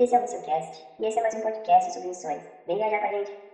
Esse 0.00 0.14
é 0.14 0.18
o 0.18 0.22
Missioncast 0.22 0.86
e 0.98 1.04
esse 1.04 1.18
é 1.18 1.20
mais 1.22 1.34
um 1.34 1.42
podcast 1.42 1.92
sobre 1.92 2.08
missões. 2.08 2.40
Vem 2.66 2.78
viajar 2.78 3.00
com 3.00 3.06
a 3.06 3.18
gente. 3.18 3.49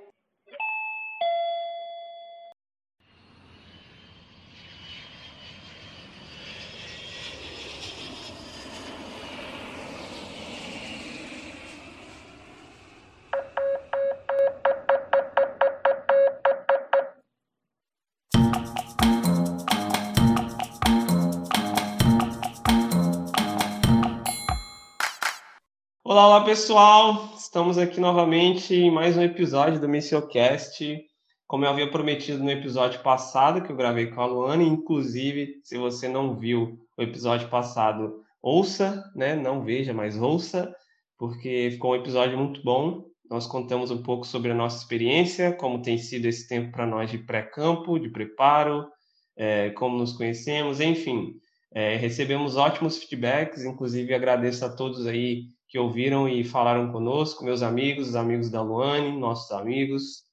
Pessoal! 26.46 27.34
Estamos 27.36 27.76
aqui 27.76 27.98
novamente 27.98 28.72
em 28.72 28.88
mais 28.88 29.16
um 29.16 29.22
episódio 29.22 29.80
do 29.80 29.88
Missiocast. 29.88 31.04
Como 31.44 31.64
eu 31.64 31.70
havia 31.70 31.90
prometido 31.90 32.38
no 32.38 32.48
episódio 32.48 33.02
passado, 33.02 33.64
que 33.64 33.72
eu 33.72 33.76
gravei 33.76 34.06
com 34.06 34.20
a 34.20 34.26
Luana, 34.26 34.62
inclusive, 34.62 35.60
se 35.64 35.76
você 35.76 36.08
não 36.08 36.36
viu 36.36 36.78
o 36.96 37.02
episódio 37.02 37.48
passado, 37.48 38.22
ouça, 38.40 39.02
né? 39.16 39.34
Não 39.34 39.64
veja, 39.64 39.92
mas 39.92 40.16
ouça, 40.16 40.72
porque 41.18 41.70
ficou 41.72 41.90
um 41.90 41.96
episódio 41.96 42.38
muito 42.38 42.62
bom. 42.62 43.02
Nós 43.28 43.44
contamos 43.48 43.90
um 43.90 44.00
pouco 44.00 44.24
sobre 44.24 44.52
a 44.52 44.54
nossa 44.54 44.78
experiência, 44.78 45.52
como 45.52 45.82
tem 45.82 45.98
sido 45.98 46.26
esse 46.26 46.46
tempo 46.46 46.70
para 46.70 46.86
nós 46.86 47.10
de 47.10 47.18
pré-campo, 47.18 47.98
de 47.98 48.08
preparo, 48.08 48.86
é, 49.36 49.70
como 49.70 49.98
nos 49.98 50.12
conhecemos, 50.12 50.80
enfim. 50.80 51.40
É, 51.74 51.96
recebemos 51.96 52.54
ótimos 52.54 52.98
feedbacks, 52.98 53.64
inclusive 53.64 54.14
agradeço 54.14 54.64
a 54.64 54.68
todos 54.68 55.08
aí 55.08 55.55
que 55.68 55.78
ouviram 55.78 56.28
e 56.28 56.44
falaram 56.44 56.92
conosco, 56.92 57.44
meus 57.44 57.62
amigos, 57.62 58.08
os 58.08 58.16
amigos 58.16 58.50
da 58.50 58.62
Luane, 58.62 59.18
nossos 59.18 59.50
amigos. 59.52 60.24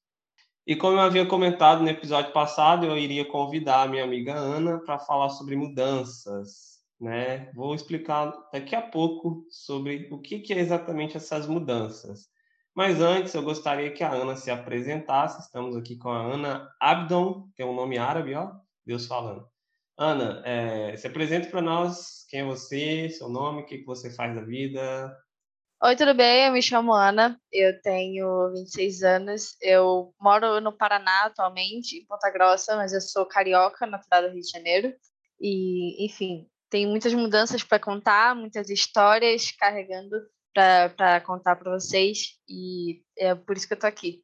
E 0.66 0.76
como 0.76 0.98
eu 0.98 1.02
havia 1.02 1.26
comentado 1.26 1.82
no 1.82 1.90
episódio 1.90 2.32
passado, 2.32 2.86
eu 2.86 2.98
iria 2.98 3.26
convidar 3.26 3.84
a 3.84 3.88
minha 3.88 4.04
amiga 4.04 4.34
Ana 4.34 4.80
para 4.80 4.98
falar 5.00 5.30
sobre 5.30 5.56
mudanças, 5.56 6.80
né? 7.00 7.52
Vou 7.54 7.76
explicar 7.76 8.34
daqui 8.52 8.76
a 8.76 8.82
pouco 8.82 9.46
sobre 9.50 10.08
o 10.12 10.20
que, 10.20 10.40
que 10.40 10.54
é 10.54 10.60
exatamente 10.60 11.18
essas 11.18 11.48
mudanças. 11.48 12.30
Mas 12.76 13.02
antes, 13.02 13.34
eu 13.34 13.44
gostaria 13.44 13.92
que 13.92 14.04
a 14.04 14.12
Ana 14.12 14.36
se 14.36 14.50
apresentasse. 14.50 15.42
Estamos 15.42 15.76
aqui 15.76 15.96
com 15.98 16.10
a 16.10 16.22
Ana 16.22 16.70
Abdon, 16.80 17.50
que 17.56 17.62
é 17.62 17.66
um 17.66 17.76
nome 17.76 17.98
árabe, 17.98 18.34
ó, 18.34 18.52
Deus 18.86 19.06
falando. 19.06 19.53
Ana, 19.98 20.42
é, 20.46 20.96
se 20.98 21.08
apresente 21.08 21.50
para 21.50 21.62
nós, 21.62 22.26
quem 22.30 22.42
é 22.42 22.46
você, 22.46 23.10
seu 23.10 23.30
nome, 23.30 23.62
o 23.62 23.66
que, 23.66 23.80
que 23.80 23.86
você 23.86 24.10
faz 24.10 24.36
da 24.36 24.42
vida, 24.42 25.16
Oi, 25.86 25.98
tudo 25.98 26.14
bem? 26.14 26.46
Eu 26.46 26.54
me 26.54 26.62
chamo 26.62 26.94
Ana, 26.94 27.38
eu 27.52 27.82
tenho 27.82 28.54
26 28.54 29.04
anos, 29.04 29.58
eu 29.62 30.16
moro 30.18 30.62
no 30.62 30.72
Paraná 30.72 31.26
atualmente, 31.26 31.98
em 31.98 32.06
Ponta 32.06 32.32
Grossa, 32.32 32.78
mas 32.78 32.94
eu 32.94 33.02
sou 33.02 33.26
carioca, 33.26 33.86
natural 33.86 34.22
do 34.22 34.30
Rio 34.30 34.40
de 34.40 34.50
Janeiro. 34.50 34.96
E, 35.42 36.06
enfim, 36.06 36.48
tem 36.70 36.88
muitas 36.88 37.14
mudanças 37.14 37.64
para 37.64 37.80
contar, 37.80 38.34
muitas 38.34 38.70
histórias 38.70 39.52
carregando 39.52 40.16
para 40.54 41.20
contar 41.20 41.58
para 41.58 41.78
vocês, 41.78 42.40
e 42.48 43.04
é 43.18 43.36
por 43.36 43.58
isso 43.58 43.68
que 43.68 43.74
eu 43.74 43.76
estou 43.76 43.90
aqui. 43.90 44.24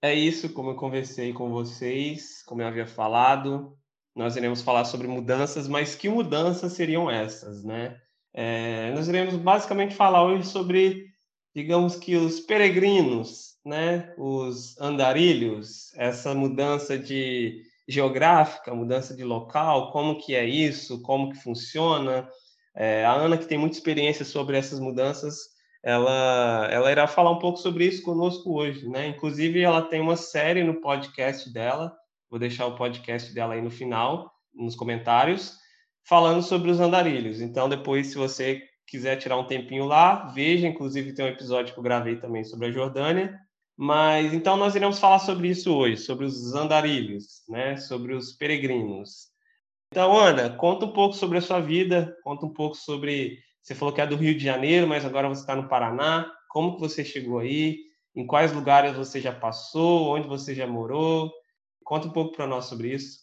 É 0.00 0.14
isso, 0.14 0.52
como 0.52 0.70
eu 0.70 0.76
conversei 0.76 1.32
com 1.32 1.50
vocês, 1.50 2.44
como 2.44 2.62
eu 2.62 2.68
havia 2.68 2.86
falado, 2.86 3.76
nós 4.18 4.36
iremos 4.36 4.60
falar 4.62 4.84
sobre 4.84 5.06
mudanças, 5.06 5.68
mas 5.68 5.94
que 5.94 6.08
mudanças 6.08 6.72
seriam 6.72 7.08
essas, 7.08 7.62
né? 7.62 7.96
É, 8.34 8.92
nós 8.92 9.06
iremos 9.08 9.36
basicamente 9.36 9.94
falar 9.94 10.24
hoje 10.24 10.48
sobre, 10.48 11.06
digamos 11.54 11.94
que 11.94 12.16
os 12.16 12.40
peregrinos, 12.40 13.54
né, 13.64 14.12
os 14.18 14.78
andarilhos, 14.80 15.94
essa 15.96 16.34
mudança 16.34 16.98
de 16.98 17.62
geográfica, 17.86 18.74
mudança 18.74 19.14
de 19.14 19.22
local, 19.22 19.92
como 19.92 20.18
que 20.18 20.34
é 20.34 20.44
isso, 20.44 21.00
como 21.02 21.30
que 21.30 21.38
funciona. 21.38 22.28
É, 22.76 23.04
a 23.04 23.12
Ana, 23.12 23.38
que 23.38 23.46
tem 23.46 23.56
muita 23.56 23.76
experiência 23.76 24.24
sobre 24.24 24.56
essas 24.56 24.80
mudanças, 24.80 25.36
ela, 25.82 26.68
ela 26.72 26.90
irá 26.90 27.06
falar 27.06 27.30
um 27.30 27.38
pouco 27.38 27.58
sobre 27.58 27.86
isso 27.86 28.02
conosco 28.02 28.52
hoje, 28.52 28.88
né? 28.88 29.06
Inclusive, 29.06 29.60
ela 29.62 29.82
tem 29.82 30.00
uma 30.00 30.16
série 30.16 30.64
no 30.64 30.80
podcast 30.80 31.52
dela, 31.52 31.96
vou 32.30 32.38
deixar 32.38 32.66
o 32.66 32.76
podcast 32.76 33.32
dela 33.32 33.54
aí 33.54 33.62
no 33.62 33.70
final, 33.70 34.32
nos 34.54 34.74
comentários, 34.74 35.56
falando 36.06 36.42
sobre 36.42 36.70
os 36.70 36.80
andarilhos. 36.80 37.40
Então, 37.40 37.68
depois, 37.68 38.08
se 38.08 38.16
você 38.16 38.62
quiser 38.88 39.16
tirar 39.16 39.36
um 39.36 39.46
tempinho 39.46 39.84
lá, 39.84 40.26
veja. 40.28 40.66
Inclusive, 40.66 41.12
tem 41.12 41.24
um 41.24 41.28
episódio 41.28 41.72
que 41.72 41.78
eu 41.78 41.84
gravei 41.84 42.16
também 42.16 42.42
sobre 42.42 42.68
a 42.68 42.72
Jordânia. 42.72 43.38
Mas 43.76 44.34
então 44.34 44.56
nós 44.56 44.74
iremos 44.74 44.98
falar 44.98 45.20
sobre 45.20 45.48
isso 45.48 45.72
hoje, 45.72 45.98
sobre 45.98 46.24
os 46.24 46.52
andarilhos, 46.52 47.44
né? 47.48 47.76
Sobre 47.76 48.12
os 48.12 48.32
peregrinos. 48.32 49.28
Então, 49.92 50.18
Ana, 50.18 50.50
conta 50.50 50.84
um 50.84 50.92
pouco 50.92 51.14
sobre 51.14 51.38
a 51.38 51.40
sua 51.40 51.60
vida, 51.60 52.16
conta 52.24 52.44
um 52.44 52.52
pouco 52.52 52.74
sobre. 52.74 53.38
Você 53.62 53.74
falou 53.74 53.94
que 53.94 54.00
é 54.00 54.06
do 54.06 54.16
Rio 54.16 54.36
de 54.36 54.42
Janeiro, 54.42 54.88
mas 54.88 55.04
agora 55.04 55.28
você 55.28 55.42
está 55.42 55.54
no 55.54 55.68
Paraná. 55.68 56.28
Como 56.48 56.74
que 56.74 56.80
você 56.80 57.04
chegou 57.04 57.38
aí? 57.38 57.78
Em 58.16 58.26
quais 58.26 58.52
lugares 58.52 58.96
você 58.96 59.20
já 59.20 59.32
passou? 59.32 60.08
Onde 60.16 60.26
você 60.26 60.54
já 60.54 60.66
morou? 60.66 61.30
Conta 61.88 62.06
um 62.06 62.12
pouco 62.12 62.36
para 62.36 62.46
nós 62.46 62.66
sobre 62.66 62.92
isso. 62.92 63.20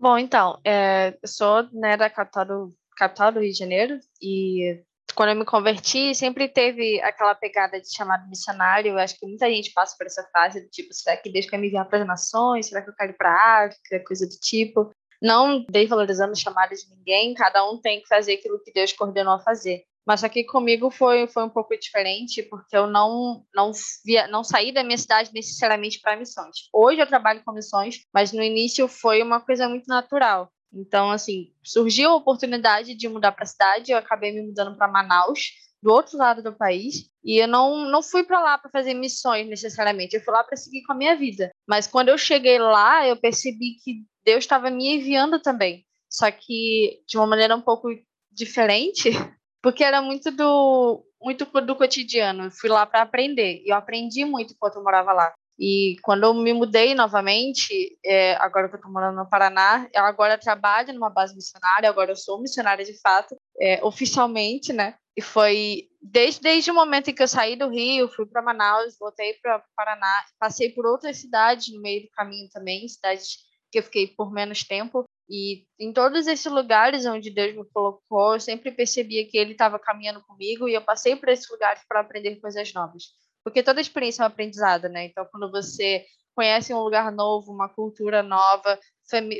Bom, 0.00 0.16
então, 0.16 0.58
é, 0.64 1.18
eu 1.22 1.28
sou 1.28 1.64
né, 1.70 1.98
da 1.98 2.08
capital 2.08 2.46
do, 2.46 2.74
capital 2.96 3.30
do 3.30 3.40
Rio 3.40 3.52
de 3.52 3.58
Janeiro 3.58 4.00
e 4.22 4.82
quando 5.14 5.28
eu 5.28 5.36
me 5.36 5.44
converti, 5.44 6.14
sempre 6.14 6.48
teve 6.48 6.98
aquela 7.02 7.34
pegada 7.34 7.78
de 7.78 7.94
chamado 7.94 8.26
missionário. 8.26 8.92
Eu 8.92 8.98
acho 8.98 9.18
que 9.18 9.26
muita 9.26 9.50
gente 9.50 9.70
passa 9.74 9.94
por 9.98 10.06
essa 10.06 10.26
fase 10.32 10.62
do 10.62 10.70
tipo, 10.70 10.94
será 10.94 11.14
que 11.14 11.30
Deus 11.30 11.44
quer 11.44 11.58
me 11.58 11.66
enviar 11.66 11.86
para 11.86 12.00
as 12.00 12.06
nações? 12.06 12.68
Será 12.68 12.80
que 12.80 12.88
eu 12.88 12.94
quero 12.94 13.12
ir 13.12 13.18
para 13.18 13.34
a 13.34 13.66
África? 13.66 14.02
Coisa 14.06 14.26
do 14.26 14.38
tipo. 14.40 14.90
Não 15.20 15.62
desvalorizando 15.68 16.34
chamadas 16.34 16.80
de 16.80 16.96
ninguém, 16.96 17.34
cada 17.34 17.70
um 17.70 17.78
tem 17.78 18.00
que 18.00 18.08
fazer 18.08 18.32
aquilo 18.32 18.62
que 18.64 18.72
Deus 18.72 18.94
coordenou 18.94 19.34
a 19.34 19.40
fazer. 19.40 19.84
Mas 20.06 20.24
aqui 20.24 20.44
comigo 20.44 20.90
foi, 20.90 21.26
foi 21.26 21.44
um 21.44 21.48
pouco 21.48 21.76
diferente, 21.78 22.42
porque 22.42 22.76
eu 22.76 22.86
não, 22.86 23.44
não, 23.54 23.70
via, 24.04 24.26
não 24.28 24.42
saí 24.42 24.72
da 24.72 24.82
minha 24.82 24.98
cidade 24.98 25.30
necessariamente 25.32 26.00
para 26.00 26.16
missões. 26.16 26.68
Hoje 26.72 27.00
eu 27.00 27.06
trabalho 27.06 27.42
com 27.44 27.52
missões, 27.52 28.00
mas 28.12 28.32
no 28.32 28.42
início 28.42 28.88
foi 28.88 29.22
uma 29.22 29.40
coisa 29.40 29.68
muito 29.68 29.86
natural. 29.86 30.50
Então, 30.72 31.10
assim, 31.10 31.52
surgiu 31.64 32.10
a 32.10 32.16
oportunidade 32.16 32.94
de 32.94 33.08
mudar 33.08 33.32
para 33.32 33.42
a 33.42 33.46
cidade, 33.46 33.92
eu 33.92 33.98
acabei 33.98 34.32
me 34.32 34.42
mudando 34.42 34.76
para 34.76 34.88
Manaus, 34.88 35.50
do 35.82 35.90
outro 35.90 36.16
lado 36.16 36.42
do 36.42 36.52
país, 36.52 37.10
e 37.24 37.42
eu 37.42 37.48
não, 37.48 37.88
não 37.90 38.02
fui 38.02 38.22
para 38.22 38.40
lá 38.40 38.58
para 38.58 38.70
fazer 38.70 38.94
missões 38.94 39.48
necessariamente, 39.48 40.14
eu 40.14 40.22
fui 40.22 40.32
lá 40.32 40.44
para 40.44 40.56
seguir 40.56 40.82
com 40.82 40.92
a 40.92 40.96
minha 40.96 41.16
vida. 41.16 41.50
Mas 41.66 41.86
quando 41.86 42.10
eu 42.10 42.18
cheguei 42.18 42.58
lá, 42.58 43.06
eu 43.06 43.16
percebi 43.16 43.76
que 43.82 44.04
Deus 44.24 44.44
estava 44.44 44.70
me 44.70 44.96
enviando 44.96 45.40
também, 45.40 45.84
só 46.08 46.30
que 46.30 47.00
de 47.06 47.16
uma 47.16 47.26
maneira 47.26 47.56
um 47.56 47.60
pouco 47.60 47.88
diferente, 48.30 49.10
porque 49.62 49.84
era 49.84 50.00
muito 50.00 50.30
do 50.30 51.04
muito 51.20 51.44
do 51.44 51.76
cotidiano. 51.76 52.44
Eu 52.44 52.50
fui 52.50 52.70
lá 52.70 52.86
para 52.86 53.02
aprender 53.02 53.62
eu 53.66 53.76
aprendi 53.76 54.24
muito 54.24 54.54
enquanto 54.54 54.76
eu 54.76 54.82
morava 54.82 55.12
lá. 55.12 55.32
E 55.62 55.96
quando 56.02 56.22
eu 56.22 56.32
me 56.32 56.54
mudei 56.54 56.94
novamente, 56.94 57.98
é, 58.02 58.34
agora 58.36 58.66
que 58.66 58.76
eu 58.76 58.78
estou 58.78 58.90
morando 58.90 59.16
no 59.16 59.28
Paraná, 59.28 59.86
eu 59.92 60.02
agora 60.04 60.38
trabalho 60.38 60.94
numa 60.94 61.10
base 61.10 61.34
missionária, 61.34 61.86
agora 61.86 62.12
eu 62.12 62.16
sou 62.16 62.40
missionária 62.40 62.82
de 62.82 62.98
fato, 62.98 63.36
é, 63.60 63.84
oficialmente, 63.84 64.72
né? 64.72 64.94
E 65.14 65.20
foi 65.20 65.88
desde, 66.00 66.40
desde 66.40 66.70
o 66.70 66.74
momento 66.74 67.10
em 67.10 67.14
que 67.14 67.22
eu 67.22 67.28
saí 67.28 67.56
do 67.56 67.68
Rio, 67.68 68.08
fui 68.08 68.24
para 68.24 68.40
Manaus, 68.40 68.96
voltei 68.98 69.34
para 69.42 69.62
Paraná, 69.76 70.24
passei 70.38 70.70
por 70.70 70.86
outras 70.86 71.18
cidades 71.18 71.70
no 71.74 71.82
meio 71.82 72.04
do 72.04 72.10
caminho 72.12 72.48
também, 72.50 72.88
cidades 72.88 73.36
que 73.70 73.80
eu 73.80 73.82
fiquei 73.82 74.06
por 74.06 74.32
menos 74.32 74.64
tempo, 74.64 75.04
e 75.30 75.64
em 75.78 75.92
todos 75.92 76.26
esses 76.26 76.50
lugares 76.50 77.06
onde 77.06 77.30
Deus 77.30 77.54
me 77.54 77.64
colocou, 77.72 78.34
eu 78.34 78.40
sempre 78.40 78.72
percebia 78.72 79.26
que 79.28 79.38
Ele 79.38 79.52
estava 79.52 79.78
caminhando 79.78 80.20
comigo 80.22 80.68
e 80.68 80.74
eu 80.74 80.82
passei 80.82 81.14
por 81.14 81.28
esses 81.28 81.48
lugares 81.48 81.82
para 81.88 82.00
aprender 82.00 82.40
coisas 82.40 82.72
novas. 82.74 83.04
Porque 83.44 83.62
toda 83.62 83.80
experiência 83.80 84.22
é 84.22 84.24
um 84.24 84.26
aprendizado, 84.26 84.88
né? 84.88 85.04
Então, 85.04 85.24
quando 85.30 85.48
você 85.50 86.04
conhece 86.34 86.74
um 86.74 86.80
lugar 86.80 87.12
novo, 87.12 87.52
uma 87.52 87.68
cultura 87.68 88.22
nova, 88.22 88.78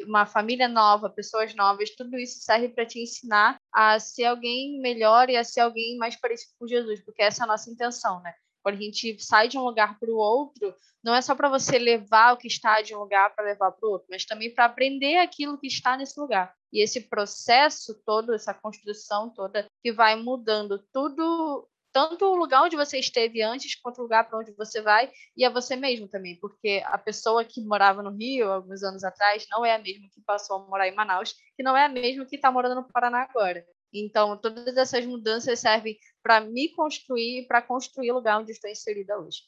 uma 0.07 0.27
família 0.27 0.69
nova, 0.69 1.11
pessoas 1.11 1.55
novas, 1.55 1.91
tudo 1.97 2.17
isso 2.17 2.41
serve 2.41 2.69
para 2.69 2.87
te 2.87 3.03
ensinar 3.03 3.59
a 3.73 3.99
ser 3.99 4.27
alguém 4.27 4.81
melhor 4.81 5.29
e 5.29 5.37
a 5.37 5.43
ser 5.43 5.61
alguém 5.61 5.97
mais 5.97 6.15
parecido 6.15 6.53
com 6.59 6.69
Jesus, 6.69 7.05
porque 7.05 7.23
essa 7.23 7.43
é 7.43 7.45
a 7.45 7.49
nossa 7.49 7.71
intenção, 7.71 8.21
né? 8.23 8.33
Quando 8.63 8.77
a 8.77 8.81
gente 8.81 9.19
sai 9.19 9.49
de 9.49 9.59
um 9.59 9.63
lugar 9.63 9.99
para 9.99 10.11
o 10.11 10.17
outro, 10.17 10.75
não 11.03 11.15
é 11.15 11.23
só 11.23 11.35
para 11.35 11.49
você 11.49 11.79
levar 11.79 12.35
o 12.35 12.37
que 12.37 12.47
está 12.47 12.83
de 12.83 12.95
um 12.95 12.99
lugar 12.99 13.35
para 13.35 13.45
levar 13.45 13.73
para 13.73 13.89
o 13.89 13.93
outro, 13.93 14.07
mas 14.11 14.25
também 14.25 14.53
para 14.53 14.67
aprender 14.67 15.17
aquilo 15.17 15.59
que 15.59 15.67
está 15.67 15.97
nesse 15.97 16.19
lugar. 16.21 16.55
E 16.73 16.83
esse 16.83 17.09
processo 17.09 18.01
todo, 18.05 18.35
essa 18.35 18.55
construção 18.55 19.31
toda, 19.31 19.67
que 19.83 19.93
vai 19.93 20.15
mudando 20.15 20.79
tudo, 20.93 21.69
tanto 21.93 22.25
o 22.27 22.37
lugar 22.37 22.63
onde 22.63 22.77
você 22.77 22.99
esteve 22.99 23.43
antes, 23.43 23.75
quanto 23.81 23.99
o 23.99 24.03
lugar 24.03 24.29
para 24.29 24.39
onde 24.39 24.53
você 24.53 24.81
vai, 24.81 25.11
e 25.37 25.45
a 25.45 25.51
você 25.51 25.75
mesmo 25.75 26.07
também, 26.09 26.39
porque 26.39 26.83
a 26.87 26.99
pessoa 26.99 27.45
que 27.45 27.61
morava 27.63 28.03
no 28.03 28.11
Rio 28.11 28.51
alguns 28.51 28.83
anos 28.83 29.03
atrás 29.03 29.47
não 29.51 29.65
é 29.65 29.75
a 29.75 29.79
mesma 29.79 30.09
que 30.13 30.21
passou 30.21 30.57
a 30.57 30.67
morar 30.67 30.87
em 30.87 30.95
Manaus, 30.95 31.35
que 31.57 31.63
não 31.63 31.77
é 31.77 31.85
a 31.85 31.89
mesma 31.89 32.27
que 32.27 32.37
está 32.37 32.51
morando 32.53 32.77
no 32.77 32.89
Paraná 32.89 33.23
agora. 33.23 33.65
Então, 33.93 34.37
todas 34.37 34.77
essas 34.77 35.05
mudanças 35.05 35.59
servem 35.59 35.99
para 36.23 36.41
me 36.41 36.69
construir 36.71 37.41
e 37.41 37.47
para 37.47 37.63
construir 37.63 38.11
o 38.11 38.15
lugar 38.15 38.41
onde 38.41 38.53
estou 38.53 38.71
inserida 38.71 39.19
hoje. 39.19 39.43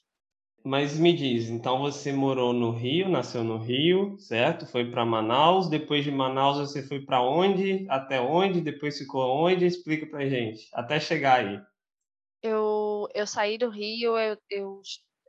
Mas 0.64 0.96
me 0.96 1.12
diz, 1.12 1.48
então 1.48 1.80
você 1.80 2.12
morou 2.12 2.52
no 2.52 2.70
Rio, 2.70 3.08
nasceu 3.08 3.42
no 3.42 3.58
Rio, 3.58 4.16
certo? 4.18 4.64
Foi 4.64 4.88
para 4.88 5.04
Manaus. 5.04 5.68
Depois 5.68 6.04
de 6.04 6.10
Manaus 6.12 6.58
você 6.58 6.86
foi 6.86 7.00
para 7.00 7.20
onde? 7.20 7.84
Até 7.88 8.20
onde? 8.20 8.60
Depois 8.60 8.96
ficou 8.96 9.44
onde? 9.44 9.66
Explica 9.66 10.06
para 10.06 10.28
gente. 10.28 10.68
Até 10.72 11.00
chegar 11.00 11.40
aí. 11.40 11.60
Eu, 12.40 13.08
eu 13.12 13.26
saí 13.26 13.58
do 13.58 13.68
Rio, 13.68 14.16
eu, 14.16 14.36
eu 14.50 14.80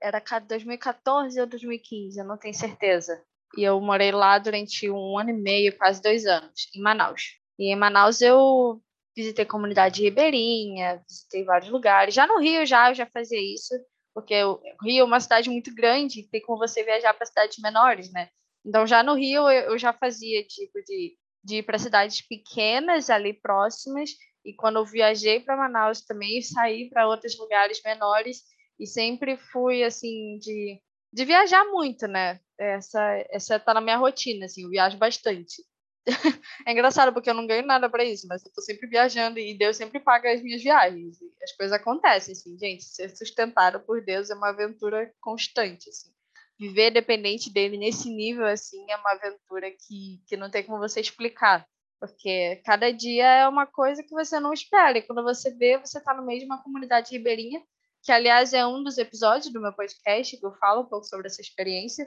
era 0.01 0.21
2014 0.47 1.39
ou 1.39 1.47
2015, 1.47 2.19
eu 2.19 2.25
não 2.25 2.37
tenho 2.37 2.53
certeza. 2.53 3.23
E 3.57 3.63
eu 3.63 3.79
morei 3.81 4.11
lá 4.11 4.37
durante 4.37 4.89
um 4.89 5.17
ano 5.17 5.31
e 5.31 5.33
meio, 5.33 5.77
quase 5.77 6.01
dois 6.01 6.25
anos, 6.25 6.69
em 6.75 6.81
Manaus. 6.81 7.39
E 7.57 7.71
em 7.71 7.75
Manaus 7.75 8.21
eu 8.21 8.81
visitei 9.15 9.45
comunidade 9.45 10.01
ribeirinha, 10.01 11.01
visitei 11.07 11.43
vários 11.43 11.69
lugares. 11.69 12.13
Já 12.13 12.25
no 12.27 12.39
Rio 12.39 12.65
já 12.65 12.89
eu 12.89 12.95
já 12.95 13.05
fazia 13.05 13.39
isso, 13.39 13.73
porque 14.13 14.43
o 14.43 14.59
Rio 14.83 15.01
é 15.01 15.03
uma 15.03 15.19
cidade 15.19 15.49
muito 15.49 15.73
grande, 15.73 16.27
tem 16.29 16.41
como 16.41 16.57
você 16.57 16.83
viajar 16.83 17.13
para 17.13 17.25
cidades 17.25 17.57
menores, 17.59 18.11
né? 18.11 18.29
Então 18.65 18.87
já 18.87 19.03
no 19.03 19.13
Rio 19.13 19.49
eu, 19.49 19.71
eu 19.71 19.77
já 19.77 19.93
fazia 19.93 20.43
tipo 20.43 20.81
de, 20.83 21.17
de 21.43 21.57
ir 21.57 21.63
para 21.63 21.79
cidades 21.79 22.21
pequenas 22.25 23.09
ali 23.09 23.33
próximas 23.33 24.11
e 24.45 24.53
quando 24.53 24.77
eu 24.77 24.85
viajei 24.85 25.39
para 25.39 25.57
Manaus 25.57 26.01
também 26.01 26.41
saí 26.41 26.89
para 26.89 27.07
outros 27.07 27.37
lugares 27.37 27.81
menores 27.83 28.41
e 28.79 28.87
sempre 28.87 29.37
fui 29.37 29.83
assim 29.83 30.37
de, 30.39 30.81
de 31.11 31.25
viajar 31.25 31.65
muito, 31.65 32.07
né? 32.07 32.39
Essa 32.57 33.25
essa 33.29 33.59
tá 33.59 33.73
na 33.73 33.81
minha 33.81 33.97
rotina, 33.97 34.45
assim, 34.45 34.63
eu 34.63 34.69
viajo 34.69 34.97
bastante. 34.97 35.63
é 36.67 36.71
engraçado 36.71 37.13
porque 37.13 37.29
eu 37.29 37.33
não 37.33 37.47
ganho 37.47 37.65
nada 37.65 37.89
para 37.89 38.03
isso, 38.03 38.27
mas 38.27 38.45
eu 38.45 38.51
tô 38.51 38.61
sempre 38.61 38.87
viajando 38.87 39.39
e 39.39 39.57
Deus 39.57 39.77
sempre 39.77 39.99
paga 39.99 40.31
as 40.31 40.41
minhas 40.41 40.61
viagens. 40.61 41.17
as 41.41 41.51
coisas 41.53 41.73
acontecem, 41.73 42.33
assim, 42.33 42.57
gente. 42.57 42.83
Ser 42.83 43.15
sustentado 43.15 43.79
por 43.79 44.03
Deus 44.03 44.29
é 44.29 44.35
uma 44.35 44.49
aventura 44.49 45.11
constante, 45.21 45.89
assim. 45.89 46.11
Viver 46.59 46.91
dependente 46.91 47.51
dele 47.51 47.77
nesse 47.77 48.09
nível, 48.09 48.45
assim, 48.45 48.85
é 48.91 48.97
uma 48.97 49.11
aventura 49.11 49.71
que, 49.71 50.21
que 50.27 50.37
não 50.37 50.49
tem 50.49 50.63
como 50.63 50.79
você 50.79 50.99
explicar. 50.99 51.65
Porque 51.99 52.61
cada 52.65 52.91
dia 52.91 53.25
é 53.25 53.47
uma 53.47 53.65
coisa 53.65 54.03
que 54.03 54.11
você 54.11 54.39
não 54.39 54.51
espera. 54.51 54.97
E 54.97 55.01
quando 55.01 55.23
você 55.23 55.51
vê, 55.55 55.77
você 55.77 55.99
está 55.99 56.13
no 56.13 56.25
meio 56.25 56.39
de 56.39 56.45
uma 56.45 56.61
comunidade 56.61 57.11
ribeirinha, 57.11 57.63
que, 58.03 58.11
aliás, 58.11 58.53
é 58.53 58.65
um 58.65 58.83
dos 58.83 58.97
episódios 58.97 59.51
do 59.53 59.61
meu 59.61 59.71
podcast, 59.71 60.37
que 60.37 60.45
eu 60.45 60.53
falo 60.55 60.81
um 60.81 60.85
pouco 60.85 61.05
sobre 61.05 61.27
essa 61.27 61.41
experiência 61.41 62.05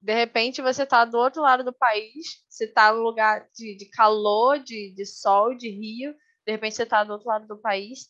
de 0.00 0.14
repente 0.14 0.62
você 0.62 0.82
está 0.82 1.04
do 1.04 1.18
outro 1.18 1.42
lado 1.42 1.64
do 1.64 1.72
país, 1.72 2.44
você 2.48 2.64
está 2.64 2.92
no 2.92 3.02
lugar 3.02 3.48
de, 3.54 3.76
de 3.76 3.88
calor, 3.90 4.58
de, 4.58 4.94
de 4.94 5.06
sol, 5.06 5.54
de 5.54 5.68
rio, 5.68 6.14
de 6.46 6.52
repente 6.52 6.76
você 6.76 6.84
está 6.84 7.02
do 7.02 7.12
outro 7.12 7.28
lado 7.28 7.46
do 7.46 7.58
país. 7.58 8.08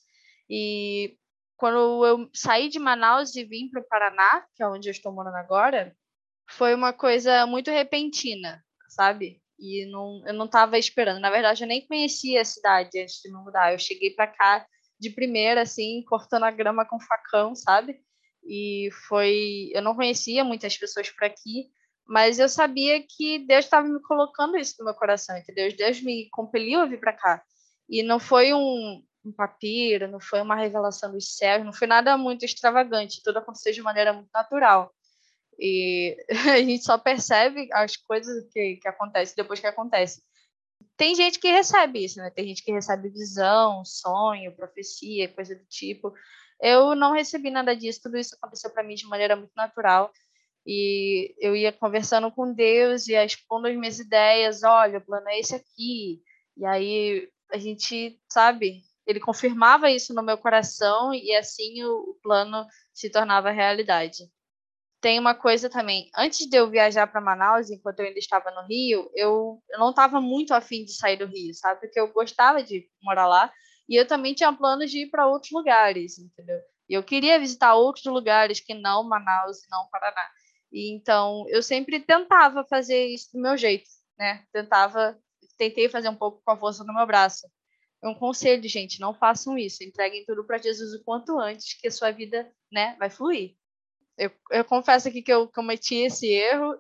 E 0.49 1.17
quando 1.56 2.05
eu 2.05 2.31
saí 2.35 2.69
de 2.69 2.79
Manaus 2.79 3.35
e 3.35 3.44
vim 3.44 3.69
para 3.71 3.81
o 3.81 3.88
Paraná, 3.88 4.47
que 4.55 4.62
é 4.62 4.69
onde 4.69 4.88
eu 4.88 4.93
estou 4.93 5.12
morando 5.12 5.37
agora, 5.37 5.97
foi 6.50 6.75
uma 6.75 6.93
coisa 6.93 7.47
muito 7.47 7.71
repentina, 7.71 8.62
sabe? 8.88 9.41
E 9.59 9.87
não, 9.91 10.23
eu 10.27 10.35
não 10.35 10.44
estava 10.44 10.79
esperando. 10.79 11.19
Na 11.19 11.31
verdade, 11.31 11.65
eu 11.65 11.69
nem 11.69 11.87
conhecia 11.87 12.43
a 12.43 12.44
cidade 12.44 13.00
antes 13.00 13.21
de 13.23 13.31
me 13.31 13.43
mudar. 13.43 13.73
Eu 13.73 13.79
cheguei 13.79 14.11
para 14.11 14.27
cá 14.27 14.67
de 15.00 15.11
primeira, 15.11 15.62
assim, 15.62 16.05
cortando 16.06 16.44
a 16.44 16.50
grama 16.50 16.87
com 16.87 17.00
facão, 17.00 17.55
sabe? 17.55 18.00
E 18.46 18.90
foi. 19.08 19.70
Eu 19.75 19.82
não 19.82 19.94
conhecia 19.94 20.44
muitas 20.44 20.76
pessoas 20.76 21.10
por 21.10 21.25
aqui, 21.25 21.69
mas 22.06 22.38
eu 22.38 22.48
sabia 22.48 23.02
que 23.02 23.40
Deus 23.40 23.64
estava 23.64 23.87
me 23.88 24.00
colocando 24.02 24.56
isso 24.56 24.76
no 24.78 24.84
meu 24.84 24.94
coração, 24.94 25.37
entendeu? 25.37 25.75
Deus 25.76 26.00
me 26.00 26.28
compeliu 26.31 26.81
a 26.81 26.87
vir 26.87 27.00
para 27.00 27.12
cá. 27.12 27.43
E 27.88 28.02
não 28.02 28.20
foi 28.20 28.54
um, 28.54 29.02
um 29.25 29.32
papiro, 29.32 30.08
não 30.08 30.20
foi 30.20 30.40
uma 30.40 30.54
revelação 30.54 31.10
dos 31.12 31.37
céus, 31.37 31.64
não 31.64 31.72
foi 31.72 31.87
nada 31.87 32.16
muito 32.16 32.44
extravagante, 32.44 33.22
tudo 33.22 33.38
aconteceu 33.38 33.72
de 33.72 33.82
maneira 33.82 34.12
muito 34.12 34.31
natural. 34.32 34.94
E 35.58 36.16
a 36.54 36.58
gente 36.58 36.84
só 36.84 36.96
percebe 36.96 37.69
as 37.72 37.96
coisas 37.96 38.46
que, 38.52 38.76
que 38.76 38.88
acontecem 38.88 39.34
depois 39.37 39.58
que 39.58 39.66
acontece. 39.66 40.22
Tem 40.96 41.14
gente 41.14 41.38
que 41.38 41.50
recebe 41.50 42.04
isso, 42.04 42.19
né? 42.19 42.31
Tem 42.31 42.46
gente 42.46 42.62
que 42.62 42.72
recebe 42.72 43.08
visão, 43.08 43.84
sonho, 43.84 44.54
profecia, 44.54 45.28
coisa 45.28 45.54
do 45.54 45.64
tipo. 45.66 46.14
Eu 46.61 46.94
não 46.94 47.12
recebi 47.12 47.50
nada 47.50 47.76
disso, 47.76 48.00
tudo 48.03 48.17
isso 48.17 48.35
aconteceu 48.37 48.70
para 48.70 48.82
mim 48.82 48.94
de 48.94 49.06
maneira 49.06 49.37
muito 49.37 49.53
natural. 49.55 50.11
E 50.67 51.35
eu 51.38 51.55
ia 51.55 51.73
conversando 51.73 52.31
com 52.32 52.53
Deus, 52.53 53.06
ia 53.06 53.25
expondo 53.25 53.69
as 53.69 53.76
minhas 53.76 53.99
ideias, 54.00 54.62
olha, 54.64 54.99
o 54.99 55.05
plano 55.05 55.29
é 55.29 55.38
esse 55.38 55.55
aqui. 55.55 56.20
E 56.56 56.67
aí 56.67 57.29
a 57.53 57.58
gente, 57.58 58.19
sabe, 58.31 58.82
ele 59.06 59.20
confirmava 59.20 59.91
isso 59.91 60.12
no 60.12 60.23
meu 60.23 60.37
coração 60.37 61.14
e 61.14 61.35
assim 61.37 61.85
o, 61.85 62.11
o 62.11 62.14
plano 62.23 62.67
se 62.93 63.09
tornava 63.11 63.50
realidade. 63.50 64.25
Tem 65.00 65.20
uma 65.20 65.35
coisa 65.35 65.70
também, 65.70 66.11
antes 66.17 66.49
de 66.49 66.56
eu 66.56 66.69
viajar 66.69 67.06
para 67.06 67.20
Manaus, 67.20 67.70
enquanto 67.70 68.00
eu 68.00 68.06
ainda 68.06 68.19
estava 68.19 68.50
no 68.50 68.67
Rio, 68.67 69.09
eu, 69.14 69.62
eu 69.70 69.79
não 69.79 69.91
estava 69.91 70.20
muito 70.20 70.52
afim 70.52 70.85
de 70.85 70.94
sair 70.94 71.17
do 71.17 71.26
Rio, 71.26 71.55
sabe? 71.55 71.81
Porque 71.81 72.00
eu 72.00 72.12
gostava 72.12 72.62
de 72.62 72.88
morar 73.02 73.29
lá 73.29 73.52
e 73.88 73.97
eu 73.97 74.06
também 74.06 74.35
tinha 74.35 74.53
planos 74.53 74.91
de 74.91 75.03
ir 75.03 75.11
para 75.11 75.27
outros 75.27 75.53
lugares, 75.53 76.19
entendeu? 76.19 76.61
E 76.88 76.94
eu 76.94 77.03
queria 77.03 77.38
visitar 77.38 77.75
outros 77.75 78.05
lugares 78.06 78.61
que 78.61 78.75
não 78.75 79.03
Manaus 79.03 79.65
e 79.65 79.71
não 79.71 79.88
Paraná. 79.88 80.29
E 80.73 80.93
então 80.93 81.44
eu 81.49 81.62
sempre 81.62 82.00
tentava 82.00 82.65
fazer 82.65 83.06
isso 83.06 83.33
do 83.33 83.41
meu 83.41 83.56
jeito, 83.56 83.88
né? 84.19 84.44
Tentava, 84.53 85.19
tentei 85.56 85.88
fazer 85.88 86.09
um 86.09 86.17
pouco 86.17 86.43
com 86.44 86.50
a 86.50 86.56
força 86.56 86.85
no 86.85 86.94
meu 86.94 87.06
braço. 87.06 87.47
É 88.03 88.09
um 88.09 88.15
conselho, 88.15 88.69
gente, 88.69 89.00
não 89.00 89.15
façam 89.15 89.56
isso. 89.56 89.83
Entreguem 89.83 90.25
tudo 90.25 90.44
para 90.44 90.59
Jesus 90.59 90.94
o 90.94 91.03
quanto 91.03 91.38
antes, 91.38 91.79
que 91.81 91.88
a 91.88 91.91
sua 91.91 92.11
vida, 92.11 92.50
né, 92.71 92.94
vai 92.99 93.11
fluir. 93.11 93.56
Eu, 94.19 94.31
eu 94.50 94.65
confesso 94.65 95.09
aqui 95.09 95.23
que 95.23 95.33
eu 95.33 95.49
cometi 95.49 95.97
esse 95.97 96.27
erro. 96.29 96.79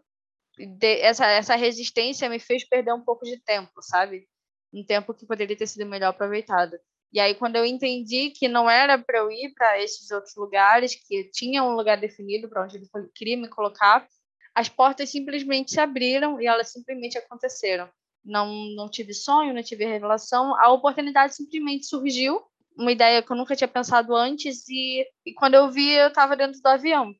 De, 0.58 1.00
essa, 1.00 1.26
essa 1.26 1.54
resistência 1.54 2.28
me 2.28 2.38
fez 2.38 2.66
perder 2.66 2.92
um 2.92 3.02
pouco 3.02 3.24
de 3.24 3.38
tempo, 3.40 3.82
sabe? 3.82 4.28
Um 4.72 4.84
tempo 4.84 5.12
que 5.14 5.26
poderia 5.26 5.56
ter 5.56 5.66
sido 5.66 5.86
melhor 5.86 6.08
aproveitado. 6.08 6.78
E 7.12 7.20
aí, 7.20 7.34
quando 7.34 7.56
eu 7.56 7.64
entendi 7.64 8.30
que 8.30 8.48
não 8.48 8.68
era 8.68 8.98
para 8.98 9.18
eu 9.18 9.30
ir 9.30 9.54
para 9.54 9.80
esses 9.80 10.10
outros 10.10 10.34
lugares, 10.36 10.94
que 10.94 11.30
tinha 11.30 11.62
um 11.62 11.74
lugar 11.74 11.98
definido 11.98 12.48
para 12.48 12.64
onde 12.64 12.76
ele 12.76 12.88
queria 13.14 13.36
me 13.36 13.48
colocar, 13.48 14.06
as 14.54 14.68
portas 14.68 15.10
simplesmente 15.10 15.70
se 15.70 15.80
abriram 15.80 16.40
e 16.40 16.46
elas 16.46 16.72
simplesmente 16.72 17.16
aconteceram. 17.16 17.88
Não, 18.24 18.52
não 18.74 18.90
tive 18.90 19.14
sonho, 19.14 19.54
não 19.54 19.62
tive 19.62 19.84
revelação, 19.84 20.58
a 20.60 20.70
oportunidade 20.70 21.36
simplesmente 21.36 21.86
surgiu, 21.86 22.42
uma 22.76 22.92
ideia 22.92 23.22
que 23.22 23.30
eu 23.30 23.36
nunca 23.36 23.56
tinha 23.56 23.68
pensado 23.68 24.14
antes, 24.14 24.68
e, 24.68 25.06
e 25.24 25.32
quando 25.32 25.54
eu 25.54 25.70
vi, 25.70 25.92
eu 25.92 26.08
estava 26.08 26.36
dentro 26.36 26.60
do 26.60 26.66
avião. 26.66 27.14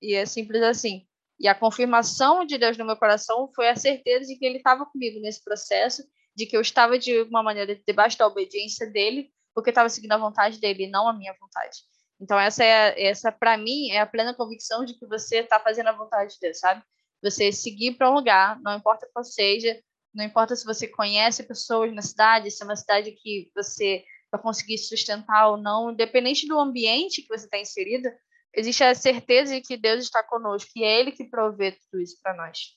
E 0.00 0.14
é 0.14 0.24
simples 0.24 0.62
assim. 0.62 1.06
E 1.38 1.48
a 1.48 1.54
confirmação 1.54 2.44
de 2.44 2.56
Deus 2.56 2.78
no 2.78 2.84
meu 2.84 2.96
coração 2.96 3.50
foi 3.54 3.68
a 3.68 3.76
certeza 3.76 4.26
de 4.26 4.38
que 4.38 4.44
Ele 4.44 4.58
estava 4.58 4.86
comigo 4.86 5.20
nesse 5.20 5.42
processo, 5.44 6.02
de 6.34 6.46
que 6.46 6.56
eu 6.56 6.60
estava 6.60 6.98
de 6.98 7.18
alguma 7.18 7.42
maneira 7.42 7.74
debaixo 7.86 8.18
da 8.18 8.26
obediência 8.26 8.86
dele, 8.90 9.30
porque 9.54 9.70
eu 9.70 9.72
estava 9.72 9.88
seguindo 9.88 10.12
a 10.12 10.18
vontade 10.18 10.58
dele, 10.60 10.86
não 10.86 11.08
a 11.08 11.12
minha 11.12 11.34
vontade. 11.38 11.78
Então 12.20 12.38
essa 12.38 12.64
é 12.64 13.08
essa 13.08 13.32
para 13.32 13.56
mim 13.56 13.90
é 13.90 14.00
a 14.00 14.06
plena 14.06 14.34
convicção 14.34 14.84
de 14.84 14.94
que 14.94 15.06
você 15.06 15.38
está 15.38 15.58
fazendo 15.58 15.88
a 15.88 15.92
vontade 15.92 16.34
de 16.34 16.40
Deus, 16.40 16.58
sabe? 16.58 16.82
Você 17.22 17.52
seguir 17.52 17.92
para 17.96 18.10
um 18.10 18.14
lugar, 18.14 18.60
não 18.60 18.76
importa 18.76 19.08
qual 19.12 19.24
seja, 19.24 19.80
não 20.14 20.24
importa 20.24 20.54
se 20.54 20.64
você 20.64 20.86
conhece 20.86 21.42
pessoas 21.42 21.92
na 21.92 22.02
cidade, 22.02 22.50
se 22.50 22.62
é 22.62 22.66
uma 22.66 22.76
cidade 22.76 23.12
que 23.12 23.50
você 23.54 24.04
vai 24.30 24.40
conseguir 24.40 24.78
sustentar 24.78 25.48
ou 25.48 25.56
não, 25.56 25.90
independente 25.90 26.46
do 26.46 26.58
ambiente 26.58 27.22
que 27.22 27.28
você 27.28 27.44
está 27.44 27.58
inserido, 27.58 28.08
existe 28.54 28.84
a 28.84 28.94
certeza 28.94 29.54
de 29.54 29.60
que 29.60 29.76
Deus 29.76 30.04
está 30.04 30.22
conosco 30.22 30.70
e 30.76 30.84
é 30.84 31.00
Ele 31.00 31.12
que 31.12 31.24
provê 31.24 31.72
tudo 31.72 32.00
isso 32.00 32.18
para 32.22 32.34
nós. 32.34 32.76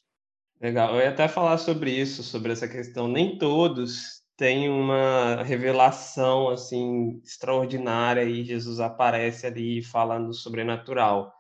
Legal, 0.61 0.95
eu 0.95 1.01
ia 1.01 1.09
até 1.09 1.27
falar 1.27 1.57
sobre 1.57 1.91
isso, 1.91 2.23
sobre 2.23 2.51
essa 2.53 2.67
questão. 2.67 3.07
Nem 3.07 3.37
todos 3.37 4.23
têm 4.37 4.69
uma 4.69 5.43
revelação 5.43 6.49
assim 6.49 7.21
extraordinária 7.23 8.23
e 8.23 8.43
Jesus 8.43 8.79
aparece 8.79 9.45
ali 9.45 9.81
falando 9.83 10.33
sobrenatural. 10.33 11.33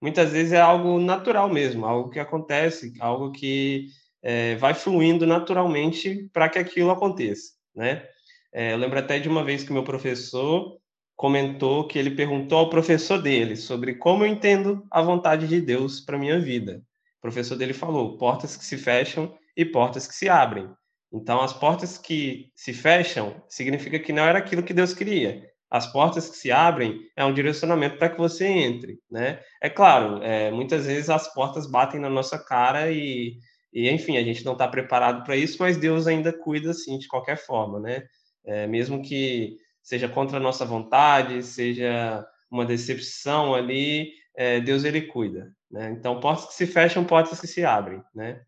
Muitas 0.00 0.32
vezes 0.32 0.52
é 0.52 0.60
algo 0.60 0.98
natural 0.98 1.48
mesmo, 1.48 1.86
algo 1.86 2.10
que 2.10 2.18
acontece, 2.18 2.94
algo 3.00 3.30
que 3.30 3.88
é, 4.22 4.56
vai 4.56 4.74
fluindo 4.74 5.26
naturalmente 5.26 6.28
para 6.32 6.48
que 6.48 6.58
aquilo 6.58 6.90
aconteça, 6.90 7.54
né? 7.74 8.06
É, 8.52 8.72
eu 8.72 8.76
lembro 8.78 8.98
até 8.98 9.18
de 9.18 9.28
uma 9.28 9.44
vez 9.44 9.64
que 9.64 9.72
meu 9.72 9.84
professor 9.84 10.78
comentou 11.16 11.86
que 11.86 11.98
ele 11.98 12.10
perguntou 12.10 12.58
ao 12.58 12.70
professor 12.70 13.20
dele 13.20 13.56
sobre 13.56 13.94
como 13.94 14.24
eu 14.24 14.28
entendo 14.28 14.84
a 14.90 15.00
vontade 15.02 15.46
de 15.48 15.60
Deus 15.60 16.00
para 16.00 16.18
minha 16.18 16.38
vida. 16.40 16.82
Professor 17.22 17.56
dele 17.56 17.72
falou: 17.72 18.18
portas 18.18 18.56
que 18.56 18.64
se 18.64 18.76
fecham 18.76 19.32
e 19.56 19.64
portas 19.64 20.06
que 20.08 20.14
se 20.14 20.28
abrem. 20.28 20.68
Então, 21.12 21.40
as 21.40 21.52
portas 21.52 21.96
que 21.96 22.50
se 22.54 22.74
fecham 22.74 23.42
significa 23.48 23.98
que 23.98 24.12
não 24.12 24.24
era 24.24 24.38
aquilo 24.38 24.62
que 24.62 24.74
Deus 24.74 24.92
queria. 24.92 25.42
As 25.70 25.90
portas 25.90 26.28
que 26.28 26.36
se 26.36 26.50
abrem 26.50 26.98
é 27.16 27.24
um 27.24 27.32
direcionamento 27.32 27.96
para 27.96 28.08
que 28.10 28.18
você 28.18 28.46
entre, 28.46 28.98
né? 29.10 29.40
É 29.62 29.70
claro, 29.70 30.22
é, 30.22 30.50
muitas 30.50 30.86
vezes 30.86 31.08
as 31.08 31.32
portas 31.32 31.66
batem 31.70 32.00
na 32.00 32.10
nossa 32.10 32.38
cara 32.38 32.90
e, 32.90 33.38
e 33.72 33.88
enfim, 33.88 34.16
a 34.16 34.22
gente 34.22 34.44
não 34.44 34.52
está 34.52 34.66
preparado 34.68 35.24
para 35.24 35.36
isso, 35.36 35.56
mas 35.60 35.76
Deus 35.76 36.06
ainda 36.06 36.32
cuida, 36.32 36.72
assim, 36.72 36.98
de 36.98 37.08
qualquer 37.08 37.36
forma, 37.36 37.78
né? 37.78 38.02
É, 38.44 38.66
mesmo 38.66 39.02
que 39.02 39.56
seja 39.82 40.08
contra 40.08 40.38
a 40.38 40.40
nossa 40.40 40.64
vontade, 40.64 41.42
seja 41.42 42.24
uma 42.50 42.66
decepção 42.66 43.54
ali, 43.54 44.10
é, 44.36 44.60
Deus 44.60 44.84
ele 44.84 45.02
cuida. 45.02 45.52
Né? 45.72 45.90
Então, 45.90 46.20
portas 46.20 46.46
que 46.46 46.54
se 46.54 46.66
fecham, 46.66 47.04
portas 47.04 47.40
que 47.40 47.46
se 47.46 47.64
abrem. 47.64 48.02
Né? 48.14 48.42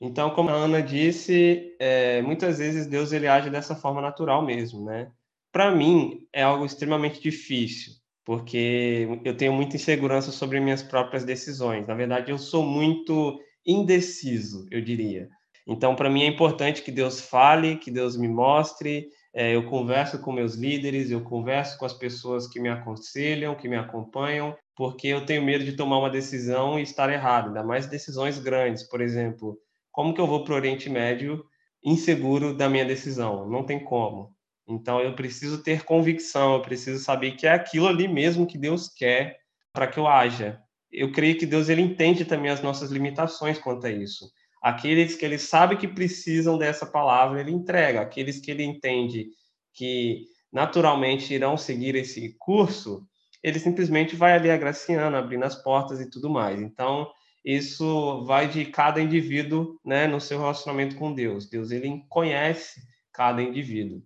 Então, 0.00 0.30
como 0.30 0.50
a 0.50 0.54
Ana 0.54 0.80
disse, 0.80 1.74
é, 1.80 2.22
muitas 2.22 2.58
vezes 2.58 2.86
Deus 2.86 3.12
ele 3.12 3.26
age 3.26 3.50
dessa 3.50 3.74
forma 3.74 4.00
natural 4.00 4.44
mesmo. 4.44 4.84
Né? 4.84 5.10
Para 5.52 5.74
mim, 5.74 6.26
é 6.32 6.42
algo 6.42 6.64
extremamente 6.64 7.20
difícil, 7.20 7.94
porque 8.24 9.08
eu 9.24 9.36
tenho 9.36 9.52
muita 9.52 9.76
insegurança 9.76 10.30
sobre 10.30 10.60
minhas 10.60 10.82
próprias 10.82 11.24
decisões. 11.24 11.86
Na 11.86 11.94
verdade, 11.94 12.30
eu 12.30 12.38
sou 12.38 12.62
muito 12.62 13.40
indeciso, 13.66 14.66
eu 14.70 14.80
diria. 14.80 15.28
Então, 15.66 15.94
para 15.94 16.08
mim 16.08 16.22
é 16.22 16.26
importante 16.26 16.82
que 16.82 16.92
Deus 16.92 17.20
fale, 17.20 17.76
que 17.76 17.90
Deus 17.90 18.16
me 18.16 18.28
mostre. 18.28 19.08
É, 19.34 19.54
eu 19.54 19.66
converso 19.66 20.18
com 20.20 20.32
meus 20.32 20.54
líderes, 20.54 21.10
eu 21.10 21.22
converso 21.22 21.76
com 21.76 21.84
as 21.84 21.92
pessoas 21.92 22.46
que 22.46 22.58
me 22.58 22.68
aconselham, 22.70 23.54
que 23.54 23.68
me 23.68 23.76
acompanham, 23.76 24.56
porque 24.78 25.08
eu 25.08 25.26
tenho 25.26 25.42
medo 25.42 25.64
de 25.64 25.72
tomar 25.72 25.98
uma 25.98 26.08
decisão 26.08 26.78
e 26.78 26.82
estar 26.82 27.12
errado, 27.12 27.48
ainda 27.48 27.64
mais 27.64 27.88
decisões 27.88 28.38
grandes. 28.38 28.84
Por 28.84 29.00
exemplo, 29.00 29.58
como 29.90 30.14
que 30.14 30.20
eu 30.20 30.26
vou 30.26 30.44
para 30.44 30.52
o 30.52 30.56
Oriente 30.56 30.88
Médio 30.88 31.44
inseguro 31.84 32.56
da 32.56 32.68
minha 32.68 32.84
decisão? 32.84 33.50
Não 33.50 33.64
tem 33.64 33.82
como. 33.82 34.32
Então, 34.68 35.00
eu 35.00 35.16
preciso 35.16 35.64
ter 35.64 35.82
convicção, 35.82 36.54
eu 36.54 36.62
preciso 36.62 37.02
saber 37.02 37.32
que 37.32 37.44
é 37.44 37.50
aquilo 37.50 37.88
ali 37.88 38.06
mesmo 38.06 38.46
que 38.46 38.56
Deus 38.56 38.88
quer 38.88 39.40
para 39.72 39.88
que 39.88 39.98
eu 39.98 40.06
haja. 40.06 40.60
Eu 40.92 41.10
creio 41.10 41.36
que 41.36 41.44
Deus 41.44 41.68
ele 41.68 41.82
entende 41.82 42.24
também 42.24 42.52
as 42.52 42.62
nossas 42.62 42.92
limitações 42.92 43.58
quanto 43.58 43.84
a 43.84 43.90
isso. 43.90 44.30
Aqueles 44.62 45.16
que 45.16 45.24
ele 45.24 45.38
sabe 45.40 45.76
que 45.76 45.88
precisam 45.88 46.56
dessa 46.56 46.86
palavra, 46.86 47.40
ele 47.40 47.50
entrega. 47.50 48.00
Aqueles 48.00 48.38
que 48.38 48.52
ele 48.52 48.62
entende 48.62 49.26
que 49.74 50.22
naturalmente 50.52 51.34
irão 51.34 51.56
seguir 51.56 51.96
esse 51.96 52.36
curso, 52.38 53.04
ele 53.42 53.58
simplesmente 53.58 54.16
vai 54.16 54.32
ali 54.32 54.50
agraciando, 54.50 55.16
abrindo 55.16 55.44
as 55.44 55.54
portas 55.54 56.00
e 56.00 56.10
tudo 56.10 56.28
mais. 56.28 56.60
Então, 56.60 57.10
isso 57.44 58.24
vai 58.24 58.48
de 58.48 58.66
cada 58.66 59.00
indivíduo, 59.00 59.78
né, 59.84 60.06
no 60.06 60.20
seu 60.20 60.38
relacionamento 60.38 60.96
com 60.96 61.12
Deus. 61.12 61.48
Deus 61.48 61.70
ele 61.70 62.02
conhece 62.08 62.80
cada 63.12 63.42
indivíduo. 63.42 64.02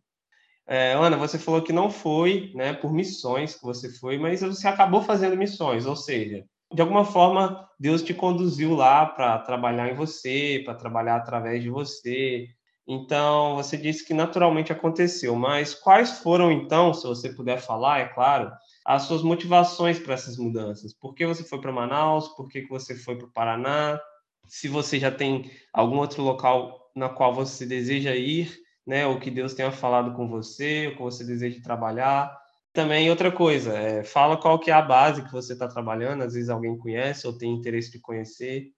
É, 0.66 0.92
Ana, 0.92 1.16
você 1.16 1.38
falou 1.38 1.62
que 1.62 1.72
não 1.72 1.90
foi, 1.90 2.52
né, 2.54 2.72
por 2.72 2.92
missões 2.92 3.54
que 3.56 3.62
você 3.62 3.90
foi, 3.98 4.18
mas 4.18 4.40
você 4.40 4.68
acabou 4.68 5.02
fazendo 5.02 5.36
missões, 5.36 5.86
ou 5.86 5.96
seja, 5.96 6.44
de 6.72 6.80
alguma 6.80 7.04
forma, 7.04 7.68
Deus 7.78 8.02
te 8.02 8.14
conduziu 8.14 8.74
lá 8.74 9.04
para 9.04 9.38
trabalhar 9.40 9.90
em 9.90 9.94
você, 9.94 10.62
para 10.64 10.74
trabalhar 10.74 11.16
através 11.16 11.62
de 11.62 11.68
você. 11.68 12.46
Então, 12.86 13.56
você 13.56 13.76
disse 13.76 14.06
que 14.06 14.14
naturalmente 14.14 14.72
aconteceu, 14.72 15.36
mas 15.36 15.74
quais 15.74 16.18
foram, 16.20 16.50
então, 16.50 16.94
se 16.94 17.06
você 17.06 17.28
puder 17.32 17.60
falar, 17.60 18.00
é 18.00 18.08
claro, 18.08 18.50
as 18.84 19.02
suas 19.02 19.22
motivações 19.22 19.98
para 19.98 20.14
essas 20.14 20.36
mudanças? 20.36 20.92
Por 20.92 21.14
que 21.14 21.26
você 21.26 21.44
foi 21.44 21.60
para 21.60 21.72
Manaus? 21.72 22.28
Por 22.28 22.48
que, 22.48 22.62
que 22.62 22.68
você 22.68 22.94
foi 22.94 23.16
para 23.16 23.26
o 23.26 23.32
Paraná? 23.32 24.00
Se 24.46 24.68
você 24.68 24.98
já 24.98 25.10
tem 25.10 25.50
algum 25.72 25.98
outro 25.98 26.22
local 26.22 26.90
na 26.94 27.08
qual 27.08 27.34
você 27.34 27.64
deseja 27.64 28.14
ir, 28.14 28.60
né, 28.86 29.06
ou 29.06 29.18
que 29.18 29.30
Deus 29.30 29.54
tenha 29.54 29.70
falado 29.70 30.14
com 30.14 30.28
você, 30.28 30.88
ou 30.88 30.92
que 30.96 31.02
você 31.02 31.24
deseja 31.24 31.62
trabalhar, 31.62 32.36
também 32.72 33.10
outra 33.10 33.30
coisa, 33.30 33.76
é, 33.76 34.02
fala 34.02 34.36
qual 34.36 34.58
que 34.58 34.70
é 34.70 34.74
a 34.74 34.82
base 34.82 35.22
que 35.22 35.32
você 35.32 35.52
está 35.52 35.68
trabalhando, 35.68 36.22
às 36.22 36.34
vezes 36.34 36.48
alguém 36.48 36.76
conhece 36.76 37.26
ou 37.26 37.36
tem 37.36 37.52
interesse 37.52 37.92
de 37.92 38.00
conhecer. 38.00 38.72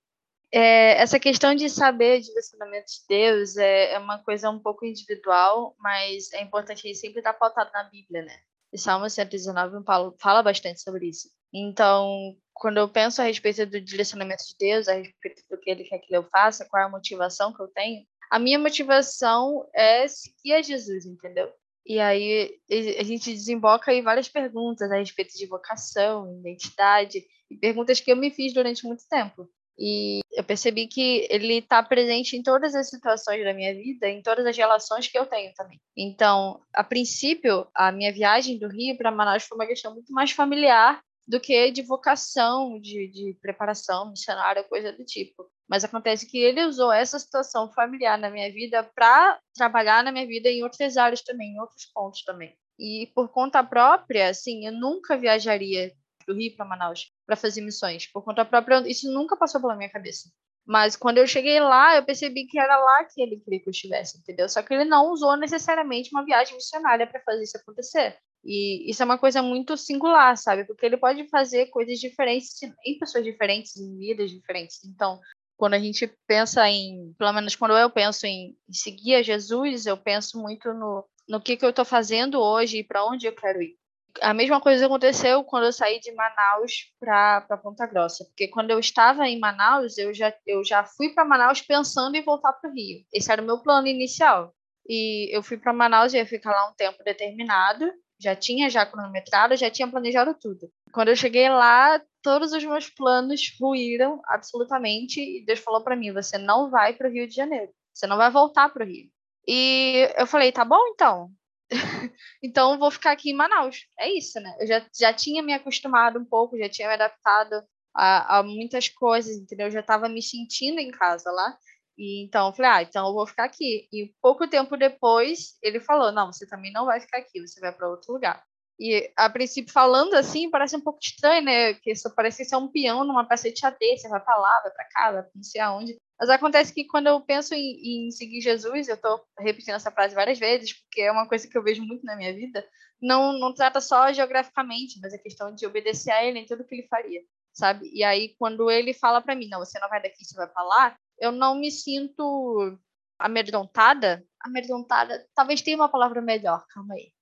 É, 0.53 1.01
essa 1.01 1.19
questão 1.19 1.55
de 1.55 1.69
saber 1.69 2.19
o 2.19 2.23
direcionamento 2.23 2.87
de 2.87 3.07
Deus 3.09 3.57
é, 3.57 3.95
é, 3.95 3.99
uma 3.99 4.19
coisa 4.19 4.51
um 4.51 4.59
pouco 4.59 4.85
individual, 4.85 5.75
mas 5.79 6.33
é 6.33 6.43
importante 6.43 6.95
sempre 6.95 7.19
estar 7.19 7.35
pautado 7.35 7.71
na 7.73 7.85
Bíblia, 7.85 8.23
né? 8.23 8.37
E 8.75 8.79
Salmo 8.79 9.09
119 9.09 9.85
fala 10.19 10.43
bastante 10.43 10.83
sobre 10.83 11.09
isso. 11.09 11.29
Então, 11.53 12.37
quando 12.53 12.79
eu 12.79 12.89
penso 12.89 13.23
a 13.23 13.25
respeito 13.25 13.65
do 13.65 13.81
direcionamento 13.81 14.43
de 14.45 14.57
Deus, 14.59 14.89
a 14.89 14.95
respeito 14.95 15.43
do 15.49 15.57
que 15.57 15.71
ele 15.71 15.85
quer 15.85 16.01
que 16.01 16.13
eu 16.13 16.25
faça, 16.25 16.67
qual 16.69 16.83
é 16.83 16.87
a 16.87 16.89
motivação 16.89 17.55
que 17.55 17.63
eu 17.63 17.69
tenho, 17.69 18.05
a 18.31 18.39
minha 18.41 18.59
motivação 18.59 19.65
é 19.73 20.09
seguir 20.09 20.55
a 20.55 20.63
Jesus, 20.63 21.07
entendeu? 21.07 21.53
E 21.87 22.01
aí 22.01 22.59
a 22.99 23.05
gente 23.05 23.33
desemboca 23.33 23.93
aí 23.93 24.03
várias 24.03 24.29
perguntas 24.29 24.91
a 24.91 24.97
respeito 24.97 25.37
de 25.37 25.47
vocação, 25.47 26.37
identidade, 26.41 27.25
e 27.49 27.57
perguntas 27.57 28.01
que 28.01 28.11
eu 28.11 28.17
me 28.17 28.31
fiz 28.33 28.53
durante 28.53 28.85
muito 28.85 29.07
tempo. 29.09 29.49
E 29.79 30.21
eu 30.33 30.45
percebi 30.45 30.87
que 30.87 31.27
ele 31.31 31.59
está 31.59 31.83
presente 31.83 32.37
em 32.37 32.43
todas 32.43 32.75
as 32.75 32.89
situações 32.89 33.45
da 33.45 33.53
minha 33.53 33.75
vida, 33.75 34.09
em 34.09 34.23
todas 34.23 34.47
as 34.47 34.57
relações 34.57 35.09
que 35.09 35.19
eu 35.19 35.27
tenho 35.27 35.53
também. 35.55 35.81
Então, 35.97 36.61
a 36.73 36.85
princípio, 36.85 37.67
a 37.75 37.91
minha 37.91 38.13
viagem 38.13 38.59
do 38.59 38.69
Rio 38.69 38.97
para 38.97 39.11
Manaus 39.11 39.45
foi 39.45 39.57
uma 39.57 39.67
questão 39.67 39.93
muito 39.93 40.13
mais 40.13 40.31
familiar 40.31 41.01
do 41.27 41.41
que 41.41 41.71
de 41.71 41.83
vocação, 41.83 42.79
de, 42.81 43.09
de 43.09 43.37
preparação 43.41 44.11
missionária, 44.11 44.63
coisa 44.65 44.93
do 44.93 45.05
tipo. 45.05 45.51
Mas 45.69 45.83
acontece 45.83 46.27
que 46.27 46.39
ele 46.39 46.65
usou 46.65 46.93
essa 46.93 47.19
situação 47.19 47.73
familiar 47.73 48.19
na 48.19 48.31
minha 48.31 48.53
vida 48.53 48.83
para 48.95 49.41
trabalhar 49.55 50.05
na 50.05 50.13
minha 50.13 50.27
vida 50.27 50.49
em 50.49 50.63
outras 50.63 50.97
áreas 50.97 51.23
também, 51.23 51.55
em 51.55 51.61
outros 51.61 51.87
pontos 51.87 52.23
também. 52.23 52.55
E 52.79 53.11
por 53.15 53.29
conta 53.29 53.65
própria, 53.65 54.29
assim, 54.29 54.67
eu 54.67 54.73
nunca 54.73 55.17
viajaria 55.17 55.93
do 56.27 56.35
Rio 56.35 56.55
para 56.57 56.67
Manaus 56.67 57.11
para 57.27 57.37
fazer 57.37 57.61
missões. 57.61 58.11
Por 58.11 58.23
conta 58.23 58.45
própria, 58.45 58.83
isso 58.89 59.11
nunca 59.13 59.37
passou 59.37 59.61
pela 59.61 59.77
minha 59.77 59.91
cabeça. 59.91 60.29
Mas 60.67 60.97
quando 60.97 61.19
eu 61.19 61.27
cheguei 61.27 61.61
lá, 61.61 61.97
eu 61.97 62.05
percebi 62.05 62.47
que 62.47 62.59
era 62.59 62.77
lá 62.79 63.05
que 63.05 63.21
ele 63.21 63.39
queria 63.41 63.61
que 63.61 63.69
eu 63.69 63.73
estivesse, 63.73 64.19
entendeu? 64.19 64.49
Só 64.49 64.63
que 64.63 64.73
ele 64.73 64.85
não 64.85 65.11
usou 65.13 65.37
necessariamente 65.37 66.11
uma 66.11 66.25
viagem 66.25 66.55
missionária 66.55 67.07
para 67.07 67.21
fazer 67.21 67.43
isso 67.43 67.59
acontecer. 67.59 68.17
E 68.43 68.91
isso 68.91 69.03
é 69.03 69.05
uma 69.05 69.19
coisa 69.19 69.43
muito 69.43 69.77
singular, 69.77 70.37
sabe? 70.37 70.65
Porque 70.65 70.87
ele 70.87 70.97
pode 70.97 71.29
fazer 71.29 71.67
coisas 71.67 71.99
diferentes 71.99 72.51
em 72.85 72.99
pessoas 72.99 73.25
diferentes, 73.25 73.77
em 73.77 73.99
vidas 73.99 74.31
diferentes. 74.31 74.85
Então, 74.85 75.21
quando 75.57 75.75
a 75.75 75.79
gente 75.79 76.11
pensa 76.27 76.69
em, 76.69 77.15
pelo 77.19 77.33
menos 77.33 77.57
quando 77.57 77.77
eu 77.77 77.91
penso 77.91 78.27
em, 78.27 78.57
seguir 78.71 79.17
a 79.17 79.23
Jesus, 79.23 79.87
eu 79.87 79.97
penso 79.97 80.41
muito 80.41 80.73
no, 80.73 81.05
no 81.29 81.41
que, 81.41 81.57
que 81.57 81.65
eu 81.65 81.71
estou 81.71 81.85
fazendo 81.85 82.41
hoje 82.41 82.79
e 82.79 82.85
para 82.85 83.05
onde 83.07 83.27
eu 83.27 83.35
quero 83.35 83.63
ir. 83.63 83.77
A 84.21 84.33
mesma 84.33 84.61
coisa 84.61 84.87
aconteceu 84.87 85.43
quando 85.45 85.65
eu 85.65 85.73
saí 85.73 85.99
de 86.01 86.13
Manaus 86.13 86.93
para 87.01 87.59
Ponta 87.63 87.87
Grossa, 87.87 88.25
porque 88.25 88.49
quando 88.49 88.71
eu 88.71 88.79
estava 88.79 89.27
em 89.29 89.39
Manaus, 89.39 89.99
eu 89.99 90.15
já, 90.15 90.33
eu 90.47 90.65
já 90.65 90.85
fui 90.85 91.13
para 91.13 91.25
Manaus 91.25 91.61
pensando 91.61 92.15
em 92.15 92.23
voltar 92.23 92.53
para 92.53 92.71
o 92.71 92.73
Rio. 92.73 93.05
Esse 93.13 93.31
era 93.33 93.43
o 93.43 93.45
meu 93.45 93.61
plano 93.61 93.89
inicial. 93.89 94.55
E 94.89 95.35
eu 95.35 95.43
fui 95.43 95.59
para 95.59 95.73
Manaus 95.73 96.13
e 96.13 96.19
ia 96.19 96.27
ficar 96.27 96.51
lá 96.51 96.71
um 96.71 96.75
tempo 96.75 97.03
determinado, 97.03 97.91
já 98.21 98.37
tinha 98.37 98.71
já 98.71 98.87
cronometrado, 98.87 99.57
já 99.57 99.71
tinha 99.71 99.89
planejado 99.89 100.35
tudo. 100.41 100.71
Quando 100.93 101.09
eu 101.09 101.17
cheguei 101.17 101.49
lá, 101.49 102.01
todos 102.23 102.53
os 102.53 102.65
meus 102.65 102.89
planos 102.89 103.41
ruíram 103.61 104.21
absolutamente 104.27 105.21
e 105.21 105.45
Deus 105.45 105.59
falou 105.59 105.83
para 105.83 105.97
mim: 105.97 106.13
você 106.13 106.39
não 106.39 106.71
vai 106.71 106.95
para 106.95 107.09
o 107.09 107.13
Rio 107.13 107.27
de 107.27 107.35
Janeiro, 107.35 107.73
você 107.93 108.07
não 108.07 108.17
vai 108.17 108.31
voltar 108.31 108.69
para 108.71 108.85
o 108.85 108.87
Rio. 108.87 109.11
E 109.47 110.09
eu 110.17 110.27
falei: 110.27 110.53
tá 110.53 110.65
bom 110.65 110.81
então. 110.89 111.31
então 112.43 112.79
vou 112.79 112.91
ficar 112.91 113.13
aqui 113.13 113.31
em 113.31 113.35
Manaus. 113.35 113.87
É 113.99 114.11
isso, 114.11 114.41
né? 114.41 114.55
Eu 114.61 114.67
já, 114.67 114.87
já 114.99 115.13
tinha 115.13 115.43
me 115.43 115.53
acostumado 115.53 116.19
um 116.19 116.25
pouco, 116.25 116.59
já 116.59 116.69
tinha 116.69 116.89
me 116.89 116.95
adaptado 116.95 117.63
a, 117.95 118.39
a 118.39 118.43
muitas 118.43 118.89
coisas, 118.89 119.37
entendeu? 119.37 119.67
Eu 119.69 119.73
já 119.73 119.81
estava 119.81 120.09
me 120.09 120.23
sentindo 120.23 120.79
em 120.81 120.91
casa 120.91 121.31
lá. 121.31 121.57
E 121.97 122.25
então 122.25 122.49
eu 122.49 122.55
falei, 122.55 122.71
ah, 122.71 122.83
então 122.83 123.07
eu 123.07 123.15
vou 123.15 123.27
ficar 123.27 123.45
aqui. 123.45 123.89
E 123.93 124.13
pouco 124.21 124.49
tempo 124.49 124.77
depois, 124.77 125.57
ele 125.63 125.81
falou: 125.81 126.13
não, 126.13 126.33
você 126.33 126.47
também 126.47 126.73
não 126.73 126.87
vai 126.87 127.01
ficar 127.01 127.19
aqui, 127.19 127.41
você 127.41 127.61
vai 127.61 127.73
para 127.73 127.89
outro 127.89 128.13
lugar. 128.13 128.43
E 128.79 129.11
a 129.17 129.31
princípio, 129.31 129.73
falando 129.73 130.15
assim, 130.15 130.51
parece 130.51 130.77
um 130.77 130.81
pouco 130.81 130.99
estranho, 131.01 131.43
né? 131.45 131.75
Que 131.75 131.93
isso 131.93 132.13
parece 132.15 132.45
ser 132.45 132.57
um 132.57 132.69
peão 132.69 133.05
numa 133.05 133.27
peça 133.27 133.51
de 133.51 133.59
xadrez, 133.59 134.01
você 134.01 134.09
vai 134.09 134.21
para 134.21 134.37
lá, 134.37 134.61
vai 134.63 134.73
para 134.73 134.89
cá, 134.89 135.13
vai 135.13 135.25
não 135.35 135.43
sei 135.43 135.61
aonde. 135.61 135.97
Mas 136.19 136.29
acontece 136.31 136.73
que 136.73 136.85
quando 136.87 137.07
eu 137.09 137.21
penso 137.21 137.55
em, 137.55 138.07
em 138.07 138.11
seguir 138.11 138.41
Jesus, 138.41 138.89
eu 138.89 138.95
estou 138.95 139.25
repetindo 139.39 139.75
essa 139.75 139.91
frase 139.91 140.15
várias 140.15 140.39
vezes, 140.39 140.73
porque 140.81 141.03
é 141.03 141.13
uma 141.13 141.29
coisa 141.29 141.49
que 141.49 141.57
eu 141.57 141.63
vejo 141.63 141.83
muito 141.83 142.05
na 142.05 142.17
minha 142.17 142.33
vida, 142.35 142.67
não, 143.01 143.39
não 143.39 143.53
trata 143.55 143.81
só 143.81 144.13
geograficamente, 144.13 144.99
mas 145.01 145.13
é 145.13 145.19
questão 145.19 145.55
de 145.55 145.67
obedecer 145.67 146.11
a 146.11 146.25
ele 146.25 146.39
em 146.39 146.47
tudo 146.47 146.65
que 146.65 146.75
ele 146.75 146.89
faria, 146.89 147.21
sabe? 147.53 147.91
E 147.93 148.03
aí, 148.03 148.35
quando 148.39 148.71
ele 148.71 148.95
fala 148.95 149.21
para 149.21 149.35
mim, 149.35 149.49
não, 149.49 149.61
você 149.61 149.79
não 149.79 149.89
vai 149.89 150.03
daqui, 150.03 150.25
você 150.25 150.35
vai 150.37 150.49
para 150.49 150.63
lá, 150.63 150.97
eu 151.19 151.31
não 151.33 151.55
me 151.57 151.71
sinto 151.71 152.79
amedrontada. 153.19 154.25
Amedrontada, 154.41 155.27
talvez 155.35 155.63
tenha 155.63 155.77
uma 155.77 155.89
palavra 155.89 156.21
melhor, 156.21 156.65
calma 156.69 156.95
aí. 156.95 157.14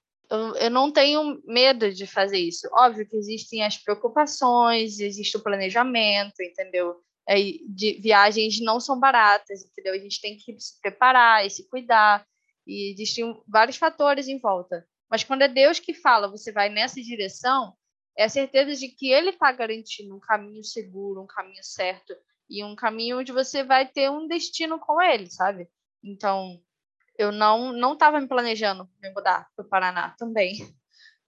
Eu, 0.57 0.71
não 0.71 0.91
tenho 0.91 1.43
medo 1.45 1.93
de 1.93 2.07
fazer 2.07 2.39
isso. 2.39 2.69
Óbvio 2.73 3.07
que 3.07 3.17
existem 3.17 3.63
as 3.63 3.77
preocupações, 3.77 4.99
existe 4.99 5.37
o 5.37 5.43
planejamento, 5.43 6.43
entendeu? 6.43 6.97
É, 7.29 7.37
de, 7.69 8.01
viagens 8.01 8.61
não 8.61 8.81
são 8.81 8.99
baratas, 8.99 9.63
entendeu? 9.63 9.93
A 9.93 9.99
gente 9.99 10.21
tem 10.21 10.37
que 10.37 10.59
se 10.59 10.81
preparar 10.81 11.47
e 11.47 11.51
se 11.51 11.69
cuidar, 11.69 12.27
e 12.67 12.93
existem 12.93 13.39
vários 13.47 13.77
fatores 13.77 14.27
em 14.27 14.39
volta. 14.39 14.87
Mas 15.11 15.23
quando 15.23 15.43
é 15.43 15.49
Deus 15.49 15.79
que 15.79 15.93
fala, 15.93 16.31
você 16.31 16.51
vai 16.51 16.71
nessa 16.71 17.01
direção, 17.01 17.75
é 18.17 18.25
a 18.25 18.29
certeza 18.29 18.75
de 18.75 18.89
que 18.89 19.11
Ele 19.11 19.31
está 19.31 19.53
garantindo 19.53 20.17
um 20.17 20.21
caminho 20.21 20.65
seguro, 20.65 21.23
um 21.23 21.27
caminho 21.27 21.63
certo, 21.63 22.15
e 22.49 22.65
um 22.65 22.75
caminho 22.75 23.19
onde 23.19 23.33
você 23.33 23.63
vai 23.63 23.87
ter 23.87 24.11
um 24.11 24.27
destino 24.27 24.79
com 24.79 25.01
ele, 25.01 25.31
sabe? 25.31 25.69
Então, 26.03 26.61
eu 27.23 27.33
não 27.33 27.73
não 27.73 27.95
estava 27.95 28.21
me 28.21 28.29
planejando 28.29 28.89
me 29.01 29.11
mudar 29.11 29.49
para 29.55 29.65
o 29.65 29.69
Paraná 29.69 30.15
também. 30.19 30.55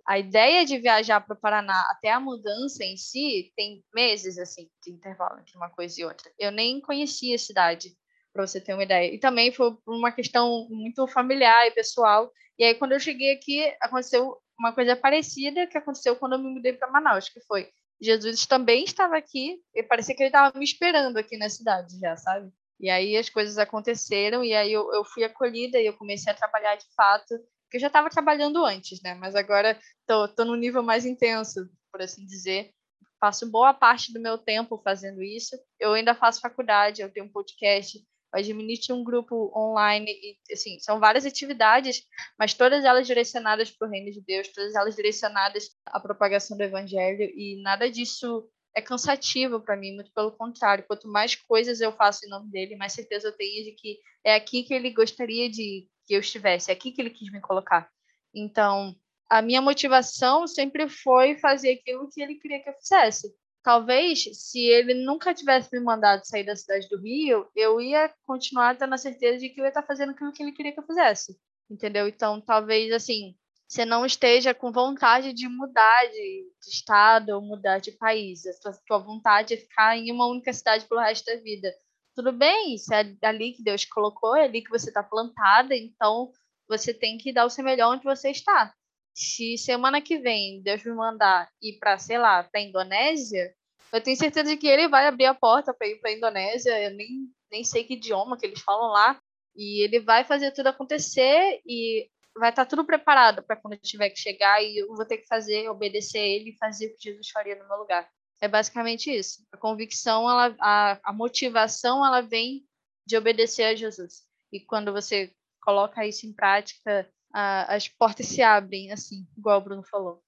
A 0.06 0.18
ideia 0.18 0.66
de 0.66 0.78
viajar 0.78 1.20
para 1.22 1.34
o 1.34 1.40
Paraná 1.40 1.80
até 1.88 2.10
a 2.10 2.20
mudança 2.20 2.84
em 2.84 2.94
si 2.96 3.50
tem 3.56 3.82
meses 3.94 4.38
assim 4.38 4.68
de 4.82 4.92
intervalo 4.92 5.40
entre 5.40 5.56
uma 5.56 5.70
coisa 5.70 5.98
e 5.98 6.04
outra. 6.04 6.30
Eu 6.38 6.52
nem 6.52 6.78
conhecia 6.80 7.34
a 7.34 7.38
cidade, 7.38 7.96
para 8.34 8.46
você 8.46 8.60
ter 8.60 8.74
uma 8.74 8.82
ideia. 8.82 9.14
E 9.14 9.18
também 9.18 9.52
foi 9.52 9.74
uma 9.86 10.12
questão 10.12 10.68
muito 10.68 11.06
familiar 11.06 11.66
e 11.66 11.70
pessoal. 11.70 12.30
E 12.58 12.64
aí 12.64 12.74
quando 12.74 12.92
eu 12.92 13.00
cheguei 13.00 13.32
aqui 13.32 13.64
aconteceu 13.80 14.36
uma 14.58 14.72
coisa 14.72 14.94
parecida 14.94 15.66
que 15.66 15.78
aconteceu 15.78 16.16
quando 16.16 16.34
eu 16.34 16.38
me 16.38 16.50
mudei 16.50 16.72
para 16.72 16.90
Manaus, 16.90 17.28
que 17.28 17.40
foi 17.40 17.70
Jesus 18.00 18.44
também 18.44 18.84
estava 18.84 19.16
aqui 19.16 19.58
e 19.74 19.82
parecia 19.82 20.14
que 20.14 20.22
ele 20.22 20.28
estava 20.28 20.56
me 20.58 20.64
esperando 20.64 21.16
aqui 21.16 21.36
na 21.36 21.48
cidade 21.48 21.98
já, 21.98 22.16
sabe? 22.16 22.52
E 22.84 22.90
aí 22.90 23.16
as 23.16 23.30
coisas 23.30 23.56
aconteceram 23.56 24.44
e 24.44 24.52
aí 24.52 24.70
eu, 24.70 24.92
eu 24.92 25.02
fui 25.06 25.24
acolhida 25.24 25.80
e 25.80 25.86
eu 25.86 25.94
comecei 25.94 26.30
a 26.30 26.36
trabalhar 26.36 26.76
de 26.76 26.84
fato, 26.94 27.34
que 27.70 27.78
eu 27.78 27.80
já 27.80 27.86
estava 27.86 28.10
trabalhando 28.10 28.62
antes, 28.62 29.00
né? 29.00 29.14
Mas 29.14 29.34
agora 29.34 29.80
tô, 30.06 30.28
tô 30.28 30.44
no 30.44 30.54
nível 30.54 30.82
mais 30.82 31.06
intenso, 31.06 31.66
por 31.90 32.02
assim 32.02 32.26
dizer. 32.26 32.74
Faço 33.18 33.50
boa 33.50 33.72
parte 33.72 34.12
do 34.12 34.20
meu 34.20 34.36
tempo 34.36 34.82
fazendo 34.84 35.22
isso. 35.22 35.56
Eu 35.80 35.94
ainda 35.94 36.14
faço 36.14 36.42
faculdade, 36.42 37.00
eu 37.00 37.10
tenho 37.10 37.24
um 37.24 37.32
podcast, 37.32 38.04
administro 38.30 38.94
um 38.94 39.02
grupo 39.02 39.50
online 39.56 40.10
e 40.10 40.52
assim 40.52 40.78
são 40.78 41.00
várias 41.00 41.24
atividades, 41.24 42.02
mas 42.38 42.52
todas 42.52 42.84
elas 42.84 43.06
direcionadas 43.06 43.70
para 43.70 43.88
o 43.88 43.90
reino 43.90 44.10
de 44.12 44.20
Deus, 44.20 44.48
todas 44.48 44.74
elas 44.74 44.94
direcionadas 44.94 45.70
à 45.86 45.98
propagação 45.98 46.54
do 46.54 46.62
evangelho 46.62 47.32
e 47.34 47.62
nada 47.62 47.90
disso 47.90 48.46
é 48.74 48.82
cansativo 48.82 49.60
para 49.60 49.76
mim, 49.76 49.94
muito 49.94 50.12
pelo 50.12 50.32
contrário. 50.32 50.84
Quanto 50.86 51.08
mais 51.08 51.34
coisas 51.34 51.80
eu 51.80 51.92
faço 51.92 52.26
em 52.26 52.28
nome 52.28 52.50
dele, 52.50 52.76
mais 52.76 52.92
certeza 52.92 53.28
eu 53.28 53.36
tenho 53.36 53.64
de 53.64 53.72
que 53.72 53.98
é 54.24 54.34
aqui 54.34 54.64
que 54.64 54.74
ele 54.74 54.90
gostaria 54.90 55.48
de 55.48 55.88
que 56.06 56.14
eu 56.14 56.20
estivesse, 56.20 56.70
é 56.70 56.74
aqui 56.74 56.92
que 56.92 57.00
ele 57.00 57.10
quis 57.10 57.30
me 57.30 57.40
colocar. 57.40 57.88
Então, 58.34 58.94
a 59.30 59.40
minha 59.40 59.62
motivação 59.62 60.46
sempre 60.46 60.88
foi 60.88 61.36
fazer 61.38 61.72
aquilo 61.72 62.08
que 62.10 62.20
ele 62.20 62.34
queria 62.34 62.60
que 62.60 62.68
eu 62.68 62.74
fizesse. 62.74 63.34
Talvez, 63.62 64.24
se 64.32 64.60
ele 64.60 64.92
nunca 64.92 65.32
tivesse 65.32 65.70
me 65.72 65.82
mandado 65.82 66.26
sair 66.26 66.44
da 66.44 66.54
cidade 66.54 66.86
do 66.88 67.00
Rio, 67.00 67.48
eu 67.56 67.80
ia 67.80 68.12
continuar 68.26 68.76
tendo 68.76 68.94
a 68.94 68.98
certeza 68.98 69.38
de 69.38 69.48
que 69.48 69.58
eu 69.58 69.64
ia 69.64 69.68
estar 69.68 69.82
fazendo 69.82 70.10
aquilo 70.10 70.32
que 70.32 70.42
ele 70.42 70.52
queria 70.52 70.72
que 70.72 70.80
eu 70.80 70.86
fizesse. 70.86 71.38
Entendeu? 71.70 72.06
Então, 72.06 72.42
talvez, 72.42 72.92
assim, 72.92 73.34
você 73.66 73.84
não 73.84 74.04
esteja 74.04 74.54
com 74.54 74.70
vontade 74.70 75.32
de 75.32 75.48
mudar 75.48 76.06
de, 76.06 76.46
estado 76.68 77.30
ou 77.30 77.42
mudar 77.42 77.78
de 77.78 77.92
país. 77.92 78.46
A 78.46 78.52
sua, 78.52 78.72
sua 78.86 78.98
vontade 78.98 79.54
é 79.54 79.56
ficar 79.56 79.96
em 79.96 80.12
uma 80.12 80.26
única 80.26 80.52
cidade 80.52 80.86
pelo 80.86 81.00
resto 81.00 81.24
da 81.26 81.40
vida. 81.40 81.72
Tudo 82.14 82.32
bem, 82.32 82.74
isso 82.74 82.92
é 82.94 83.16
ali 83.22 83.52
que 83.52 83.62
Deus 83.62 83.84
colocou, 83.84 84.36
é 84.36 84.44
ali 84.44 84.62
que 84.62 84.70
você 84.70 84.88
está 84.88 85.02
plantada, 85.02 85.74
então 85.74 86.30
você 86.68 86.94
tem 86.94 87.18
que 87.18 87.32
dar 87.32 87.44
o 87.44 87.50
seu 87.50 87.64
melhor 87.64 87.94
onde 87.94 88.04
você 88.04 88.30
está 88.30 88.72
se 89.14 89.56
semana 89.56 90.02
que 90.02 90.18
vem 90.18 90.60
Deus 90.60 90.84
me 90.84 90.92
mandar 90.92 91.48
ir 91.62 91.78
para, 91.78 91.96
sei 91.98 92.18
lá, 92.18 92.42
para 92.42 92.60
Indonésia, 92.60 93.54
eu 93.94 94.00
tenho 94.00 94.16
certeza 94.16 94.50
de 94.50 94.56
que 94.56 94.66
ele 94.66 94.88
vai 94.88 95.06
abrir 95.06 95.26
a 95.26 95.34
porta 95.34 95.72
para 95.72 95.86
ir 95.86 96.00
para 96.00 96.10
Indonésia. 96.10 96.82
Eu 96.82 96.90
nem, 96.96 97.28
nem 97.48 97.62
sei 97.62 97.84
que 97.84 97.94
idioma 97.94 98.36
que 98.36 98.44
eles 98.44 98.60
falam 98.60 98.90
lá. 98.90 99.20
E 99.54 99.84
ele 99.84 100.00
vai 100.00 100.24
fazer 100.24 100.50
tudo 100.50 100.66
acontecer 100.66 101.60
e 101.64 102.08
vai 102.36 102.50
estar 102.50 102.64
tá 102.64 102.68
tudo 102.68 102.84
preparado 102.84 103.42
para 103.42 103.56
quando 103.56 103.74
eu 103.74 103.80
tiver 103.80 104.10
que 104.10 104.18
chegar 104.18 104.62
e 104.62 104.78
eu 104.78 104.88
vou 104.88 105.04
ter 105.04 105.18
que 105.18 105.26
fazer, 105.26 105.68
obedecer 105.68 106.18
a 106.18 106.26
ele 106.26 106.50
e 106.50 106.56
fazer 106.56 106.86
o 106.86 106.96
que 106.96 107.10
Jesus 107.10 107.28
faria 107.30 107.56
no 107.56 107.68
meu 107.68 107.78
lugar. 107.78 108.08
É 108.40 108.48
basicamente 108.48 109.10
isso. 109.10 109.46
A 109.52 109.56
convicção, 109.56 110.28
ela, 110.28 110.54
a, 110.60 111.00
a 111.02 111.12
motivação, 111.12 112.04
ela 112.04 112.20
vem 112.20 112.64
de 113.06 113.16
obedecer 113.16 113.64
a 113.64 113.74
Jesus. 113.74 114.22
E 114.52 114.60
quando 114.60 114.92
você 114.92 115.32
coloca 115.62 116.06
isso 116.06 116.26
em 116.26 116.32
prática, 116.32 117.08
a, 117.32 117.74
as 117.74 117.88
portas 117.88 118.26
se 118.26 118.42
abrem, 118.42 118.92
assim, 118.92 119.26
igual 119.36 119.60
o 119.60 119.64
Bruno 119.64 119.82
falou. 119.82 120.22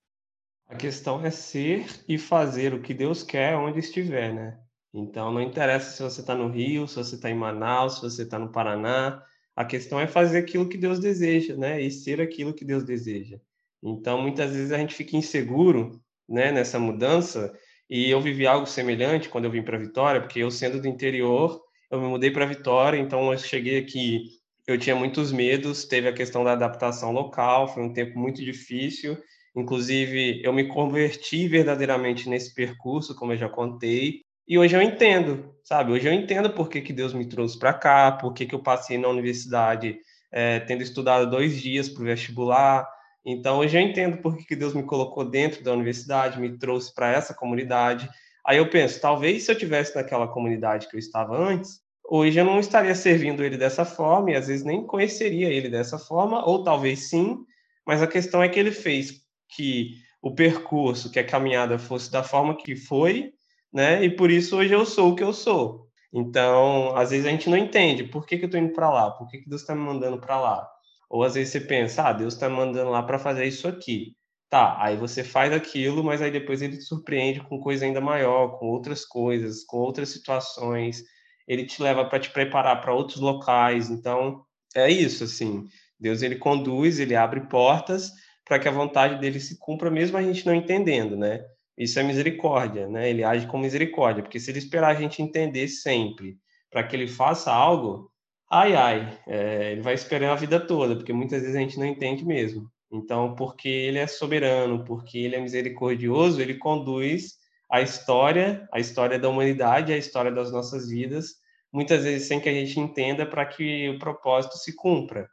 A 0.69 0.75
questão 0.75 1.25
é 1.25 1.31
ser 1.31 1.87
e 2.09 2.19
fazer 2.19 2.75
o 2.75 2.83
que 2.83 2.93
Deus 2.93 3.23
quer 3.23 3.57
onde 3.57 3.79
estiver, 3.79 4.35
né? 4.35 4.61
Então, 4.93 5.31
não 5.31 5.43
interessa 5.43 5.91
se 5.91 6.03
você 6.03 6.23
está 6.23 6.35
no 6.35 6.49
Rio, 6.49 6.89
se 6.89 6.97
você 6.97 7.17
está 7.17 7.31
em 7.31 7.35
Manaus, 7.35 7.97
se 7.97 8.01
você 8.01 8.23
está 8.23 8.39
no 8.39 8.51
Paraná. 8.51 9.23
A 9.57 9.65
questão 9.65 9.99
é 9.99 10.07
fazer 10.07 10.39
aquilo 10.39 10.69
que 10.69 10.77
Deus 10.77 11.01
deseja, 11.01 11.57
né? 11.57 11.81
E 11.81 11.91
ser 11.91 12.21
aquilo 12.21 12.55
que 12.55 12.65
Deus 12.65 12.85
deseja. 12.85 13.41
Então, 13.83 14.21
muitas 14.21 14.53
vezes 14.53 14.71
a 14.71 14.79
gente 14.79 14.95
fica 14.95 15.17
inseguro, 15.17 16.01
né? 16.29 16.53
Nessa 16.53 16.79
mudança. 16.79 17.53
E 17.89 18.11
eu 18.11 18.21
vivi 18.21 18.47
algo 18.47 18.67
semelhante 18.67 19.29
quando 19.29 19.47
eu 19.47 19.51
vim 19.51 19.63
para 19.63 19.79
Vitória, 19.79 20.21
porque 20.21 20.41
eu 20.41 20.51
sendo 20.51 20.81
do 20.81 20.89
interior, 20.89 21.61
eu 21.91 22.01
me 22.01 22.07
mudei 22.07 22.31
para 22.31 22.45
Vitória. 22.45 22.99
Então, 22.99 23.33
eu 23.33 23.39
cheguei 23.39 23.79
aqui 23.79 24.37
eu 24.67 24.77
tinha 24.77 24.97
muitos 24.97 25.31
medos, 25.31 25.85
teve 25.85 26.09
a 26.09 26.13
questão 26.13 26.43
da 26.43 26.53
adaptação 26.53 27.13
local, 27.13 27.69
foi 27.69 27.85
um 27.85 27.93
tempo 27.93 28.19
muito 28.19 28.45
difícil. 28.45 29.17
Inclusive, 29.55 30.43
eu 30.45 30.53
me 30.53 30.67
converti 30.67 31.47
verdadeiramente 31.47 32.29
nesse 32.29 32.53
percurso, 32.53 33.15
como 33.15 33.33
eu 33.33 33.37
já 33.37 33.49
contei, 33.49 34.23
e 34.47 34.59
hoje 34.59 34.77
eu 34.77 34.83
entendo, 34.83 35.55
sabe? 35.65 35.93
Hoje 35.93 36.07
eu 36.07 36.13
entendo 36.13 36.51
por 36.51 36.69
que, 36.69 36.81
que 36.81 36.93
Deus 36.93 37.13
me 37.13 37.27
trouxe 37.27 37.59
para 37.59 37.73
cá, 37.73 38.13
por 38.13 38.33
que, 38.33 38.47
que 38.47 38.55
eu 38.55 38.63
passei 38.63 38.97
na 38.97 39.09
universidade 39.09 39.99
é, 40.31 40.61
tendo 40.61 40.83
estudado 40.83 41.31
dois 41.31 41.61
dias 41.61 41.89
para 41.89 42.03
o 42.03 42.07
vestibular. 42.07 42.87
Então, 43.25 43.59
hoje 43.59 43.77
eu 43.77 43.81
entendo 43.81 44.19
por 44.19 44.37
que, 44.37 44.45
que 44.45 44.57
Deus 44.57 44.75
me 44.75 44.83
colocou 44.83 45.25
dentro 45.25 45.65
da 45.65 45.73
universidade, 45.73 46.41
me 46.41 46.59
trouxe 46.59 46.95
para 46.95 47.11
essa 47.11 47.35
comunidade. 47.35 48.09
Aí 48.47 48.59
eu 48.59 48.71
penso, 48.71 49.01
talvez 49.01 49.43
se 49.43 49.51
eu 49.51 49.59
tivesse 49.59 49.97
naquela 49.97 50.29
comunidade 50.29 50.89
que 50.89 50.95
eu 50.95 51.01
estava 51.01 51.37
antes, 51.37 51.81
hoje 52.09 52.39
eu 52.39 52.45
não 52.45 52.61
estaria 52.61 52.95
servindo 52.95 53.43
ele 53.43 53.57
dessa 53.57 53.85
forma 53.85 54.31
e 54.31 54.37
às 54.37 54.47
vezes 54.47 54.65
nem 54.65 54.87
conheceria 54.87 55.49
ele 55.49 55.69
dessa 55.69 55.99
forma, 55.99 56.47
ou 56.47 56.63
talvez 56.63 57.09
sim, 57.09 57.39
mas 57.85 58.03
a 58.03 58.07
questão 58.07 58.43
é 58.43 58.49
que 58.49 58.61
ele 58.61 58.71
fez 58.71 59.23
que 59.49 59.93
o 60.23 60.35
percurso, 60.35 61.11
que 61.11 61.19
a 61.19 61.27
caminhada 61.27 61.79
fosse 61.79 62.11
da 62.11 62.23
forma 62.23 62.57
que 62.57 62.77
foi, 62.77 63.33
né? 63.73 64.05
E 64.05 64.11
por 64.11 64.31
isso 64.31 64.57
hoje 64.57 64.73
eu 64.75 64.87
sou 64.87 65.13
o 65.13 65.17
que 65.17 65.23
eu 65.23 65.33
sou. 65.33 65.87
Então, 66.13 66.97
às 66.97 67.11
vezes 67.11 67.27
a 67.27 67.31
gente 67.31 67.51
não 67.51 67.59
entende 67.59 68.05
por 68.05 68.27
que, 68.27 68.39
que 68.39 68.45
eu 68.45 68.47
estou 68.47 68.61
indo 68.61 68.73
para 68.73 68.91
lá, 68.91 69.11
por 69.11 69.29
que, 69.29 69.39
que 69.39 69.49
Deus 69.49 69.61
está 69.61 69.75
me 69.75 69.83
mandando 69.83 70.19
para 70.19 70.41
lá. 70.41 70.69
Ou 71.11 71.23
às 71.23 71.35
vezes 71.35 71.53
você 71.53 71.61
pensa, 71.61 72.09
ah, 72.09 72.13
Deus 72.13 72.35
está 72.35 72.49
me 72.49 72.57
mandando 72.57 72.91
lá 72.91 73.03
para 73.03 73.19
fazer 73.19 73.45
isso 73.47 73.69
aqui. 73.69 74.17
Tá, 74.49 74.77
aí 74.81 74.97
você 74.97 75.25
faz 75.25 75.53
aquilo, 75.53 76.05
mas 76.05 76.23
aí 76.23 76.31
depois 76.31 76.63
ele 76.63 76.77
te 76.79 76.85
surpreende 76.85 77.41
com 77.41 77.61
coisa 77.61 77.85
ainda 77.85 78.01
maior, 78.01 78.59
com 78.59 78.67
outras 78.67 79.05
coisas, 79.05 79.65
com 79.65 79.79
outras 79.79 80.09
situações, 80.09 81.03
ele 81.49 81.67
te 81.67 81.83
leva 81.83 82.05
para 82.05 82.21
te 82.21 82.31
preparar 82.31 82.81
para 82.81 82.95
outros 82.95 83.21
locais. 83.21 83.91
Então, 83.91 84.45
é 84.75 84.91
isso, 84.91 85.25
assim. 85.25 85.65
Deus 85.99 86.23
ele 86.23 86.37
conduz, 86.37 87.01
ele 87.01 87.17
abre 87.17 87.41
portas 87.49 88.11
para 88.45 88.59
que 88.59 88.69
a 88.69 88.73
vontade 88.73 89.21
dele 89.21 89.41
se 89.41 89.59
cumpra, 89.59 89.91
mesmo 89.91 90.17
a 90.17 90.23
gente 90.23 90.47
não 90.47 90.55
entendendo, 90.55 91.17
né? 91.17 91.45
Isso 91.77 91.99
é 91.99 92.03
misericórdia, 92.03 92.89
né? 92.89 93.11
Ele 93.11 93.23
age 93.23 93.47
com 93.47 93.59
misericórdia, 93.59 94.23
porque 94.23 94.41
se 94.41 94.51
ele 94.51 94.59
esperar 94.59 94.89
a 94.89 95.01
gente 95.01 95.21
entender 95.23 95.69
sempre 95.69 96.39
para 96.71 96.83
que 96.83 96.97
ele 96.97 97.07
faça 97.07 97.53
algo, 97.53 98.11
ai, 98.51 98.75
ai, 98.75 99.19
é, 99.27 99.73
ele 99.73 99.83
vai 99.83 99.95
esperar 99.95 100.33
a 100.33 100.37
vida 100.37 100.59
toda, 100.59 100.97
porque 100.97 101.13
muitas 101.13 101.43
vezes 101.43 101.57
a 101.57 101.61
gente 101.61 101.79
não 101.79 101.87
entende 101.87 102.25
mesmo. 102.25 102.71
Então, 102.91 103.35
porque 103.35 103.69
ele 103.69 103.99
é 103.99 104.07
soberano, 104.07 104.85
porque 104.85 105.19
ele 105.19 105.37
é 105.37 105.41
misericordioso, 105.41 106.41
ele 106.41 106.55
conduz 106.55 107.35
a 107.71 107.81
história, 107.81 108.67
a 108.73 108.79
história 108.79 109.19
da 109.19 109.29
humanidade, 109.29 109.93
a 109.93 109.99
história 109.99 110.31
das 110.31 110.53
nossas 110.53 110.89
vidas, 110.89 111.35
muitas 111.73 112.05
vezes 112.05 112.29
sem 112.29 112.41
que 112.41 112.49
a 112.49 112.53
gente 112.53 112.79
entenda 112.79 113.27
para 113.27 113.45
que 113.45 113.91
o 113.91 113.99
propósito 113.99 114.57
se 114.57 114.75
cumpra. 114.75 115.29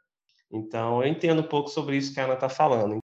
Então, 0.50 1.02
eu 1.02 1.08
entendo 1.08 1.40
um 1.42 1.48
pouco 1.48 1.70
sobre 1.70 1.96
isso 1.96 2.12
que 2.12 2.20
a 2.20 2.24
Ana 2.24 2.34
está 2.34 2.48
falando. 2.48 3.03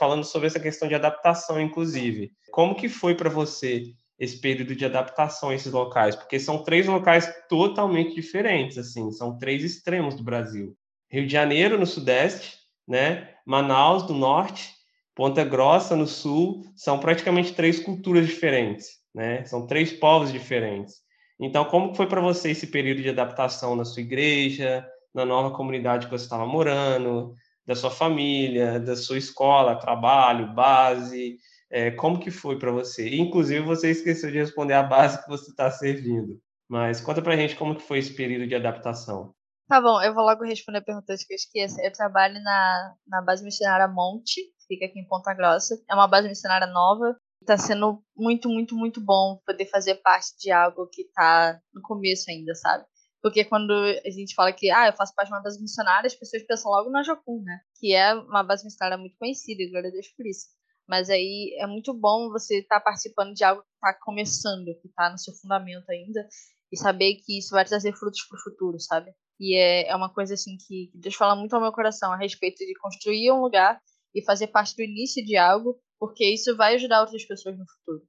Falando 0.00 0.24
sobre 0.24 0.46
essa 0.46 0.58
questão 0.58 0.88
de 0.88 0.94
adaptação, 0.94 1.60
inclusive. 1.60 2.32
Como 2.50 2.74
que 2.74 2.88
foi 2.88 3.14
para 3.14 3.28
você 3.28 3.92
esse 4.18 4.40
período 4.40 4.74
de 4.74 4.86
adaptação 4.86 5.50
a 5.50 5.54
esses 5.54 5.70
locais? 5.70 6.16
Porque 6.16 6.40
são 6.40 6.64
três 6.64 6.86
locais 6.86 7.30
totalmente 7.50 8.14
diferentes, 8.14 8.78
assim, 8.78 9.12
são 9.12 9.36
três 9.36 9.62
extremos 9.62 10.14
do 10.14 10.24
Brasil. 10.24 10.74
Rio 11.10 11.26
de 11.26 11.32
Janeiro, 11.34 11.78
no 11.78 11.84
sudeste, 11.84 12.56
né? 12.88 13.28
Manaus, 13.44 14.08
no 14.08 14.16
norte, 14.16 14.72
Ponta 15.14 15.44
Grossa, 15.44 15.94
no 15.94 16.06
sul, 16.06 16.64
são 16.74 16.98
praticamente 16.98 17.52
três 17.52 17.78
culturas 17.78 18.26
diferentes, 18.26 18.86
né? 19.14 19.44
São 19.44 19.66
três 19.66 19.92
povos 19.92 20.32
diferentes. 20.32 20.94
Então, 21.38 21.66
como 21.66 21.94
foi 21.94 22.06
para 22.06 22.22
você 22.22 22.52
esse 22.52 22.68
período 22.68 23.02
de 23.02 23.10
adaptação 23.10 23.76
na 23.76 23.84
sua 23.84 24.00
igreja, 24.00 24.82
na 25.14 25.26
nova 25.26 25.54
comunidade 25.54 26.06
que 26.06 26.12
você 26.12 26.24
estava 26.24 26.46
morando, 26.46 27.34
da 27.70 27.76
sua 27.76 27.90
família, 27.90 28.80
da 28.80 28.96
sua 28.96 29.16
escola, 29.16 29.78
trabalho, 29.78 30.52
base? 30.52 31.38
É, 31.70 31.92
como 31.92 32.18
que 32.18 32.28
foi 32.28 32.58
para 32.58 32.72
você? 32.72 33.14
Inclusive, 33.14 33.60
você 33.60 33.92
esqueceu 33.92 34.28
de 34.28 34.38
responder 34.38 34.74
a 34.74 34.82
base 34.82 35.22
que 35.22 35.28
você 35.28 35.52
está 35.52 35.70
servindo. 35.70 36.40
Mas 36.68 37.00
conta 37.00 37.22
para 37.22 37.34
a 37.34 37.36
gente 37.36 37.54
como 37.54 37.76
que 37.76 37.82
foi 37.82 38.00
esse 38.00 38.12
período 38.12 38.48
de 38.48 38.56
adaptação. 38.56 39.32
Tá 39.68 39.80
bom, 39.80 40.02
eu 40.02 40.12
vou 40.12 40.24
logo 40.24 40.42
responder 40.42 40.78
a 40.78 40.82
pergunta 40.82 41.14
que 41.14 41.32
eu 41.32 41.36
esqueci. 41.36 41.80
Eu 41.86 41.92
trabalho 41.92 42.42
na, 42.42 42.94
na 43.06 43.22
base 43.22 43.44
missionária 43.44 43.86
Monte, 43.86 44.40
fica 44.66 44.86
aqui 44.86 44.98
em 44.98 45.06
Ponta 45.06 45.32
Grossa. 45.32 45.80
É 45.88 45.94
uma 45.94 46.08
base 46.08 46.28
missionária 46.28 46.66
nova. 46.66 47.16
Está 47.40 47.56
sendo 47.56 48.02
muito, 48.16 48.48
muito, 48.48 48.74
muito 48.74 49.00
bom 49.00 49.38
poder 49.46 49.66
fazer 49.66 49.94
parte 50.02 50.36
de 50.40 50.50
algo 50.50 50.88
que 50.88 51.02
está 51.02 51.56
no 51.72 51.80
começo 51.82 52.28
ainda, 52.28 52.52
sabe? 52.56 52.84
Porque 53.22 53.44
quando 53.44 53.72
a 53.72 54.10
gente 54.10 54.34
fala 54.34 54.52
que, 54.52 54.70
ah, 54.70 54.88
eu 54.88 54.92
faço 54.94 55.14
parte 55.14 55.28
de 55.28 55.34
uma 55.34 55.42
base 55.42 55.60
missionária, 55.60 56.06
as 56.06 56.14
pessoas 56.14 56.42
pensam 56.44 56.70
logo 56.70 56.90
na 56.90 57.02
Jocum, 57.02 57.42
né? 57.42 57.60
Que 57.78 57.94
é 57.94 58.14
uma 58.14 58.42
base 58.42 58.64
missionária 58.64 58.96
muito 58.96 59.16
conhecida, 59.18 59.62
e 59.62 59.70
glória 59.70 59.88
a 59.88 59.92
Deus 59.92 60.08
por 60.08 60.26
isso. 60.26 60.46
Mas 60.88 61.10
aí 61.10 61.54
é 61.60 61.66
muito 61.66 61.92
bom 61.92 62.30
você 62.30 62.60
estar 62.60 62.78
tá 62.78 62.84
participando 62.84 63.34
de 63.34 63.44
algo 63.44 63.62
que 63.62 63.68
está 63.74 63.98
começando, 64.02 64.74
que 64.80 64.88
está 64.88 65.10
no 65.10 65.18
seu 65.18 65.34
fundamento 65.34 65.88
ainda, 65.90 66.26
e 66.72 66.76
saber 66.76 67.16
que 67.16 67.38
isso 67.38 67.50
vai 67.50 67.64
trazer 67.64 67.92
frutos 67.92 68.22
para 68.26 68.38
o 68.38 68.42
futuro, 68.42 68.80
sabe? 68.80 69.12
E 69.38 69.56
é, 69.56 69.88
é 69.88 69.96
uma 69.96 70.12
coisa 70.12 70.34
assim 70.34 70.56
que, 70.56 70.90
Deus 70.94 71.14
fala 71.14 71.36
muito 71.36 71.54
ao 71.54 71.62
meu 71.62 71.72
coração 71.72 72.12
a 72.12 72.16
respeito 72.16 72.58
de 72.58 72.74
construir 72.78 73.30
um 73.32 73.40
lugar 73.40 73.80
e 74.14 74.22
fazer 74.24 74.48
parte 74.48 74.74
do 74.76 74.82
início 74.82 75.24
de 75.24 75.36
algo, 75.36 75.78
porque 75.98 76.24
isso 76.24 76.56
vai 76.56 76.74
ajudar 76.74 77.00
outras 77.00 77.24
pessoas 77.24 77.58
no 77.58 77.64
futuro. 77.66 78.02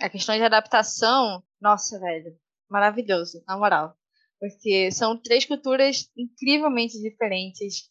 A 0.00 0.08
questão 0.08 0.36
de 0.36 0.42
adaptação, 0.42 1.42
nossa, 1.60 1.98
velho, 2.00 2.36
maravilhoso, 2.68 3.42
na 3.46 3.56
moral. 3.56 3.96
Porque 4.44 4.90
são 4.92 5.16
três 5.16 5.46
culturas 5.46 6.06
incrivelmente 6.14 7.00
diferentes. 7.00 7.88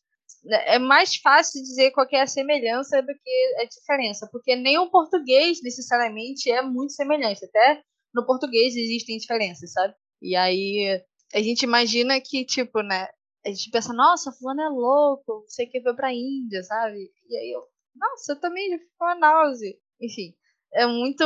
É 0.67 0.77
mais 0.77 1.15
fácil 1.15 1.63
dizer 1.63 1.89
qual 1.89 2.05
é 2.11 2.21
a 2.21 2.27
semelhança 2.27 3.01
do 3.01 3.07
que 3.07 3.55
a 3.59 3.65
diferença, 3.65 4.29
porque 4.31 4.55
nem 4.55 4.77
o 4.77 4.91
português 4.91 5.63
necessariamente 5.63 6.51
é 6.51 6.61
muito 6.61 6.93
semelhante. 6.93 7.43
Até 7.43 7.81
no 8.13 8.23
português 8.23 8.75
existem 8.75 9.17
diferenças, 9.17 9.71
sabe? 9.71 9.95
E 10.21 10.35
aí 10.35 11.01
a 11.33 11.41
gente 11.41 11.63
imagina 11.63 12.21
que, 12.21 12.45
tipo, 12.45 12.83
né? 12.83 13.07
A 13.43 13.49
gente 13.49 13.71
pensa, 13.71 13.91
nossa, 13.91 14.31
fulano 14.31 14.61
é 14.61 14.69
louco, 14.69 15.43
você 15.47 15.65
que 15.65 15.79
veio 15.79 15.95
pra 15.95 16.13
Índia, 16.13 16.61
sabe? 16.61 16.99
E 17.29 17.35
aí 17.35 17.51
eu, 17.51 17.63
nossa, 17.95 18.33
eu 18.33 18.39
também 18.39 18.69
já 18.69 18.77
fico 18.77 18.91
uma 19.01 19.15
náusea. 19.15 19.73
Enfim, 19.99 20.35
é 20.71 20.85
muito 20.85 21.23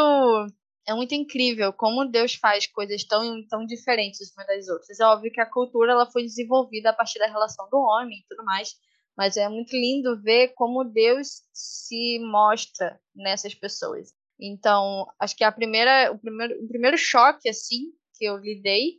é 0.88 0.94
muito 0.94 1.14
incrível 1.14 1.74
como 1.74 2.06
Deus 2.06 2.36
faz 2.36 2.66
coisas 2.66 3.04
tão, 3.04 3.46
tão 3.48 3.66
diferentes 3.66 4.32
umas 4.34 4.48
das 4.48 4.68
outras. 4.70 5.00
É 5.00 5.06
óbvio 5.06 5.32
que 5.32 5.42
a 5.42 5.46
cultura 5.46 5.92
ela 5.92 6.10
foi 6.10 6.24
desenvolvida 6.24 6.92
a 6.92 6.94
partir 6.94 7.20
da 7.20 7.28
relação 7.28 7.70
do 7.70 7.78
homem 7.78 8.20
e 8.20 8.26
tudo 8.28 8.46
mais, 8.46 8.74
mas 9.16 9.36
é 9.36 9.50
muito 9.50 9.76
lindo 9.76 10.22
ver 10.22 10.54
como 10.56 10.86
Deus 10.86 11.42
se 11.52 12.20
mostra 12.20 12.98
nessas 13.14 13.54
pessoas. 13.54 14.14
Então, 14.40 15.06
acho 15.20 15.36
que 15.36 15.44
a 15.44 15.52
primeira, 15.52 16.12
o 16.12 16.18
primeiro, 16.18 16.64
o 16.64 16.68
primeiro 16.68 16.98
choque 16.98 17.50
assim 17.50 17.92
que 18.18 18.24
eu 18.24 18.38
lidei, 18.38 18.94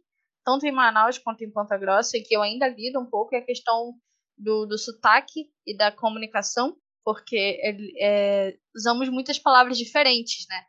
tanto 0.44 0.66
em 0.66 0.72
Manaus 0.72 1.16
quanto 1.16 1.42
em 1.42 1.50
Ponta 1.50 1.76
Grossa, 1.78 2.18
e 2.18 2.22
que 2.22 2.36
eu 2.36 2.42
ainda 2.42 2.68
lido 2.68 3.00
um 3.00 3.06
pouco, 3.06 3.34
é 3.34 3.38
a 3.38 3.44
questão 3.44 3.94
do, 4.36 4.66
do 4.66 4.76
sotaque 4.76 5.48
e 5.66 5.76
da 5.76 5.90
comunicação, 5.90 6.76
porque 7.04 7.58
é, 7.98 8.56
usamos 8.76 9.08
muitas 9.08 9.38
palavras 9.38 9.78
diferentes, 9.78 10.46
né? 10.48 10.64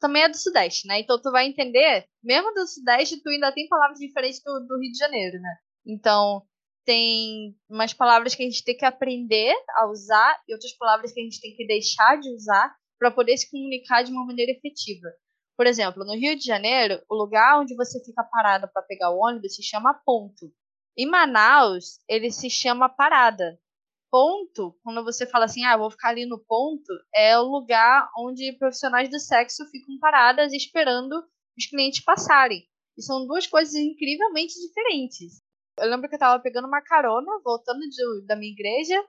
Também 0.00 0.22
é 0.22 0.28
do 0.28 0.36
Sudeste, 0.36 0.86
né? 0.86 1.00
Então 1.00 1.20
tu 1.20 1.30
vai 1.30 1.46
entender, 1.46 2.06
mesmo 2.22 2.52
do 2.52 2.66
Sudeste, 2.66 3.22
tu 3.22 3.28
ainda 3.28 3.52
tem 3.52 3.68
palavras 3.68 3.98
diferentes 3.98 4.42
do, 4.42 4.60
do 4.66 4.78
Rio 4.78 4.92
de 4.92 4.98
Janeiro, 4.98 5.40
né? 5.40 5.56
Então 5.86 6.42
tem 6.84 7.54
umas 7.68 7.92
palavras 7.92 8.34
que 8.34 8.42
a 8.42 8.46
gente 8.46 8.64
tem 8.64 8.76
que 8.76 8.84
aprender 8.84 9.54
a 9.76 9.90
usar 9.90 10.40
e 10.48 10.54
outras 10.54 10.72
palavras 10.76 11.12
que 11.12 11.20
a 11.20 11.24
gente 11.24 11.40
tem 11.40 11.54
que 11.54 11.66
deixar 11.66 12.18
de 12.18 12.30
usar 12.34 12.74
para 12.98 13.10
poder 13.10 13.36
se 13.36 13.50
comunicar 13.50 14.02
de 14.02 14.10
uma 14.10 14.24
maneira 14.24 14.52
efetiva. 14.52 15.08
Por 15.56 15.66
exemplo, 15.66 16.04
no 16.04 16.14
Rio 16.14 16.36
de 16.36 16.44
Janeiro, 16.44 17.02
o 17.08 17.14
lugar 17.14 17.60
onde 17.60 17.74
você 17.74 18.02
fica 18.04 18.22
parado 18.24 18.68
para 18.72 18.82
pegar 18.82 19.10
o 19.10 19.18
ônibus 19.18 19.54
se 19.54 19.62
chama 19.62 20.00
ponto. 20.04 20.52
Em 20.96 21.06
Manaus, 21.06 22.00
ele 22.08 22.30
se 22.30 22.48
chama 22.48 22.88
parada 22.88 23.58
ponto, 24.10 24.76
quando 24.82 25.04
você 25.04 25.26
fala 25.26 25.44
assim, 25.44 25.64
ah, 25.64 25.76
vou 25.76 25.90
ficar 25.90 26.10
ali 26.10 26.26
no 26.26 26.38
ponto, 26.38 26.92
é 27.14 27.38
o 27.38 27.44
lugar 27.44 28.08
onde 28.18 28.56
profissionais 28.58 29.08
do 29.10 29.18
sexo 29.18 29.64
ficam 29.70 29.98
paradas 29.98 30.52
esperando 30.52 31.14
os 31.56 31.66
clientes 31.66 32.02
passarem. 32.02 32.66
E 32.96 33.02
são 33.02 33.26
duas 33.26 33.46
coisas 33.46 33.74
incrivelmente 33.74 34.54
diferentes. 34.54 35.42
Eu 35.78 35.88
lembro 35.88 36.08
que 36.08 36.14
eu 36.14 36.18
estava 36.18 36.42
pegando 36.42 36.66
uma 36.66 36.82
carona, 36.82 37.40
voltando 37.44 37.80
de, 37.80 38.26
da 38.26 38.34
minha 38.34 38.52
igreja, 38.52 39.00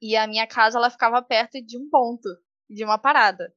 e 0.00 0.16
a 0.16 0.26
minha 0.26 0.46
casa 0.46 0.78
ela 0.78 0.90
ficava 0.90 1.20
perto 1.22 1.60
de 1.64 1.78
um 1.78 1.88
ponto, 1.88 2.28
de 2.68 2.84
uma 2.84 2.98
parada. 2.98 3.52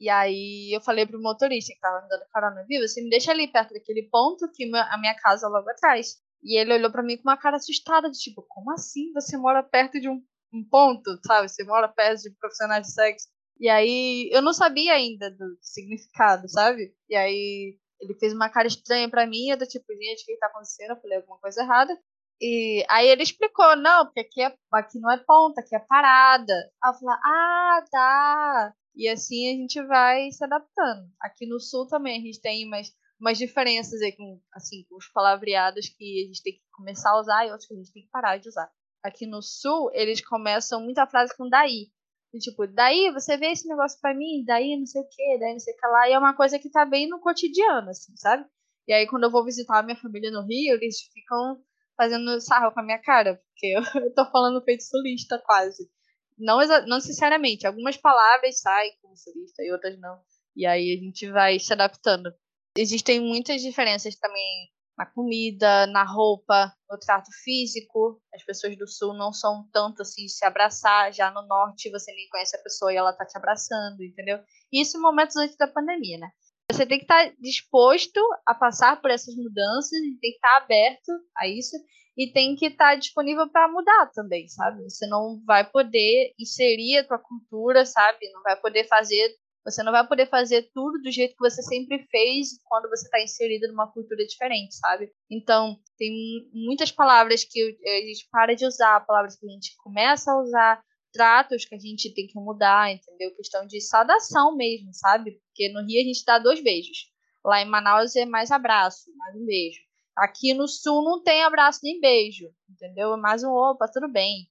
E 0.00 0.08
aí 0.08 0.74
eu 0.74 0.80
falei 0.80 1.06
pro 1.06 1.20
motorista 1.20 1.72
que 1.72 1.78
estava 1.78 2.02
me 2.02 2.08
dando 2.08 2.28
carona, 2.32 2.64
viu? 2.66 2.86
Você 2.86 3.02
me 3.02 3.10
deixa 3.10 3.30
ali 3.30 3.46
perto 3.46 3.74
daquele 3.74 4.08
ponto 4.10 4.50
que 4.52 4.64
a 4.74 4.98
minha 4.98 5.14
casa 5.14 5.48
logo 5.48 5.68
atrás. 5.70 6.16
E 6.42 6.58
ele 6.58 6.74
olhou 6.74 6.90
para 6.90 7.02
mim 7.02 7.16
com 7.16 7.22
uma 7.28 7.36
cara 7.36 7.56
assustada, 7.56 8.10
de 8.10 8.18
tipo, 8.18 8.44
como 8.48 8.70
assim 8.72 9.12
você 9.12 9.36
mora 9.36 9.62
perto 9.62 10.00
de 10.00 10.08
um 10.08 10.22
um 10.54 10.64
ponto, 10.64 11.18
sabe? 11.26 11.48
Você 11.48 11.64
mora 11.64 11.88
perto 11.88 12.22
de 12.22 12.30
profissionais 12.38 12.86
de 12.86 12.92
sexo. 12.92 13.28
E 13.58 13.68
aí 13.68 14.28
eu 14.32 14.40
não 14.40 14.52
sabia 14.52 14.94
ainda 14.94 15.30
do 15.30 15.58
significado, 15.60 16.48
sabe? 16.48 16.94
E 17.08 17.14
aí 17.14 17.78
ele 18.00 18.14
fez 18.14 18.32
uma 18.32 18.48
cara 18.48 18.68
estranha 18.68 19.08
para 19.08 19.26
mim, 19.26 19.50
eu 19.50 19.56
do 19.56 19.66
tipo, 19.66 19.92
gente, 19.92 20.22
o 20.22 20.26
que 20.26 20.36
tá 20.38 20.46
acontecendo? 20.46 20.90
Eu 20.90 21.00
falei 21.00 21.18
alguma 21.18 21.38
coisa 21.38 21.62
errada. 21.62 21.96
E 22.40 22.84
aí 22.88 23.08
ele 23.08 23.22
explicou, 23.22 23.76
não, 23.76 24.06
porque 24.06 24.20
aqui, 24.20 24.42
é, 24.42 24.54
aqui 24.72 24.98
não 24.98 25.10
é 25.10 25.18
ponta, 25.18 25.60
aqui 25.60 25.74
é 25.74 25.78
parada. 25.78 26.52
Aí 26.82 26.90
eu 26.90 26.94
falei, 26.94 27.16
ah, 27.24 27.84
tá. 27.90 28.74
E 28.94 29.08
assim 29.08 29.48
a 29.48 29.52
gente 29.52 29.82
vai 29.86 30.30
se 30.30 30.44
adaptando. 30.44 31.08
Aqui 31.20 31.46
no 31.46 31.60
sul 31.60 31.86
também 31.88 32.18
a 32.18 32.22
gente 32.22 32.40
tem 32.40 32.66
umas, 32.66 32.92
umas 33.20 33.38
diferenças 33.38 34.00
aí 34.02 34.12
com, 34.12 34.40
assim, 34.52 34.84
com 34.88 34.96
os 34.96 35.08
palavreados 35.08 35.88
que 35.88 36.24
a 36.24 36.26
gente 36.26 36.42
tem 36.42 36.52
que 36.54 36.62
começar 36.72 37.10
a 37.10 37.20
usar 37.20 37.46
e 37.46 37.50
outros 37.50 37.66
que 37.66 37.74
a 37.74 37.76
gente 37.76 37.92
tem 37.92 38.02
que 38.02 38.10
parar 38.10 38.36
de 38.38 38.48
usar 38.48 38.70
aqui 39.04 39.26
no 39.26 39.42
sul, 39.42 39.90
eles 39.92 40.24
começam 40.26 40.82
muita 40.82 41.06
frase 41.06 41.36
com 41.36 41.48
daí. 41.48 41.90
E, 42.32 42.38
tipo, 42.38 42.66
daí 42.66 43.12
você 43.12 43.36
vê 43.36 43.52
esse 43.52 43.68
negócio 43.68 44.00
pra 44.00 44.14
mim, 44.14 44.42
daí 44.44 44.76
não 44.76 44.86
sei 44.86 45.02
o 45.02 45.08
que, 45.08 45.38
daí 45.38 45.52
não 45.52 45.60
sei 45.60 45.74
o 45.74 45.76
que 45.76 45.86
lá. 45.86 46.08
E 46.08 46.12
é 46.12 46.18
uma 46.18 46.34
coisa 46.34 46.58
que 46.58 46.70
tá 46.70 46.84
bem 46.84 47.08
no 47.08 47.20
cotidiano, 47.20 47.90
assim, 47.90 48.16
sabe? 48.16 48.44
E 48.88 48.92
aí, 48.92 49.06
quando 49.06 49.24
eu 49.24 49.30
vou 49.30 49.44
visitar 49.44 49.78
a 49.78 49.82
minha 49.82 49.96
família 49.96 50.30
no 50.30 50.42
Rio, 50.42 50.74
eles 50.74 51.02
ficam 51.12 51.62
fazendo 51.96 52.40
sarro 52.40 52.72
com 52.72 52.80
a 52.80 52.82
minha 52.82 52.98
cara, 52.98 53.36
porque 53.36 53.74
eu, 54.04 54.14
tô 54.14 54.24
falando 54.30 54.64
feito 54.64 54.82
sulista 54.82 55.38
quase. 55.46 55.88
Não, 56.36 56.58
não 56.86 56.96
necessariamente, 56.96 57.66
algumas 57.66 57.96
palavras 57.96 58.60
saem 58.60 58.92
como 59.00 59.16
sulista 59.16 59.62
e 59.62 59.70
outras 59.70 59.98
não. 60.00 60.20
E 60.56 60.66
aí 60.66 60.92
a 60.92 60.96
gente 61.00 61.30
vai 61.30 61.58
se 61.60 61.72
adaptando. 61.72 62.34
Existem 62.76 63.20
muitas 63.20 63.62
diferenças 63.62 64.16
também 64.16 64.73
na 64.96 65.06
comida, 65.06 65.86
na 65.88 66.04
roupa, 66.04 66.72
no 66.90 66.98
trato 66.98 67.30
físico. 67.42 68.20
As 68.34 68.44
pessoas 68.44 68.76
do 68.76 68.86
sul 68.86 69.14
não 69.14 69.32
são 69.32 69.68
tanto 69.72 70.02
assim 70.02 70.28
se 70.28 70.44
abraçar, 70.44 71.12
já 71.12 71.30
no 71.30 71.46
norte 71.46 71.90
você 71.90 72.12
nem 72.12 72.28
conhece 72.28 72.56
a 72.56 72.62
pessoa 72.62 72.92
e 72.92 72.96
ela 72.96 73.12
tá 73.12 73.24
te 73.24 73.36
abraçando, 73.36 74.02
entendeu? 74.02 74.38
Isso 74.72 74.96
em 74.96 75.00
momentos 75.00 75.36
antes 75.36 75.56
da 75.56 75.66
pandemia, 75.66 76.18
né? 76.18 76.30
Você 76.72 76.86
tem 76.86 76.98
que 76.98 77.04
estar 77.04 77.28
tá 77.28 77.36
disposto 77.40 78.20
a 78.46 78.54
passar 78.54 79.00
por 79.00 79.10
essas 79.10 79.34
mudanças, 79.36 79.90
tem 79.90 80.18
que 80.18 80.28
estar 80.36 80.60
tá 80.60 80.64
aberto 80.64 81.12
a 81.36 81.46
isso 81.46 81.76
e 82.16 82.32
tem 82.32 82.56
que 82.56 82.66
estar 82.66 82.90
tá 82.90 82.96
disponível 82.96 83.48
para 83.50 83.68
mudar 83.68 84.10
também, 84.14 84.48
sabe? 84.48 84.82
Você 84.84 85.06
não 85.06 85.42
vai 85.44 85.68
poder 85.68 86.32
inserir 86.38 86.98
a 86.98 87.04
tua 87.04 87.18
cultura, 87.18 87.84
sabe? 87.84 88.30
Não 88.32 88.42
vai 88.42 88.58
poder 88.60 88.86
fazer 88.86 89.36
você 89.64 89.82
não 89.82 89.92
vai 89.92 90.06
poder 90.06 90.28
fazer 90.28 90.70
tudo 90.74 91.00
do 91.00 91.10
jeito 91.10 91.34
que 91.34 91.48
você 91.48 91.62
sempre 91.62 92.06
fez 92.10 92.48
quando 92.64 92.88
você 92.88 93.06
está 93.06 93.22
inserido 93.22 93.66
numa 93.68 93.90
cultura 93.90 94.24
diferente, 94.26 94.74
sabe? 94.76 95.10
Então, 95.30 95.78
tem 95.96 96.12
muitas 96.52 96.92
palavras 96.92 97.44
que 97.44 97.78
a 97.82 98.06
gente 98.06 98.28
para 98.30 98.54
de 98.54 98.66
usar, 98.66 99.06
palavras 99.06 99.36
que 99.36 99.46
a 99.46 99.50
gente 99.50 99.74
começa 99.78 100.30
a 100.30 100.40
usar, 100.40 100.84
tratos 101.12 101.64
que 101.64 101.74
a 101.74 101.78
gente 101.78 102.12
tem 102.12 102.26
que 102.26 102.38
mudar, 102.38 102.92
entendeu? 102.92 103.34
Questão 103.34 103.66
de 103.66 103.80
saudação 103.80 104.54
mesmo, 104.54 104.92
sabe? 104.92 105.40
Porque 105.46 105.72
no 105.72 105.80
Rio 105.86 106.02
a 106.02 106.04
gente 106.04 106.24
dá 106.26 106.38
dois 106.38 106.62
beijos. 106.62 107.10
Lá 107.42 107.62
em 107.62 107.68
Manaus 107.68 108.14
é 108.16 108.26
mais 108.26 108.50
abraço, 108.50 109.10
mais 109.16 109.34
um 109.34 109.46
beijo. 109.46 109.80
Aqui 110.16 110.52
no 110.52 110.68
Sul 110.68 111.02
não 111.02 111.22
tem 111.22 111.42
abraço 111.42 111.80
nem 111.82 112.00
beijo, 112.00 112.50
entendeu? 112.68 113.14
É 113.14 113.16
mais 113.16 113.42
um 113.42 113.50
opa, 113.50 113.86
tudo 113.88 114.10
bem. 114.10 114.46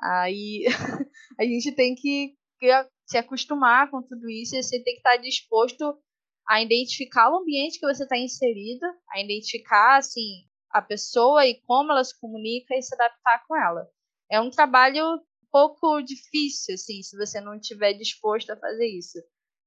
Aí 0.00 0.64
a 1.38 1.44
gente 1.44 1.72
tem 1.72 1.94
que 1.94 2.34
se 3.08 3.16
acostumar 3.16 3.90
com 3.90 4.02
tudo 4.02 4.28
isso 4.28 4.54
e 4.54 4.62
você 4.62 4.82
tem 4.82 4.94
que 4.94 5.00
estar 5.00 5.16
disposto 5.16 5.98
a 6.48 6.62
identificar 6.62 7.30
o 7.30 7.38
ambiente 7.38 7.78
que 7.78 7.86
você 7.86 8.04
está 8.04 8.16
inserido, 8.16 8.86
a 9.10 9.20
identificar 9.20 9.98
assim 9.98 10.46
a 10.70 10.82
pessoa 10.82 11.46
e 11.46 11.60
como 11.62 11.92
ela 11.92 12.04
se 12.04 12.18
comunica 12.20 12.74
e 12.74 12.82
se 12.82 12.94
adaptar 12.94 13.44
com 13.46 13.56
ela. 13.56 13.88
É 14.30 14.40
um 14.40 14.50
trabalho 14.50 15.14
um 15.14 15.20
pouco 15.50 16.02
difícil, 16.02 16.74
assim, 16.74 17.02
se 17.02 17.16
você 17.16 17.40
não 17.40 17.54
estiver 17.54 17.94
disposto 17.94 18.50
a 18.50 18.56
fazer 18.56 18.86
isso. 18.86 19.18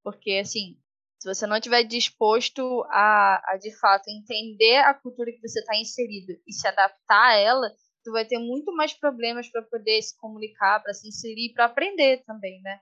Porque, 0.03 0.33
assim, 0.33 0.77
se 1.19 1.27
você 1.27 1.45
não 1.47 1.57
estiver 1.57 1.83
disposto 1.83 2.83
a, 2.89 3.53
a, 3.53 3.57
de 3.57 3.75
fato, 3.79 4.07
entender 4.09 4.77
a 4.77 4.93
cultura 4.93 5.31
que 5.31 5.41
você 5.41 5.59
está 5.59 5.75
inserido 5.75 6.33
e 6.47 6.53
se 6.53 6.67
adaptar 6.67 7.31
a 7.31 7.35
ela, 7.35 7.71
tu 8.03 8.11
vai 8.11 8.25
ter 8.25 8.39
muito 8.39 8.71
mais 8.75 8.93
problemas 8.93 9.47
para 9.49 9.61
poder 9.63 10.01
se 10.01 10.15
comunicar, 10.17 10.81
para 10.81 10.93
se 10.93 11.07
inserir, 11.07 11.53
para 11.53 11.65
aprender 11.65 12.23
também, 12.25 12.61
né? 12.61 12.79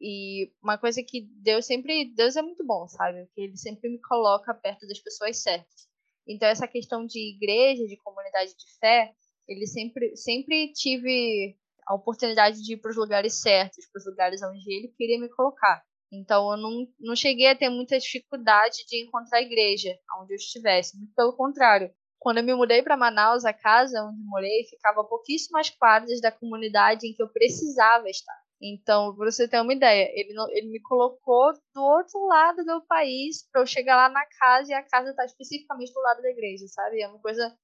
E 0.00 0.52
uma 0.62 0.78
coisa 0.78 1.02
que 1.02 1.22
Deus 1.42 1.66
sempre, 1.66 2.12
Deus 2.14 2.36
é 2.36 2.42
muito 2.42 2.64
bom, 2.64 2.86
sabe? 2.88 3.26
Que 3.34 3.42
ele 3.42 3.56
sempre 3.56 3.88
me 3.88 4.00
coloca 4.00 4.54
perto 4.54 4.86
das 4.86 4.98
pessoas 4.98 5.42
certas. 5.42 5.88
Então 6.26 6.48
essa 6.48 6.68
questão 6.68 7.06
de 7.06 7.36
igreja, 7.36 7.86
de 7.86 7.96
comunidade 7.98 8.50
de 8.50 8.78
fé, 8.78 9.12
ele 9.48 9.66
sempre 9.66 10.16
sempre 10.16 10.72
tive 10.72 11.56
a 11.86 11.94
oportunidade 11.94 12.62
de 12.62 12.74
ir 12.74 12.76
para 12.78 12.90
os 12.90 12.96
lugares 12.96 13.40
certos, 13.40 13.86
para 13.92 14.00
os 14.00 14.06
lugares 14.06 14.42
onde 14.42 14.72
ele 14.72 14.88
queria 14.96 15.20
me 15.20 15.28
colocar. 15.28 15.82
Então 16.12 16.50
eu 16.52 16.56
não, 16.56 16.86
não 16.98 17.16
cheguei 17.16 17.46
a 17.46 17.56
ter 17.56 17.68
muita 17.68 17.98
dificuldade 17.98 18.84
de 18.88 19.04
encontrar 19.04 19.38
a 19.38 19.42
igreja 19.42 19.96
onde 20.20 20.32
eu 20.32 20.36
estivesse, 20.36 20.96
muito 20.96 21.14
pelo 21.14 21.36
contrário 21.36 21.92
quando 22.24 22.38
eu 22.38 22.44
me 22.44 22.54
mudei 22.54 22.82
para 22.82 22.96
Manaus, 22.96 23.44
a 23.44 23.52
casa 23.52 24.02
onde 24.02 24.18
morei 24.24 24.64
ficava 24.64 25.04
pouquíssimas 25.04 25.68
quadras 25.68 26.22
da 26.22 26.32
comunidade 26.32 27.06
em 27.06 27.12
que 27.12 27.22
eu 27.22 27.28
precisava 27.28 28.08
estar. 28.08 28.43
Então, 28.66 29.14
para 29.14 29.30
você 29.30 29.46
ter 29.46 29.60
uma 29.60 29.74
ideia, 29.74 30.10
ele, 30.14 30.32
ele 30.52 30.68
me 30.68 30.80
colocou 30.80 31.52
do 31.74 31.82
outro 31.82 32.18
lado 32.26 32.64
do 32.64 32.80
país 32.86 33.46
para 33.52 33.60
eu 33.60 33.66
chegar 33.66 33.94
lá 33.94 34.08
na 34.08 34.24
casa 34.40 34.72
e 34.72 34.74
a 34.74 34.82
casa 34.82 35.10
está 35.10 35.26
especificamente 35.26 35.92
do 35.92 36.00
lado 36.00 36.22
da 36.22 36.30
igreja, 36.30 36.66
sabe? 36.68 37.02
É 37.02 37.06
uma 37.08 37.20
coisa 37.20 37.54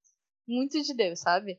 muito 0.47 0.79
de 0.83 0.93
Deus, 0.93 1.21
sabe? 1.21 1.59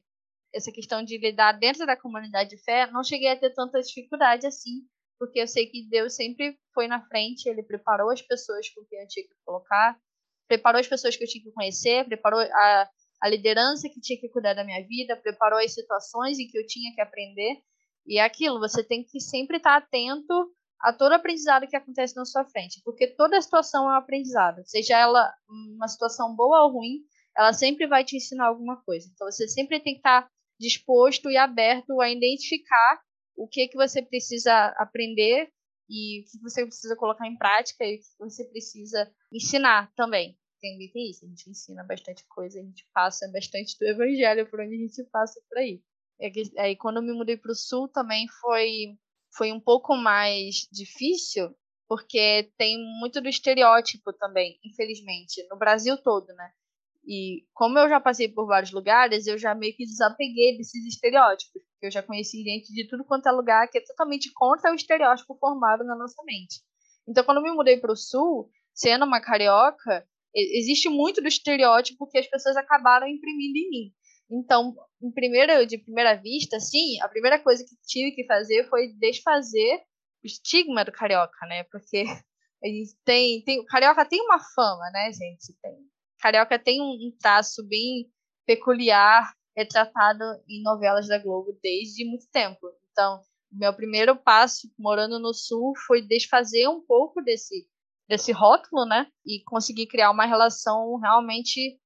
Essa 0.53 0.71
questão 0.71 1.03
de 1.03 1.17
lidar 1.17 1.53
dentro 1.53 1.87
da 1.87 1.97
comunidade 1.97 2.51
de 2.51 2.63
fé, 2.63 2.85
não 2.91 3.03
cheguei 3.03 3.29
a 3.29 3.39
ter 3.39 3.49
tanta 3.55 3.81
dificuldade 3.81 4.45
assim, 4.45 4.85
porque 5.17 5.39
eu 5.39 5.47
sei 5.47 5.65
que 5.65 5.89
Deus 5.89 6.13
sempre 6.13 6.55
foi 6.71 6.87
na 6.87 7.01
frente, 7.07 7.49
ele 7.49 7.63
preparou 7.63 8.11
as 8.11 8.21
pessoas 8.21 8.69
com 8.69 8.85
quem 8.85 9.01
eu 9.01 9.07
tinha 9.07 9.25
que 9.25 9.33
colocar, 9.43 9.99
preparou 10.47 10.79
as 10.79 10.87
pessoas 10.87 11.15
que 11.15 11.23
eu 11.23 11.27
tinha 11.27 11.43
que 11.43 11.51
conhecer, 11.51 12.05
preparou 12.05 12.41
a, 12.41 12.89
a 13.21 13.27
liderança 13.27 13.89
que 13.89 13.99
tinha 13.99 14.19
que 14.19 14.29
cuidar 14.29 14.53
da 14.53 14.63
minha 14.63 14.85
vida, 14.85 15.17
preparou 15.17 15.57
as 15.57 15.73
situações 15.73 16.37
em 16.37 16.47
que 16.47 16.59
eu 16.59 16.67
tinha 16.67 16.93
que 16.93 17.01
aprender. 17.01 17.59
E 18.05 18.19
é 18.19 18.23
aquilo, 18.23 18.59
você 18.59 18.83
tem 18.83 19.03
que 19.03 19.19
sempre 19.19 19.57
estar 19.57 19.77
atento 19.77 20.51
a 20.81 20.91
todo 20.91 21.13
aprendizado 21.13 21.67
que 21.67 21.75
acontece 21.75 22.15
na 22.15 22.25
sua 22.25 22.43
frente, 22.45 22.81
porque 22.83 23.07
toda 23.07 23.39
situação 23.41 23.87
é 23.89 23.93
um 23.93 23.97
aprendizado, 23.97 24.61
seja 24.65 24.97
ela 24.97 25.31
uma 25.47 25.87
situação 25.87 26.35
boa 26.35 26.65
ou 26.65 26.71
ruim, 26.73 27.01
ela 27.37 27.53
sempre 27.53 27.87
vai 27.87 28.03
te 28.03 28.17
ensinar 28.17 28.47
alguma 28.47 28.81
coisa. 28.83 29.07
Então 29.13 29.29
você 29.29 29.47
sempre 29.47 29.79
tem 29.79 29.93
que 29.93 29.99
estar 29.99 30.27
disposto 30.59 31.29
e 31.29 31.37
aberto 31.37 31.99
a 32.01 32.09
identificar 32.09 33.01
o 33.35 33.47
que 33.47 33.67
que 33.67 33.77
você 33.77 34.01
precisa 34.01 34.67
aprender 34.77 35.49
e 35.89 36.21
o 36.21 36.23
que 36.23 36.41
você 36.41 36.65
precisa 36.65 36.95
colocar 36.95 37.27
em 37.27 37.37
prática 37.37 37.85
e 37.85 37.95
o 37.95 37.99
que 37.99 38.05
você 38.19 38.45
precisa 38.45 39.11
ensinar 39.31 39.91
também. 39.95 40.37
Tem, 40.59 40.77
tem 40.91 41.09
isso, 41.09 41.25
a 41.25 41.27
gente 41.27 41.49
ensina 41.49 41.83
bastante 41.83 42.23
coisa, 42.27 42.59
a 42.59 42.63
gente 42.63 42.87
passa 42.93 43.27
bastante 43.33 43.77
do 43.79 43.85
evangelho 43.85 44.47
por 44.49 44.59
onde 44.61 44.75
a 44.75 44.77
gente 44.77 45.03
passa 45.11 45.41
por 45.49 45.57
aí. 45.57 45.81
É 46.21 46.31
aí 46.61 46.75
quando 46.75 46.97
eu 46.97 47.03
me 47.03 47.13
mudei 47.13 47.35
para 47.37 47.51
o 47.51 47.55
sul 47.55 47.87
também 47.89 48.27
foi 48.41 48.95
foi 49.33 49.51
um 49.51 49.59
pouco 49.59 49.95
mais 49.95 50.67
difícil, 50.71 51.55
porque 51.87 52.51
tem 52.57 52.77
muito 52.99 53.21
do 53.21 53.29
estereótipo 53.29 54.11
também, 54.13 54.59
infelizmente, 54.63 55.45
no 55.49 55.57
Brasil 55.57 55.97
todo, 55.97 56.27
né? 56.35 56.51
E 57.05 57.45
como 57.53 57.79
eu 57.79 57.89
já 57.89 57.99
passei 57.99 58.29
por 58.29 58.45
vários 58.45 58.71
lugares, 58.71 59.25
eu 59.27 59.37
já 59.37 59.55
meio 59.55 59.75
que 59.75 59.85
desapeguei 59.85 60.57
desses 60.57 60.85
estereótipos, 60.85 61.61
eu 61.81 61.89
já 61.89 62.03
conheci 62.03 62.43
gente 62.43 62.71
de 62.73 62.87
tudo 62.87 63.05
quanto 63.05 63.27
é 63.27 63.31
lugar 63.31 63.67
que 63.69 63.77
é 63.79 63.83
totalmente 63.83 64.31
contra 64.33 64.71
o 64.71 64.75
estereótipo 64.75 65.35
formado 65.39 65.83
na 65.83 65.95
nossa 65.95 66.21
mente. 66.25 66.61
Então, 67.07 67.23
quando 67.23 67.37
eu 67.37 67.43
me 67.43 67.51
mudei 67.51 67.77
para 67.77 67.91
o 67.91 67.95
sul, 67.95 68.49
sendo 68.73 69.05
uma 69.05 69.19
carioca, 69.21 70.05
existe 70.35 70.89
muito 70.89 71.21
do 71.21 71.27
estereótipo 71.27 72.07
que 72.07 72.19
as 72.19 72.27
pessoas 72.27 72.55
acabaram 72.55 73.07
imprimindo 73.07 73.57
em 73.57 73.69
mim. 73.69 73.93
Então, 74.31 74.73
em 75.03 75.11
primeira, 75.11 75.65
de 75.65 75.77
primeira 75.77 76.15
vista, 76.15 76.59
sim, 76.59 77.01
a 77.01 77.09
primeira 77.09 77.37
coisa 77.37 77.63
que 77.65 77.75
tive 77.85 78.15
que 78.15 78.25
fazer 78.25 78.67
foi 78.69 78.93
desfazer 78.93 79.81
o 80.23 80.27
estigma 80.27 80.85
do 80.85 80.91
carioca, 80.91 81.45
né? 81.47 81.63
Porque 81.65 82.03
tem, 83.03 83.43
tem, 83.43 83.59
o 83.59 83.65
carioca 83.65 84.05
tem 84.05 84.21
uma 84.21 84.39
fama, 84.39 84.89
né, 84.91 85.11
gente? 85.11 85.53
Tem, 85.61 85.77
carioca 86.19 86.57
tem 86.57 86.81
um, 86.81 87.11
traço 87.19 87.67
bem 87.67 88.09
peculiar, 88.45 89.33
retratado 89.55 90.23
em 90.47 90.63
novelas 90.63 91.07
da 91.07 91.17
Globo 91.17 91.57
desde 91.61 92.05
muito 92.05 92.27
tempo. 92.31 92.71
Então, 92.91 93.21
meu 93.51 93.73
primeiro 93.75 94.15
passo 94.15 94.71
morando 94.79 95.19
no 95.19 95.33
Sul 95.33 95.73
foi 95.85 96.01
desfazer 96.01 96.69
um 96.69 96.81
pouco 96.85 97.21
desse 97.21 97.67
desse 98.07 98.33
rótulo, 98.33 98.85
né? 98.85 99.07
E 99.25 99.41
conseguir 99.45 99.87
criar 99.87 100.11
uma 100.11 100.25
relação 100.25 100.97
realmente 100.97 101.79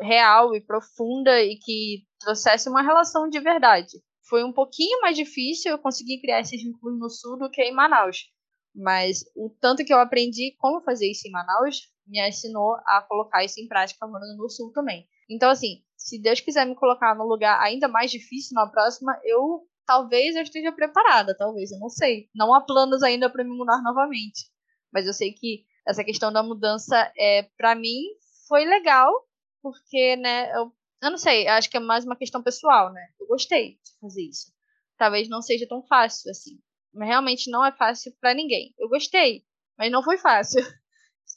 real 0.00 0.54
e 0.54 0.60
profunda 0.60 1.42
e 1.42 1.56
que 1.56 2.04
trouxesse 2.18 2.68
uma 2.68 2.82
relação 2.82 3.28
de 3.28 3.40
verdade. 3.40 3.98
Foi 4.28 4.44
um 4.44 4.52
pouquinho 4.52 5.00
mais 5.00 5.16
difícil 5.16 5.72
eu 5.72 5.78
conseguir 5.78 6.20
criar 6.20 6.40
esses 6.40 6.62
vínculos 6.62 6.98
no 6.98 7.10
sul 7.10 7.36
do 7.38 7.50
que 7.50 7.62
em 7.62 7.72
Manaus. 7.72 8.26
Mas 8.74 9.24
o 9.34 9.50
tanto 9.60 9.84
que 9.84 9.92
eu 9.92 9.98
aprendi 9.98 10.54
como 10.58 10.82
fazer 10.82 11.10
isso 11.10 11.26
em 11.26 11.30
Manaus 11.32 11.80
me 12.06 12.26
ensinou 12.26 12.74
a 12.86 13.04
colocar 13.08 13.44
isso 13.44 13.60
em 13.60 13.66
prática 13.66 14.06
morando 14.06 14.36
no 14.36 14.48
sul 14.48 14.72
também. 14.72 15.06
Então, 15.28 15.50
assim, 15.50 15.82
se 15.96 16.20
Deus 16.20 16.40
quiser 16.40 16.66
me 16.66 16.74
colocar 16.74 17.14
num 17.14 17.24
lugar 17.24 17.60
ainda 17.60 17.88
mais 17.88 18.10
difícil 18.10 18.54
na 18.54 18.68
próxima, 18.68 19.18
eu 19.24 19.62
talvez 19.86 20.36
eu 20.36 20.42
esteja 20.42 20.70
preparada, 20.70 21.36
talvez, 21.36 21.72
eu 21.72 21.78
não 21.80 21.88
sei. 21.88 22.28
Não 22.34 22.54
há 22.54 22.60
planos 22.60 23.02
ainda 23.02 23.28
para 23.28 23.42
me 23.42 23.50
mudar 23.50 23.82
novamente. 23.82 24.48
Mas 24.92 25.06
eu 25.06 25.12
sei 25.12 25.32
que 25.32 25.64
essa 25.86 26.04
questão 26.04 26.32
da 26.32 26.42
mudança, 26.42 27.12
é, 27.18 27.48
para 27.56 27.74
mim, 27.74 28.02
foi 28.46 28.64
legal, 28.64 29.12
porque, 29.62 30.16
né, 30.16 30.50
eu, 30.56 30.72
eu 31.02 31.10
não 31.10 31.18
sei, 31.18 31.46
acho 31.48 31.70
que 31.70 31.76
é 31.76 31.80
mais 31.80 32.04
uma 32.04 32.16
questão 32.16 32.42
pessoal, 32.42 32.92
né? 32.92 33.08
Eu 33.18 33.26
gostei 33.26 33.78
de 33.84 33.98
fazer 34.00 34.22
isso. 34.22 34.52
Talvez 34.96 35.28
não 35.28 35.40
seja 35.40 35.66
tão 35.66 35.82
fácil 35.82 36.30
assim. 36.30 36.60
Mas 36.92 37.08
realmente 37.08 37.50
não 37.50 37.64
é 37.64 37.72
fácil 37.72 38.12
para 38.20 38.34
ninguém. 38.34 38.74
Eu 38.78 38.88
gostei, 38.88 39.44
mas 39.78 39.90
não 39.90 40.02
foi 40.02 40.18
fácil. 40.18 40.60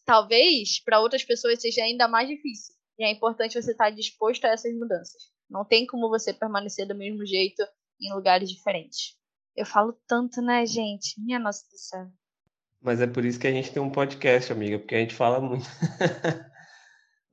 Talvez 0.06 0.84
para 0.84 1.00
outras 1.00 1.24
pessoas 1.24 1.62
seja 1.62 1.84
ainda 1.84 2.08
mais 2.08 2.28
difícil. 2.28 2.76
E 2.98 3.04
é 3.04 3.12
importante 3.12 3.62
você 3.62 3.72
estar 3.72 3.90
disposto 3.90 4.46
a 4.46 4.50
essas 4.50 4.74
mudanças. 4.74 5.32
Não 5.50 5.64
tem 5.64 5.86
como 5.86 6.10
você 6.10 6.34
permanecer 6.34 6.88
do 6.88 6.96
mesmo 6.96 7.26
jeito 7.26 7.64
em 8.02 8.14
lugares 8.14 8.50
diferentes. 8.50 9.16
Eu 9.56 9.66
falo 9.66 9.94
tanto, 10.08 10.42
né, 10.42 10.66
gente? 10.66 11.20
Minha 11.22 11.40
nossa 11.40 11.64
do 11.70 11.78
céu. 11.78 12.08
Mas 12.82 13.00
é 13.00 13.08
por 13.08 13.24
isso 13.24 13.40
que 13.40 13.48
a 13.48 13.52
gente 13.52 13.72
tem 13.72 13.82
um 13.82 13.90
podcast, 13.90 14.52
amiga, 14.52 14.78
porque 14.80 14.96
a 14.96 15.00
gente 15.00 15.16
fala 15.16 15.40
muito. 15.40 15.66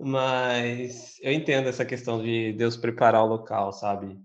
Mas 0.03 1.17
eu 1.21 1.31
entendo 1.31 1.69
essa 1.69 1.85
questão 1.85 2.23
de 2.23 2.55
Deus 2.55 2.77
preparar 2.77 3.23
o 3.23 3.29
local, 3.29 3.71
sabe? 3.73 4.19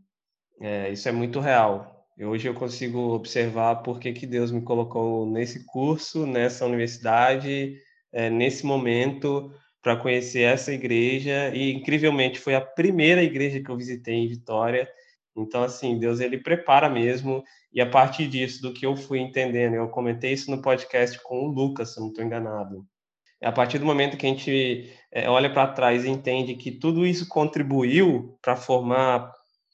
É, 0.62 0.90
isso 0.92 1.10
é 1.10 1.12
muito 1.12 1.40
real. 1.42 2.06
hoje 2.20 2.48
eu 2.48 2.54
consigo 2.54 3.14
observar 3.14 3.84
por 3.84 4.00
que, 4.00 4.14
que 4.14 4.26
Deus 4.26 4.52
me 4.52 4.62
colocou 4.62 5.26
nesse 5.30 5.66
curso, 5.66 6.26
nessa 6.26 6.66
universidade, 6.66 7.78
é, 8.14 8.30
nesse 8.30 8.66
momento, 8.66 9.54
para 9.82 9.98
conhecer 9.98 10.44
essa 10.44 10.72
igreja. 10.72 11.54
E, 11.54 11.74
incrivelmente, 11.74 12.40
foi 12.40 12.56
a 12.56 12.62
primeira 12.62 13.22
igreja 13.22 13.62
que 13.62 13.70
eu 13.70 13.78
visitei 13.78 14.16
em 14.16 14.28
Vitória. 14.30 14.90
Então, 15.36 15.64
assim, 15.64 16.00
Deus 16.00 16.22
ele 16.22 16.38
prepara 16.38 16.90
mesmo, 16.90 17.44
e 17.74 17.82
a 17.82 17.90
partir 17.90 18.28
disso, 18.30 18.62
do 18.62 18.74
que 18.74 18.86
eu 18.86 18.96
fui 18.96 19.20
entendendo, 19.20 19.76
eu 19.76 19.90
comentei 19.90 20.32
isso 20.34 20.50
no 20.50 20.62
podcast 20.62 21.22
com 21.22 21.46
o 21.46 21.48
Lucas, 21.52 21.94
se 21.94 22.00
não 22.00 22.08
estou 22.08 22.24
enganado. 22.24 22.88
A 23.44 23.52
partir 23.52 23.80
do 23.80 23.86
momento 23.86 24.18
que 24.18 24.26
a 24.26 24.30
gente 24.30 24.92
é, 25.12 25.30
olha 25.30 25.52
para 25.52 25.68
trás 25.68 26.04
e 26.04 26.10
entende 26.10 26.56
que 26.56 26.72
tudo 26.72 27.06
isso 27.06 27.28
contribuiu 27.28 28.38
para 28.42 28.56
formar 28.56 29.32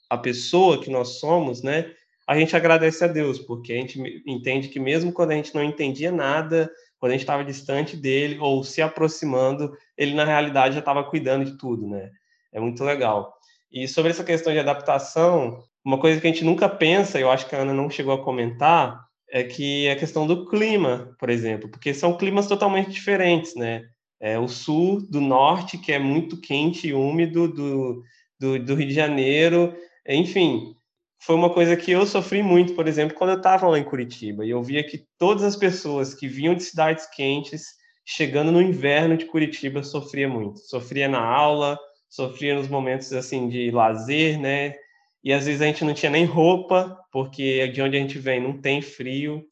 a 0.09 0.17
pessoa 0.17 0.81
que 0.81 0.89
nós 0.89 1.19
somos, 1.19 1.63
né? 1.63 1.91
A 2.27 2.37
gente 2.37 2.55
agradece 2.55 3.03
a 3.03 3.07
Deus, 3.07 3.39
porque 3.39 3.73
a 3.73 3.77
gente 3.77 3.99
entende 4.25 4.69
que 4.69 4.79
mesmo 4.79 5.11
quando 5.11 5.31
a 5.31 5.35
gente 5.35 5.53
não 5.53 5.63
entendia 5.63 6.11
nada, 6.11 6.71
quando 6.99 7.11
a 7.11 7.13
gente 7.13 7.21
estava 7.21 7.43
distante 7.43 7.97
dele 7.97 8.37
ou 8.39 8.63
se 8.63 8.81
aproximando, 8.81 9.75
ele 9.97 10.13
na 10.13 10.23
realidade 10.23 10.75
já 10.75 10.79
estava 10.79 11.03
cuidando 11.03 11.45
de 11.45 11.57
tudo, 11.57 11.87
né? 11.87 12.09
É 12.53 12.59
muito 12.59 12.83
legal. 12.83 13.33
E 13.71 13.87
sobre 13.87 14.11
essa 14.11 14.23
questão 14.23 14.53
de 14.53 14.59
adaptação, 14.59 15.63
uma 15.83 15.99
coisa 15.99 16.21
que 16.21 16.27
a 16.27 16.29
gente 16.29 16.43
nunca 16.43 16.69
pensa, 16.69 17.19
eu 17.19 17.31
acho 17.31 17.47
que 17.47 17.55
a 17.55 17.59
Ana 17.59 17.73
não 17.73 17.89
chegou 17.89 18.13
a 18.13 18.23
comentar, 18.23 19.03
é 19.31 19.43
que 19.43 19.89
a 19.89 19.95
questão 19.95 20.27
do 20.27 20.45
clima, 20.45 21.15
por 21.17 21.29
exemplo, 21.29 21.69
porque 21.69 21.93
são 21.93 22.17
climas 22.17 22.47
totalmente 22.47 22.91
diferentes, 22.91 23.55
né? 23.55 23.85
É, 24.19 24.37
o 24.37 24.47
sul 24.47 25.01
do 25.09 25.21
norte, 25.21 25.77
que 25.77 25.91
é 25.91 25.97
muito 25.97 26.39
quente 26.39 26.89
e 26.89 26.93
úmido, 26.93 27.47
do, 27.47 28.03
do, 28.39 28.59
do 28.59 28.75
Rio 28.75 28.87
de 28.87 28.93
Janeiro, 28.93 29.73
enfim, 30.07 30.75
foi 31.23 31.35
uma 31.35 31.49
coisa 31.49 31.77
que 31.77 31.91
eu 31.91 32.05
sofri 32.05 32.43
muito, 32.43 32.73
por 32.73 32.87
exemplo, 32.87 33.15
quando 33.15 33.31
eu 33.31 33.37
estava 33.37 33.67
lá 33.67 33.79
em 33.79 33.83
Curitiba, 33.83 34.45
e 34.45 34.49
eu 34.49 34.61
via 34.61 34.83
que 34.83 35.05
todas 35.17 35.43
as 35.43 35.55
pessoas 35.55 36.13
que 36.13 36.27
vinham 36.27 36.53
de 36.53 36.63
cidades 36.63 37.07
quentes, 37.07 37.63
chegando 38.05 38.51
no 38.51 38.61
inverno 38.61 39.15
de 39.15 39.25
Curitiba, 39.25 39.81
sofria 39.81 40.27
muito. 40.27 40.59
Sofria 40.59 41.07
na 41.07 41.23
aula, 41.23 41.79
sofria 42.09 42.55
nos 42.55 42.67
momentos 42.67 43.13
assim 43.13 43.47
de 43.47 43.71
lazer, 43.71 44.39
né? 44.39 44.75
E 45.23 45.31
às 45.31 45.45
vezes 45.45 45.61
a 45.61 45.65
gente 45.65 45.83
não 45.83 45.93
tinha 45.93 46.11
nem 46.11 46.25
roupa, 46.25 46.99
porque 47.11 47.67
de 47.67 47.81
onde 47.81 47.97
a 47.97 47.99
gente 47.99 48.17
vem 48.17 48.41
não 48.41 48.59
tem 48.59 48.81
frio. 48.81 49.45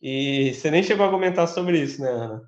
E 0.00 0.52
você 0.52 0.70
nem 0.70 0.82
chegou 0.82 1.06
a 1.06 1.10
comentar 1.10 1.48
sobre 1.48 1.80
isso, 1.80 2.02
né, 2.02 2.10
Ana? 2.10 2.42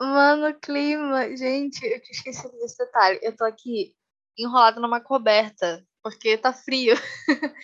Mano, 0.00 0.52
clima, 0.60 1.36
gente, 1.36 1.84
eu 1.84 2.00
tinha 2.02 2.12
esquecido 2.12 2.52
desse 2.58 2.76
detalhe. 2.76 3.20
Eu 3.22 3.36
tô 3.36 3.44
aqui 3.44 3.94
enrolada 4.36 4.80
numa 4.80 5.00
coberta, 5.00 5.84
porque 6.02 6.36
tá 6.36 6.52
frio. 6.52 6.96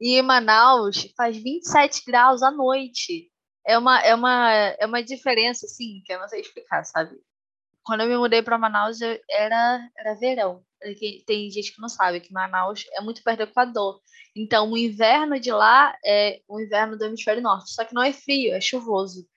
e 0.00 0.18
em 0.18 0.22
Manaus 0.22 1.12
faz 1.16 1.36
27 1.36 2.02
graus 2.04 2.42
à 2.42 2.50
noite. 2.50 3.30
É 3.64 3.78
uma, 3.78 4.00
é 4.00 4.14
uma, 4.14 4.52
é 4.52 4.86
uma 4.86 5.02
diferença, 5.02 5.66
assim, 5.66 6.02
que 6.04 6.12
eu 6.12 6.18
não 6.18 6.28
sei 6.28 6.40
explicar, 6.40 6.84
sabe? 6.84 7.16
Quando 7.84 8.00
eu 8.00 8.08
me 8.08 8.16
mudei 8.16 8.42
para 8.42 8.58
Manaus, 8.58 8.98
era, 9.28 9.90
era 9.96 10.14
verão. 10.14 10.64
Tem 11.26 11.50
gente 11.50 11.74
que 11.74 11.80
não 11.80 11.88
sabe 11.88 12.20
que 12.20 12.32
Manaus 12.32 12.84
é 12.92 13.00
muito 13.00 13.22
perto 13.22 13.38
do 13.38 13.50
Equador. 13.50 14.00
Então, 14.34 14.70
o 14.72 14.76
inverno 14.76 15.38
de 15.38 15.52
lá 15.52 15.96
é 16.04 16.40
o 16.48 16.60
inverno 16.60 16.96
do 16.96 17.04
hemisfério 17.04 17.42
norte. 17.42 17.72
Só 17.72 17.84
que 17.84 17.94
não 17.94 18.02
é 18.02 18.12
frio, 18.12 18.54
é 18.54 18.60
chuvoso. 18.60 19.28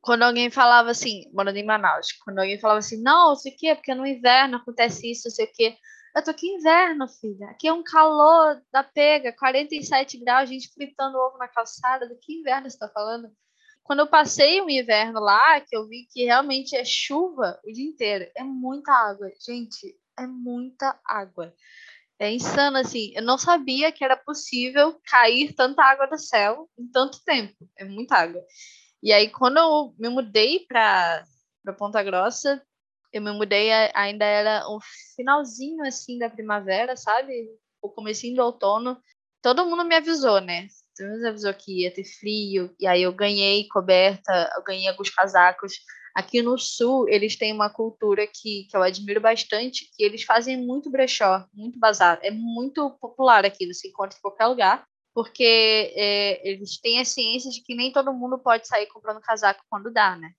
Quando 0.00 0.22
alguém 0.24 0.50
falava 0.50 0.90
assim, 0.90 1.30
morando 1.32 1.56
em 1.56 1.64
Manaus, 1.64 2.12
quando 2.24 2.40
alguém 2.40 2.58
falava 2.58 2.80
assim, 2.80 3.00
não, 3.00 3.34
sei 3.36 3.52
o 3.52 3.56
quê, 3.56 3.74
porque 3.74 3.94
no 3.94 4.06
inverno 4.06 4.56
acontece 4.56 5.10
isso, 5.10 5.30
sei 5.30 5.46
o 5.46 5.52
quê. 5.52 5.76
Eu 6.14 6.22
tô 6.22 6.30
aqui 6.30 6.46
inverno, 6.46 7.08
filha. 7.08 7.48
Aqui 7.50 7.66
é 7.66 7.72
um 7.72 7.82
calor 7.82 8.60
da 8.72 8.84
pega, 8.84 9.32
47 9.32 10.18
graus, 10.18 10.48
gente 10.48 10.72
fritando 10.72 11.18
ovo 11.18 11.38
na 11.38 11.48
calçada. 11.48 12.08
Do 12.08 12.18
que 12.20 12.34
inverno 12.34 12.68
você 12.68 12.78
tá 12.78 12.88
falando? 12.88 13.32
Quando 13.84 14.00
eu 14.00 14.06
passei 14.06 14.62
o 14.62 14.70
inverno 14.70 15.20
lá, 15.20 15.60
que 15.60 15.76
eu 15.76 15.86
vi 15.86 16.06
que 16.10 16.24
realmente 16.24 16.74
é 16.74 16.84
chuva 16.84 17.60
o 17.62 17.70
dia 17.70 17.84
inteiro. 17.84 18.30
É 18.34 18.42
muita 18.42 18.90
água, 18.90 19.30
gente. 19.46 19.94
É 20.18 20.26
muita 20.26 20.98
água. 21.06 21.54
É 22.18 22.32
insano, 22.32 22.78
assim. 22.78 23.12
Eu 23.14 23.22
não 23.22 23.36
sabia 23.36 23.92
que 23.92 24.02
era 24.02 24.16
possível 24.16 24.98
cair 25.04 25.52
tanta 25.52 25.82
água 25.82 26.06
do 26.06 26.16
céu 26.16 26.66
em 26.78 26.88
tanto 26.88 27.22
tempo. 27.24 27.54
É 27.76 27.84
muita 27.84 28.16
água. 28.16 28.42
E 29.02 29.12
aí, 29.12 29.28
quando 29.28 29.58
eu 29.58 29.94
me 29.98 30.08
mudei 30.08 30.60
para 30.66 31.22
Ponta 31.76 32.02
Grossa, 32.02 32.64
eu 33.12 33.20
me 33.20 33.32
mudei, 33.32 33.70
ainda 33.94 34.24
era 34.24 34.66
um 34.66 34.78
finalzinho, 35.14 35.84
assim, 35.84 36.18
da 36.18 36.30
primavera, 36.30 36.96
sabe? 36.96 37.50
O 37.82 37.90
comecinho 37.90 38.36
do 38.36 38.42
outono. 38.42 38.98
Todo 39.42 39.66
mundo 39.66 39.84
me 39.84 39.94
avisou, 39.94 40.40
né? 40.40 40.68
Me 40.98 41.28
avisou 41.28 41.52
que 41.54 41.82
ia 41.82 41.92
ter 41.92 42.04
frio. 42.04 42.74
E 42.78 42.86
aí 42.86 43.02
eu 43.02 43.12
ganhei 43.12 43.66
coberta, 43.68 44.50
eu 44.56 44.62
ganhei 44.62 44.88
alguns 44.88 45.10
casacos. 45.10 45.72
Aqui 46.14 46.40
no 46.42 46.56
sul, 46.56 47.08
eles 47.08 47.36
têm 47.36 47.52
uma 47.52 47.68
cultura 47.68 48.26
que, 48.26 48.68
que 48.70 48.76
eu 48.76 48.82
admiro 48.82 49.20
bastante, 49.20 49.90
que 49.96 50.04
eles 50.04 50.22
fazem 50.22 50.56
muito 50.56 50.88
brechó, 50.90 51.44
muito 51.52 51.78
bazar. 51.78 52.20
É 52.22 52.30
muito 52.30 52.90
popular 53.00 53.44
aqui, 53.44 53.66
você 53.66 53.88
encontra 53.88 54.16
em 54.16 54.20
qualquer 54.20 54.46
lugar, 54.46 54.84
porque 55.12 55.92
é, 55.96 56.48
eles 56.48 56.80
têm 56.80 57.00
a 57.00 57.04
ciência 57.04 57.50
de 57.50 57.60
que 57.62 57.74
nem 57.74 57.92
todo 57.92 58.12
mundo 58.12 58.38
pode 58.38 58.68
sair 58.68 58.86
comprando 58.86 59.20
casaco 59.20 59.64
quando 59.68 59.92
dá, 59.92 60.16
né? 60.16 60.30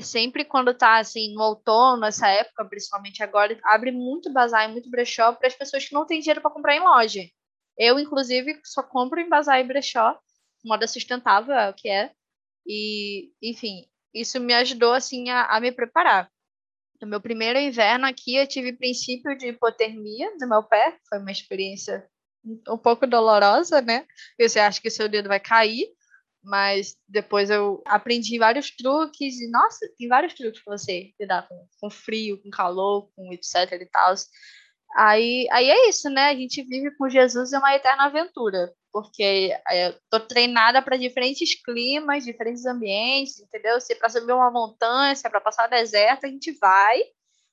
Sempre 0.00 0.44
quando 0.44 0.74
tá, 0.74 0.98
assim, 0.98 1.32
no 1.34 1.42
outono, 1.42 2.04
essa 2.04 2.26
época, 2.28 2.64
principalmente 2.64 3.22
agora, 3.22 3.56
abre 3.64 3.92
muito 3.92 4.32
bazar 4.32 4.68
e 4.68 4.72
muito 4.72 4.90
brechó 4.90 5.32
para 5.34 5.46
as 5.46 5.54
pessoas 5.54 5.84
que 5.86 5.94
não 5.94 6.06
têm 6.06 6.20
dinheiro 6.20 6.40
para 6.40 6.50
comprar 6.50 6.74
em 6.74 6.80
loja. 6.80 7.22
Eu, 7.78 7.98
inclusive, 7.98 8.60
só 8.64 8.82
compro 8.82 9.20
em 9.20 9.28
bazar 9.28 9.60
e 9.60 9.64
brechó, 9.64 10.18
moda 10.64 10.86
sustentável 10.86 11.54
é 11.54 11.70
o 11.70 11.74
que 11.74 11.88
é. 11.88 12.12
E, 12.66 13.32
enfim, 13.42 13.86
isso 14.14 14.38
me 14.38 14.54
ajudou 14.54 14.92
assim 14.92 15.30
a, 15.30 15.46
a, 15.46 15.60
me 15.60 15.72
preparar. 15.72 16.30
No 17.00 17.08
meu 17.08 17.20
primeiro 17.20 17.58
inverno 17.58 18.06
aqui, 18.06 18.36
eu 18.36 18.46
tive 18.46 18.72
princípio 18.72 19.36
de 19.36 19.48
hipotermia 19.48 20.32
no 20.40 20.48
meu 20.48 20.62
pé, 20.62 20.96
foi 21.08 21.18
uma 21.18 21.32
experiência 21.32 22.06
um 22.68 22.78
pouco 22.78 23.06
dolorosa, 23.06 23.80
né? 23.80 24.06
Você 24.38 24.58
acha 24.58 24.80
que 24.80 24.90
seu 24.90 25.08
dedo 25.08 25.28
vai 25.28 25.40
cair, 25.40 25.86
mas 26.42 26.96
depois 27.08 27.50
eu 27.50 27.82
aprendi 27.86 28.38
vários 28.38 28.70
truques 28.70 29.40
e 29.40 29.50
nossa, 29.50 29.88
tem 29.96 30.08
vários 30.08 30.34
truques 30.34 30.62
para 30.62 30.76
você 30.76 31.12
lidar 31.20 31.46
com, 31.48 31.68
com 31.80 31.90
frio, 31.90 32.40
com 32.42 32.50
calor, 32.50 33.10
com 33.14 33.32
etc 33.32 33.72
e 33.72 33.86
tal. 33.86 34.14
Aí, 34.94 35.46
aí 35.50 35.70
é 35.70 35.88
isso, 35.88 36.10
né? 36.10 36.28
A 36.30 36.34
gente 36.34 36.62
vive 36.62 36.90
com 36.96 37.08
Jesus 37.08 37.52
é 37.52 37.58
uma 37.58 37.74
eterna 37.74 38.04
aventura 38.04 38.72
porque 38.92 39.56
é, 39.68 39.88
eu 39.88 39.94
tô 40.10 40.20
treinada 40.20 40.82
para 40.82 40.98
diferentes 40.98 41.60
climas, 41.64 42.24
diferentes 42.24 42.66
ambientes, 42.66 43.40
entendeu? 43.40 43.80
Se 43.80 43.94
é 43.94 43.96
para 43.96 44.10
subir 44.10 44.32
uma 44.32 44.50
montanha, 44.50 45.16
se 45.16 45.26
é 45.26 45.30
para 45.30 45.40
passar 45.40 45.66
deserto, 45.66 46.26
a 46.26 46.28
gente 46.28 46.52
vai 46.52 47.00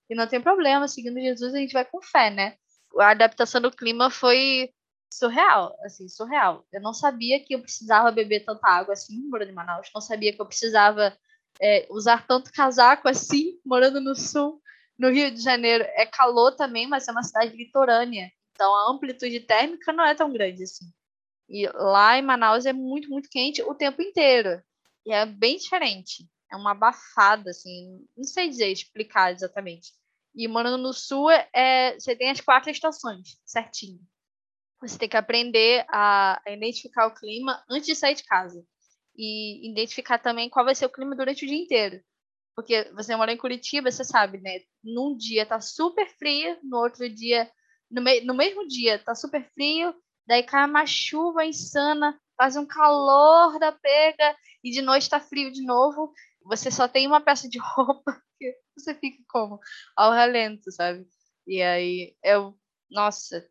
e 0.10 0.15
não 0.15 0.28
tem 0.28 0.41
problema. 0.41 0.88
Seguindo 0.88 1.19
Jesus, 1.19 1.54
a 1.54 1.58
gente 1.58 1.71
vai 1.71 1.86
com 1.86 2.02
fé, 2.02 2.30
né? 2.30 2.56
A 2.99 3.12
adaptação 3.12 3.62
do 3.62 3.71
clima 3.71 4.10
foi 4.10 4.69
surreal, 5.12 5.75
assim, 5.84 6.10
surreal. 6.10 6.65
Eu 6.73 6.82
não 6.82 6.93
sabia 6.93 7.39
que 7.39 7.56
eu 7.56 7.62
precisava 7.62 8.12
beber 8.12 8.43
tanta 8.43 8.67
água 8.67 8.93
assim, 8.93 9.21
morando 9.30 9.49
em 9.49 9.56
Manaus. 9.56 9.89
Não 9.95 10.02
sabia 10.02 10.34
que 10.34 10.41
eu 10.41 10.45
precisava 10.45 11.17
é, 11.62 11.88
usar 11.89 12.28
tanto 12.28 12.52
casaco 12.52 13.08
assim, 13.08 13.58
morando 13.65 14.02
no 14.02 14.13
sul. 14.13 14.62
No 14.99 15.09
Rio 15.09 15.31
de 15.31 15.41
Janeiro 15.41 15.85
é 15.95 16.05
calor 16.05 16.51
também, 16.57 16.85
mas 16.85 17.07
é 17.07 17.12
uma 17.12 17.23
cidade 17.23 17.55
litorânea. 17.55 18.29
Então 18.51 18.75
a 18.75 18.91
amplitude 18.91 19.39
térmica 19.39 19.93
não 19.93 20.05
é 20.05 20.13
tão 20.13 20.29
grande 20.31 20.63
assim. 20.63 20.85
E 21.47 21.65
lá 21.73 22.17
em 22.17 22.21
Manaus 22.21 22.65
é 22.65 22.73
muito, 22.73 23.09
muito 23.09 23.29
quente 23.29 23.63
o 23.63 23.73
tempo 23.73 24.01
inteiro. 24.01 24.62
E 25.05 25.13
é 25.13 25.25
bem 25.25 25.55
diferente. 25.55 26.27
É 26.51 26.55
uma 26.57 26.71
abafada, 26.71 27.49
assim. 27.49 28.05
Não 28.17 28.25
sei 28.25 28.49
dizer, 28.49 28.67
explicar 28.67 29.31
exatamente. 29.31 29.93
E 30.35 30.47
morando 30.49 30.77
no 30.77 30.93
sul, 30.93 31.31
é, 31.31 31.97
você 31.97 32.13
tem 32.13 32.29
as 32.29 32.41
quatro 32.41 32.69
estações, 32.69 33.39
certinho. 33.45 33.99
Você 34.81 34.97
tem 34.97 35.07
que 35.09 35.17
aprender 35.17 35.85
a, 35.89 36.41
a 36.45 36.51
identificar 36.51 37.07
o 37.07 37.13
clima 37.13 37.63
antes 37.69 37.88
de 37.88 37.95
sair 37.95 38.15
de 38.15 38.23
casa. 38.23 38.63
E 39.15 39.71
identificar 39.71 40.19
também 40.19 40.49
qual 40.49 40.65
vai 40.65 40.75
ser 40.75 40.85
o 40.85 40.91
clima 40.91 41.15
durante 41.15 41.45
o 41.45 41.47
dia 41.47 41.57
inteiro. 41.57 42.01
Porque 42.55 42.91
você 42.93 43.15
mora 43.15 43.31
em 43.31 43.38
Curitiba, 43.38 43.91
você 43.91 44.03
sabe, 44.03 44.39
né? 44.39 44.59
Num 44.83 45.15
dia 45.15 45.45
tá 45.45 45.59
super 45.62 46.07
frio, 46.17 46.57
no 46.63 46.77
outro 46.77 47.09
dia, 47.09 47.49
no, 47.89 48.01
me, 48.01 48.21
no 48.21 48.33
mesmo 48.33 48.67
dia 48.67 48.99
tá 48.99 49.15
super 49.15 49.49
frio, 49.53 49.93
daí 50.27 50.43
cai 50.43 50.65
uma 50.65 50.85
chuva 50.85 51.45
insana, 51.45 52.19
faz 52.38 52.55
um 52.55 52.65
calor 52.65 53.59
da 53.59 53.71
pega 53.71 54.35
e 54.63 54.71
de 54.71 54.81
noite 54.81 55.03
está 55.03 55.19
frio 55.19 55.51
de 55.51 55.63
novo. 55.65 56.13
Você 56.43 56.71
só 56.71 56.88
tem 56.88 57.07
uma 57.07 57.21
peça 57.21 57.49
de 57.49 57.59
roupa 57.75 58.21
que 58.38 58.55
você 58.77 58.93
fica 58.93 59.23
como 59.29 59.59
ao 59.95 60.12
relento, 60.12 60.71
sabe? 60.71 61.07
E 61.47 61.62
aí 61.62 62.15
eu, 62.23 62.57
nossa, 62.89 63.47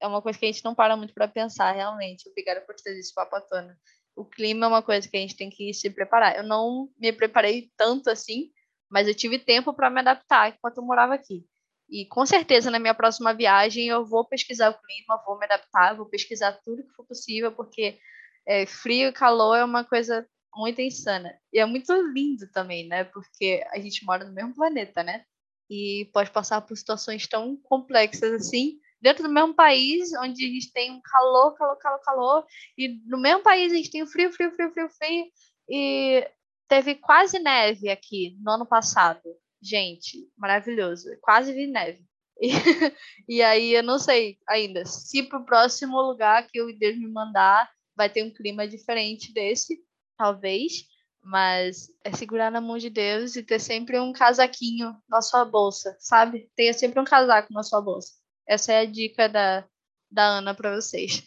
é 0.00 0.06
uma 0.06 0.20
coisa 0.20 0.38
que 0.38 0.44
a 0.44 0.52
gente 0.52 0.64
não 0.64 0.74
para 0.74 0.96
muito 0.96 1.14
para 1.14 1.28
pensar 1.28 1.72
realmente. 1.72 2.28
Obrigada 2.28 2.60
por 2.60 2.74
ter 2.74 2.98
isso, 2.98 3.12
Papatona. 3.14 3.78
O 4.14 4.24
clima 4.24 4.66
é 4.66 4.68
uma 4.68 4.82
coisa 4.82 5.08
que 5.08 5.16
a 5.16 5.20
gente 5.20 5.36
tem 5.36 5.50
que 5.50 5.72
se 5.72 5.88
preparar. 5.90 6.36
Eu 6.36 6.42
não 6.42 6.88
me 6.98 7.12
preparei 7.12 7.70
tanto 7.76 8.10
assim, 8.10 8.50
mas 8.90 9.08
eu 9.08 9.14
tive 9.14 9.38
tempo 9.38 9.72
para 9.72 9.90
me 9.90 10.00
adaptar 10.00 10.50
enquanto 10.50 10.78
eu 10.78 10.84
morava 10.84 11.14
aqui. 11.14 11.46
E 11.88 12.06
com 12.06 12.24
certeza 12.24 12.70
na 12.70 12.78
minha 12.78 12.94
próxima 12.94 13.34
viagem 13.34 13.88
eu 13.88 14.04
vou 14.04 14.26
pesquisar 14.26 14.70
o 14.70 14.80
clima, 14.80 15.22
vou 15.26 15.38
me 15.38 15.44
adaptar, 15.44 15.94
vou 15.94 16.06
pesquisar 16.06 16.52
tudo 16.64 16.82
que 16.82 16.94
for 16.94 17.06
possível, 17.06 17.52
porque 17.52 17.98
é, 18.46 18.66
frio 18.66 19.08
e 19.08 19.12
calor 19.12 19.56
é 19.56 19.64
uma 19.64 19.84
coisa 19.84 20.26
muito 20.54 20.80
insana. 20.80 21.38
E 21.52 21.58
é 21.58 21.66
muito 21.66 21.92
lindo 22.12 22.50
também, 22.52 22.86
né? 22.86 23.04
Porque 23.04 23.64
a 23.70 23.78
gente 23.78 24.04
mora 24.04 24.24
no 24.24 24.32
mesmo 24.32 24.54
planeta, 24.54 25.02
né? 25.02 25.24
E 25.70 26.10
pode 26.12 26.30
passar 26.30 26.60
por 26.60 26.76
situações 26.76 27.26
tão 27.26 27.56
complexas 27.56 28.32
assim, 28.32 28.78
dentro 29.02 29.24
do 29.24 29.28
mesmo 29.28 29.52
país, 29.52 30.12
onde 30.20 30.44
a 30.44 30.48
gente 30.48 30.72
tem 30.72 30.92
um 30.92 31.00
calor, 31.02 31.54
calor, 31.54 31.76
calor, 31.76 32.00
calor, 32.00 32.46
e 32.78 32.88
no 33.06 33.20
mesmo 33.20 33.42
país 33.42 33.72
a 33.72 33.76
gente 33.76 33.90
tem 33.90 34.06
frio, 34.06 34.32
frio, 34.32 34.52
frio, 34.52 34.72
frio, 34.72 34.88
frio, 34.88 35.24
e 35.68 36.30
teve 36.68 36.94
quase 36.94 37.38
neve 37.38 37.90
aqui 37.90 38.36
no 38.40 38.52
ano 38.52 38.66
passado. 38.66 39.20
Gente, 39.60 40.28
maravilhoso. 40.36 41.08
Quase 41.20 41.52
vi 41.52 41.66
neve. 41.66 42.04
E, 42.40 42.48
e 43.28 43.42
aí 43.42 43.74
eu 43.74 43.82
não 43.82 43.98
sei 43.98 44.38
ainda 44.48 44.84
se 44.84 45.22
para 45.22 45.38
o 45.38 45.44
próximo 45.44 46.00
lugar 46.00 46.46
que 46.48 46.60
o 46.60 46.76
Deus 46.76 46.96
me 46.96 47.08
mandar 47.08 47.70
vai 47.94 48.08
ter 48.08 48.24
um 48.24 48.32
clima 48.32 48.66
diferente 48.66 49.32
desse, 49.32 49.78
talvez. 50.16 50.86
Mas 51.24 51.88
é 52.02 52.12
segurar 52.12 52.50
na 52.50 52.60
mão 52.60 52.78
de 52.78 52.90
Deus 52.90 53.36
e 53.36 53.44
ter 53.44 53.60
sempre 53.60 53.98
um 54.00 54.12
casaquinho 54.12 54.96
na 55.08 55.22
sua 55.22 55.44
bolsa, 55.44 55.96
sabe? 56.00 56.50
Tenha 56.56 56.72
sempre 56.72 56.98
um 56.98 57.04
casaco 57.04 57.52
na 57.52 57.62
sua 57.62 57.80
bolsa. 57.80 58.21
Essa 58.46 58.72
é 58.72 58.80
a 58.80 58.84
dica 58.84 59.28
da, 59.28 59.64
da 60.10 60.24
Ana 60.24 60.54
para 60.54 60.74
vocês. 60.74 61.24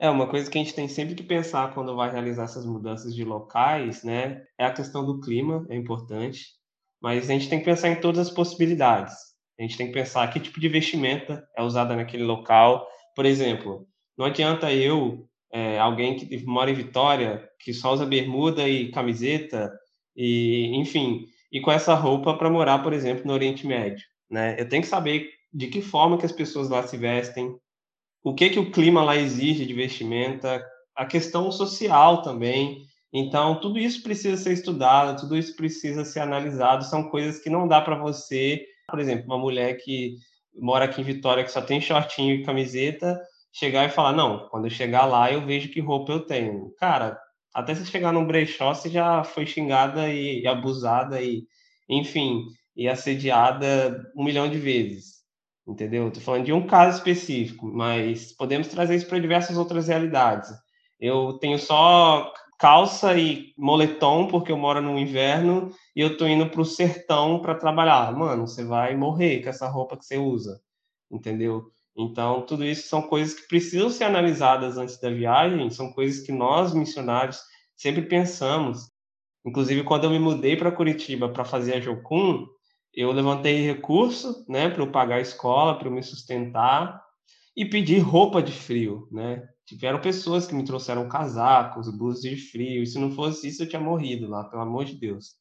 É, 0.00 0.08
uma 0.08 0.28
coisa 0.28 0.48
que 0.48 0.56
a 0.56 0.62
gente 0.62 0.74
tem 0.74 0.86
sempre 0.86 1.14
que 1.16 1.24
pensar 1.24 1.74
quando 1.74 1.96
vai 1.96 2.10
realizar 2.10 2.44
essas 2.44 2.64
mudanças 2.64 3.14
de 3.14 3.24
locais, 3.24 4.04
né? 4.04 4.44
É 4.56 4.64
a 4.64 4.72
questão 4.72 5.04
do 5.04 5.20
clima, 5.20 5.66
é 5.68 5.76
importante. 5.76 6.46
Mas 7.00 7.28
a 7.28 7.32
gente 7.32 7.48
tem 7.48 7.58
que 7.58 7.64
pensar 7.64 7.88
em 7.88 8.00
todas 8.00 8.28
as 8.28 8.32
possibilidades. 8.32 9.14
A 9.58 9.62
gente 9.62 9.76
tem 9.76 9.88
que 9.88 9.92
pensar 9.92 10.28
que 10.32 10.38
tipo 10.38 10.60
de 10.60 10.68
vestimenta 10.68 11.44
é 11.56 11.62
usada 11.62 11.96
naquele 11.96 12.22
local. 12.22 12.86
Por 13.14 13.26
exemplo, 13.26 13.88
não 14.16 14.26
adianta 14.26 14.72
eu, 14.72 15.28
é, 15.52 15.78
alguém 15.78 16.16
que 16.16 16.44
mora 16.46 16.70
em 16.70 16.74
Vitória, 16.74 17.48
que 17.58 17.74
só 17.74 17.92
usa 17.92 18.06
bermuda 18.06 18.68
e 18.68 18.92
camiseta, 18.92 19.72
e 20.14 20.76
enfim, 20.76 21.26
e 21.50 21.60
com 21.60 21.72
essa 21.72 21.94
roupa 21.94 22.36
para 22.36 22.50
morar, 22.50 22.82
por 22.84 22.92
exemplo, 22.92 23.26
no 23.26 23.32
Oriente 23.32 23.66
Médio. 23.66 24.04
Né? 24.30 24.56
Eu 24.58 24.68
tenho 24.68 24.82
que 24.82 24.88
saber 24.88 25.28
de 25.52 25.68
que 25.68 25.80
forma 25.80 26.18
que 26.18 26.26
as 26.26 26.32
pessoas 26.32 26.68
lá 26.68 26.86
se 26.86 26.96
vestem, 26.96 27.56
o 28.22 28.34
que 28.34 28.50
que 28.50 28.58
o 28.58 28.70
clima 28.70 29.02
lá 29.02 29.16
exige 29.16 29.64
de 29.64 29.74
vestimenta, 29.74 30.64
a 30.94 31.06
questão 31.06 31.50
social 31.50 32.22
também. 32.22 32.84
Então, 33.12 33.60
tudo 33.60 33.78
isso 33.78 34.02
precisa 34.02 34.36
ser 34.36 34.52
estudado, 34.52 35.20
tudo 35.20 35.36
isso 35.36 35.56
precisa 35.56 36.04
ser 36.04 36.20
analisado. 36.20 36.84
São 36.84 37.08
coisas 37.08 37.40
que 37.40 37.48
não 37.48 37.66
dá 37.66 37.80
para 37.80 37.96
você, 37.96 38.64
por 38.88 38.98
exemplo, 38.98 39.26
uma 39.26 39.38
mulher 39.38 39.74
que 39.74 40.16
mora 40.54 40.84
aqui 40.84 41.00
em 41.00 41.04
Vitória, 41.04 41.44
que 41.44 41.52
só 41.52 41.62
tem 41.62 41.80
shortinho 41.80 42.34
e 42.34 42.44
camiseta, 42.44 43.18
chegar 43.52 43.86
e 43.86 43.90
falar: 43.90 44.12
Não, 44.12 44.48
quando 44.48 44.66
eu 44.66 44.70
chegar 44.70 45.06
lá, 45.06 45.32
eu 45.32 45.46
vejo 45.46 45.70
que 45.70 45.80
roupa 45.80 46.12
eu 46.12 46.26
tenho. 46.26 46.74
Cara, 46.78 47.18
até 47.54 47.74
você 47.74 47.84
chegar 47.84 48.12
num 48.12 48.26
brechó, 48.26 48.74
você 48.74 48.88
já 48.90 49.24
foi 49.24 49.46
xingada 49.46 50.08
e, 50.12 50.42
e 50.42 50.46
abusada, 50.46 51.22
e 51.22 51.44
enfim, 51.88 52.44
e 52.76 52.88
assediada 52.88 54.04
um 54.16 54.24
milhão 54.24 54.48
de 54.50 54.58
vezes. 54.58 55.17
Entendeu? 55.68 56.08
Estou 56.08 56.22
falando 56.22 56.46
de 56.46 56.52
um 56.52 56.66
caso 56.66 56.96
específico, 56.96 57.66
mas 57.66 58.32
podemos 58.32 58.68
trazer 58.68 58.96
isso 58.96 59.06
para 59.06 59.18
diversas 59.18 59.58
outras 59.58 59.86
realidades. 59.86 60.48
Eu 60.98 61.34
tenho 61.34 61.58
só 61.58 62.32
calça 62.58 63.16
e 63.18 63.52
moletom 63.56 64.26
porque 64.28 64.50
eu 64.50 64.56
moro 64.56 64.80
no 64.80 64.98
inverno 64.98 65.70
e 65.94 66.00
eu 66.00 66.16
tô 66.16 66.26
indo 66.26 66.48
pro 66.48 66.64
sertão 66.64 67.40
para 67.40 67.54
trabalhar. 67.54 68.16
Mano, 68.16 68.48
você 68.48 68.64
vai 68.64 68.96
morrer 68.96 69.42
com 69.42 69.50
essa 69.50 69.68
roupa 69.68 69.96
que 69.98 70.06
você 70.06 70.16
usa. 70.16 70.58
entendeu? 71.10 71.70
Então, 71.96 72.42
tudo 72.42 72.64
isso 72.64 72.88
são 72.88 73.02
coisas 73.02 73.34
que 73.34 73.48
precisam 73.48 73.90
ser 73.90 74.04
analisadas 74.04 74.78
antes 74.78 74.98
da 75.00 75.10
viagem, 75.10 75.68
são 75.70 75.92
coisas 75.92 76.24
que 76.24 76.32
nós, 76.32 76.72
missionários, 76.72 77.40
sempre 77.76 78.02
pensamos. 78.02 78.90
Inclusive, 79.44 79.82
quando 79.84 80.04
eu 80.04 80.10
me 80.10 80.18
mudei 80.18 80.56
para 80.56 80.72
Curitiba 80.72 81.28
para 81.28 81.44
fazer 81.44 81.74
a 81.74 81.80
Jocum, 81.80 82.46
eu 82.94 83.12
levantei 83.12 83.60
recurso 83.60 84.44
né, 84.48 84.68
para 84.68 84.82
eu 84.82 84.90
pagar 84.90 85.16
a 85.16 85.20
escola, 85.20 85.78
para 85.78 85.88
eu 85.88 85.92
me 85.92 86.02
sustentar 86.02 87.00
e 87.56 87.64
pedir 87.64 87.98
roupa 87.98 88.42
de 88.42 88.52
frio. 88.52 89.08
Né? 89.10 89.46
Tiveram 89.66 90.00
pessoas 90.00 90.46
que 90.46 90.54
me 90.54 90.64
trouxeram 90.64 91.08
casacos, 91.08 91.90
blusas 91.96 92.22
de 92.22 92.36
frio, 92.36 92.82
e 92.82 92.86
se 92.86 92.98
não 92.98 93.10
fosse 93.12 93.48
isso, 93.48 93.62
eu 93.62 93.68
tinha 93.68 93.80
morrido 93.80 94.28
lá, 94.28 94.44
pelo 94.44 94.62
amor 94.62 94.84
de 94.84 94.94
Deus. 94.94 95.34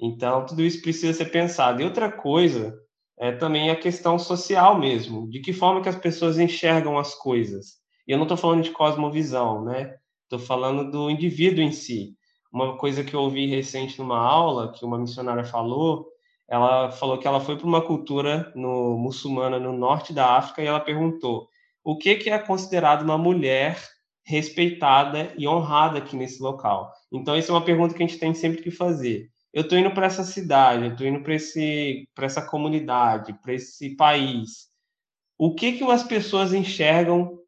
Então, 0.00 0.44
tudo 0.44 0.62
isso 0.62 0.82
precisa 0.82 1.12
ser 1.12 1.26
pensado. 1.26 1.80
E 1.80 1.84
outra 1.84 2.10
coisa 2.10 2.78
é 3.18 3.32
também 3.32 3.70
a 3.70 3.76
questão 3.76 4.18
social 4.18 4.78
mesmo, 4.78 5.28
de 5.30 5.40
que 5.40 5.52
forma 5.52 5.80
que 5.80 5.88
as 5.88 5.96
pessoas 5.96 6.38
enxergam 6.38 6.98
as 6.98 7.14
coisas. 7.14 7.78
E 8.06 8.12
eu 8.12 8.18
não 8.18 8.24
estou 8.24 8.36
falando 8.36 8.62
de 8.62 8.70
cosmovisão, 8.70 9.64
né? 9.64 9.96
Estou 10.24 10.38
falando 10.38 10.90
do 10.90 11.10
indivíduo 11.10 11.62
em 11.62 11.72
si. 11.72 12.16
Uma 12.52 12.76
coisa 12.76 13.02
que 13.02 13.14
eu 13.14 13.20
ouvi 13.20 13.46
recente 13.46 13.98
numa 13.98 14.18
aula, 14.18 14.72
que 14.72 14.84
uma 14.84 14.98
missionária 14.98 15.44
falou, 15.44 16.06
ela 16.48 16.90
falou 16.92 17.18
que 17.18 17.26
ela 17.26 17.40
foi 17.40 17.56
para 17.56 17.66
uma 17.66 17.80
cultura 17.80 18.52
no, 18.54 18.96
muçulmana 18.98 19.58
no 19.58 19.72
norte 19.72 20.12
da 20.12 20.36
África 20.36 20.62
e 20.62 20.66
ela 20.66 20.80
perguntou 20.80 21.48
o 21.82 21.96
que, 21.96 22.16
que 22.16 22.30
é 22.30 22.38
considerado 22.38 23.02
uma 23.02 23.18
mulher 23.18 23.82
respeitada 24.26 25.32
e 25.36 25.46
honrada 25.46 25.98
aqui 25.98 26.16
nesse 26.16 26.42
local. 26.42 26.92
Então, 27.12 27.34
essa 27.34 27.52
é 27.52 27.54
uma 27.54 27.64
pergunta 27.64 27.94
que 27.94 28.02
a 28.02 28.06
gente 28.06 28.18
tem 28.18 28.32
sempre 28.34 28.62
que 28.62 28.70
fazer 28.70 29.30
eu 29.54 29.62
estou 29.62 29.78
indo 29.78 29.92
para 29.92 30.06
essa 30.06 30.24
cidade, 30.24 30.84
eu 30.84 30.90
estou 30.90 31.06
indo 31.06 31.22
para 31.22 32.26
essa 32.26 32.42
comunidade, 32.42 33.32
para 33.34 33.54
esse 33.54 33.94
país. 33.94 34.68
O 35.38 35.54
que 35.54 35.74
que 35.74 35.84
as 35.84 36.02
pessoas 36.02 36.52
enxergam, 36.52 37.38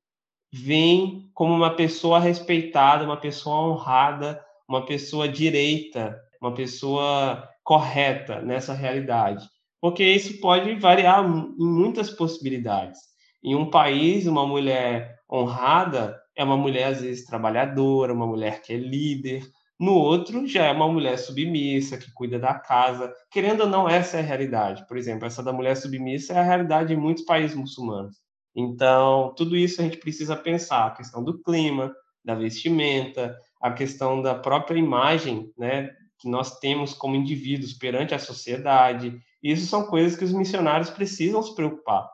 veem 0.52 1.28
como 1.34 1.52
uma 1.52 1.74
pessoa 1.74 2.20
respeitada, 2.20 3.04
uma 3.04 3.16
pessoa 3.16 3.68
honrada, 3.68 4.40
uma 4.68 4.86
pessoa 4.86 5.28
direita, 5.28 6.16
uma 6.40 6.54
pessoa 6.54 7.48
correta 7.66 8.40
nessa 8.40 8.72
realidade? 8.72 9.44
Porque 9.80 10.04
isso 10.04 10.40
pode 10.40 10.72
variar 10.76 11.24
em 11.24 11.54
muitas 11.58 12.08
possibilidades. 12.10 13.00
Em 13.42 13.56
um 13.56 13.68
país, 13.68 14.26
uma 14.26 14.46
mulher 14.46 15.18
honrada 15.30 16.16
é 16.36 16.44
uma 16.44 16.56
mulher 16.56 16.84
às 16.84 17.00
vezes 17.00 17.26
trabalhadora, 17.26 18.12
uma 18.12 18.26
mulher 18.26 18.62
que 18.62 18.72
é 18.72 18.76
líder, 18.76 19.42
no 19.78 19.92
outro, 19.92 20.46
já 20.46 20.64
é 20.64 20.72
uma 20.72 20.88
mulher 20.88 21.18
submissa, 21.18 21.98
que 21.98 22.10
cuida 22.12 22.38
da 22.38 22.54
casa. 22.54 23.12
Querendo 23.30 23.62
ou 23.62 23.68
não, 23.68 23.88
essa 23.88 24.16
é 24.16 24.20
a 24.20 24.22
realidade. 24.22 24.86
Por 24.86 24.96
exemplo, 24.96 25.26
essa 25.26 25.42
da 25.42 25.52
mulher 25.52 25.76
submissa 25.76 26.32
é 26.32 26.38
a 26.38 26.42
realidade 26.42 26.94
em 26.94 26.96
muitos 26.96 27.24
países 27.24 27.54
muçulmanos. 27.54 28.16
Então, 28.54 29.34
tudo 29.36 29.54
isso 29.54 29.80
a 29.80 29.84
gente 29.84 29.98
precisa 29.98 30.34
pensar: 30.34 30.86
a 30.86 30.90
questão 30.92 31.22
do 31.22 31.42
clima, 31.42 31.92
da 32.24 32.34
vestimenta, 32.34 33.36
a 33.60 33.70
questão 33.70 34.22
da 34.22 34.34
própria 34.34 34.78
imagem 34.78 35.52
né, 35.58 35.90
que 36.18 36.28
nós 36.28 36.58
temos 36.58 36.94
como 36.94 37.16
indivíduos 37.16 37.72
perante 37.74 38.14
a 38.14 38.18
sociedade. 38.18 39.20
Isso 39.42 39.66
são 39.66 39.86
coisas 39.86 40.18
que 40.18 40.24
os 40.24 40.32
missionários 40.32 40.90
precisam 40.90 41.42
se 41.42 41.54
preocupar. 41.54 42.08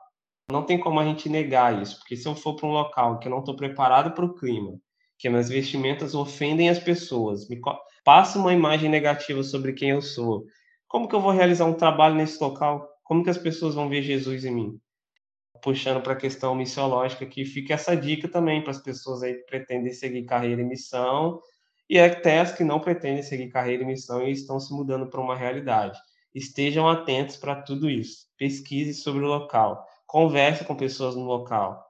Não 0.51 0.63
tem 0.63 0.79
como 0.79 0.99
a 0.99 1.05
gente 1.05 1.29
negar 1.29 1.81
isso, 1.81 1.97
porque 1.99 2.17
se 2.17 2.27
eu 2.27 2.35
for 2.35 2.55
para 2.55 2.67
um 2.67 2.73
local 2.73 3.19
que 3.19 3.27
eu 3.27 3.31
não 3.31 3.39
estou 3.39 3.55
preparado 3.55 4.13
para 4.13 4.25
o 4.25 4.33
clima, 4.33 4.77
que 5.17 5.29
minhas 5.29 5.49
vestimentas 5.49 6.13
ofendem 6.13 6.69
as 6.69 6.79
pessoas, 6.79 7.47
me 7.47 7.59
passa 8.03 8.37
uma 8.37 8.53
imagem 8.53 8.89
negativa 8.89 9.41
sobre 9.41 9.71
quem 9.71 9.91
eu 9.91 10.01
sou. 10.01 10.45
Como 10.87 11.07
que 11.07 11.15
eu 11.15 11.21
vou 11.21 11.31
realizar 11.31 11.65
um 11.65 11.73
trabalho 11.73 12.15
nesse 12.15 12.43
local? 12.43 12.87
Como 13.03 13.23
que 13.23 13.29
as 13.29 13.37
pessoas 13.37 13.73
vão 13.73 13.87
ver 13.87 14.01
Jesus 14.01 14.43
em 14.43 14.53
mim? 14.53 14.79
Puxando 15.61 16.03
para 16.03 16.13
a 16.13 16.17
questão 16.17 16.53
missiológica, 16.53 17.25
que 17.25 17.45
fica 17.45 17.73
essa 17.73 17.95
dica 17.95 18.27
também 18.27 18.61
para 18.61 18.71
as 18.71 18.81
pessoas 18.81 19.23
aí 19.23 19.35
que 19.35 19.45
pretendem 19.45 19.93
seguir 19.93 20.25
carreira 20.25 20.61
e 20.61 20.65
missão, 20.65 21.39
e 21.89 21.99
até 21.99 22.39
as 22.39 22.51
que 22.51 22.63
não 22.63 22.79
pretendem 22.79 23.23
seguir 23.23 23.49
carreira 23.49 23.83
e 23.83 23.85
missão 23.85 24.21
e 24.21 24.31
estão 24.31 24.59
se 24.59 24.73
mudando 24.73 25.07
para 25.09 25.21
uma 25.21 25.35
realidade. 25.35 25.99
Estejam 26.33 26.89
atentos 26.89 27.37
para 27.37 27.61
tudo 27.61 27.89
isso. 27.89 28.27
Pesquise 28.37 28.93
sobre 28.93 29.23
o 29.23 29.27
local. 29.27 29.85
Converse 30.07 30.65
com 30.65 30.75
pessoas 30.75 31.15
no 31.15 31.23
local. 31.23 31.85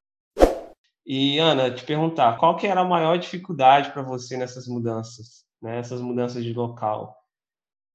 E, 1.06 1.38
Ana, 1.38 1.70
te 1.72 1.84
perguntar, 1.84 2.38
qual 2.38 2.56
que 2.56 2.68
era 2.68 2.82
a 2.82 2.86
maior 2.86 3.18
dificuldade 3.18 3.91
para 3.91 4.02
você 4.02 4.38
nessas 4.38 4.68
mudanças, 4.68 5.46
né? 5.62 5.80
Essas 5.80 6.02
mudanças 6.02 6.44
de 6.44 6.54
local? 6.54 7.16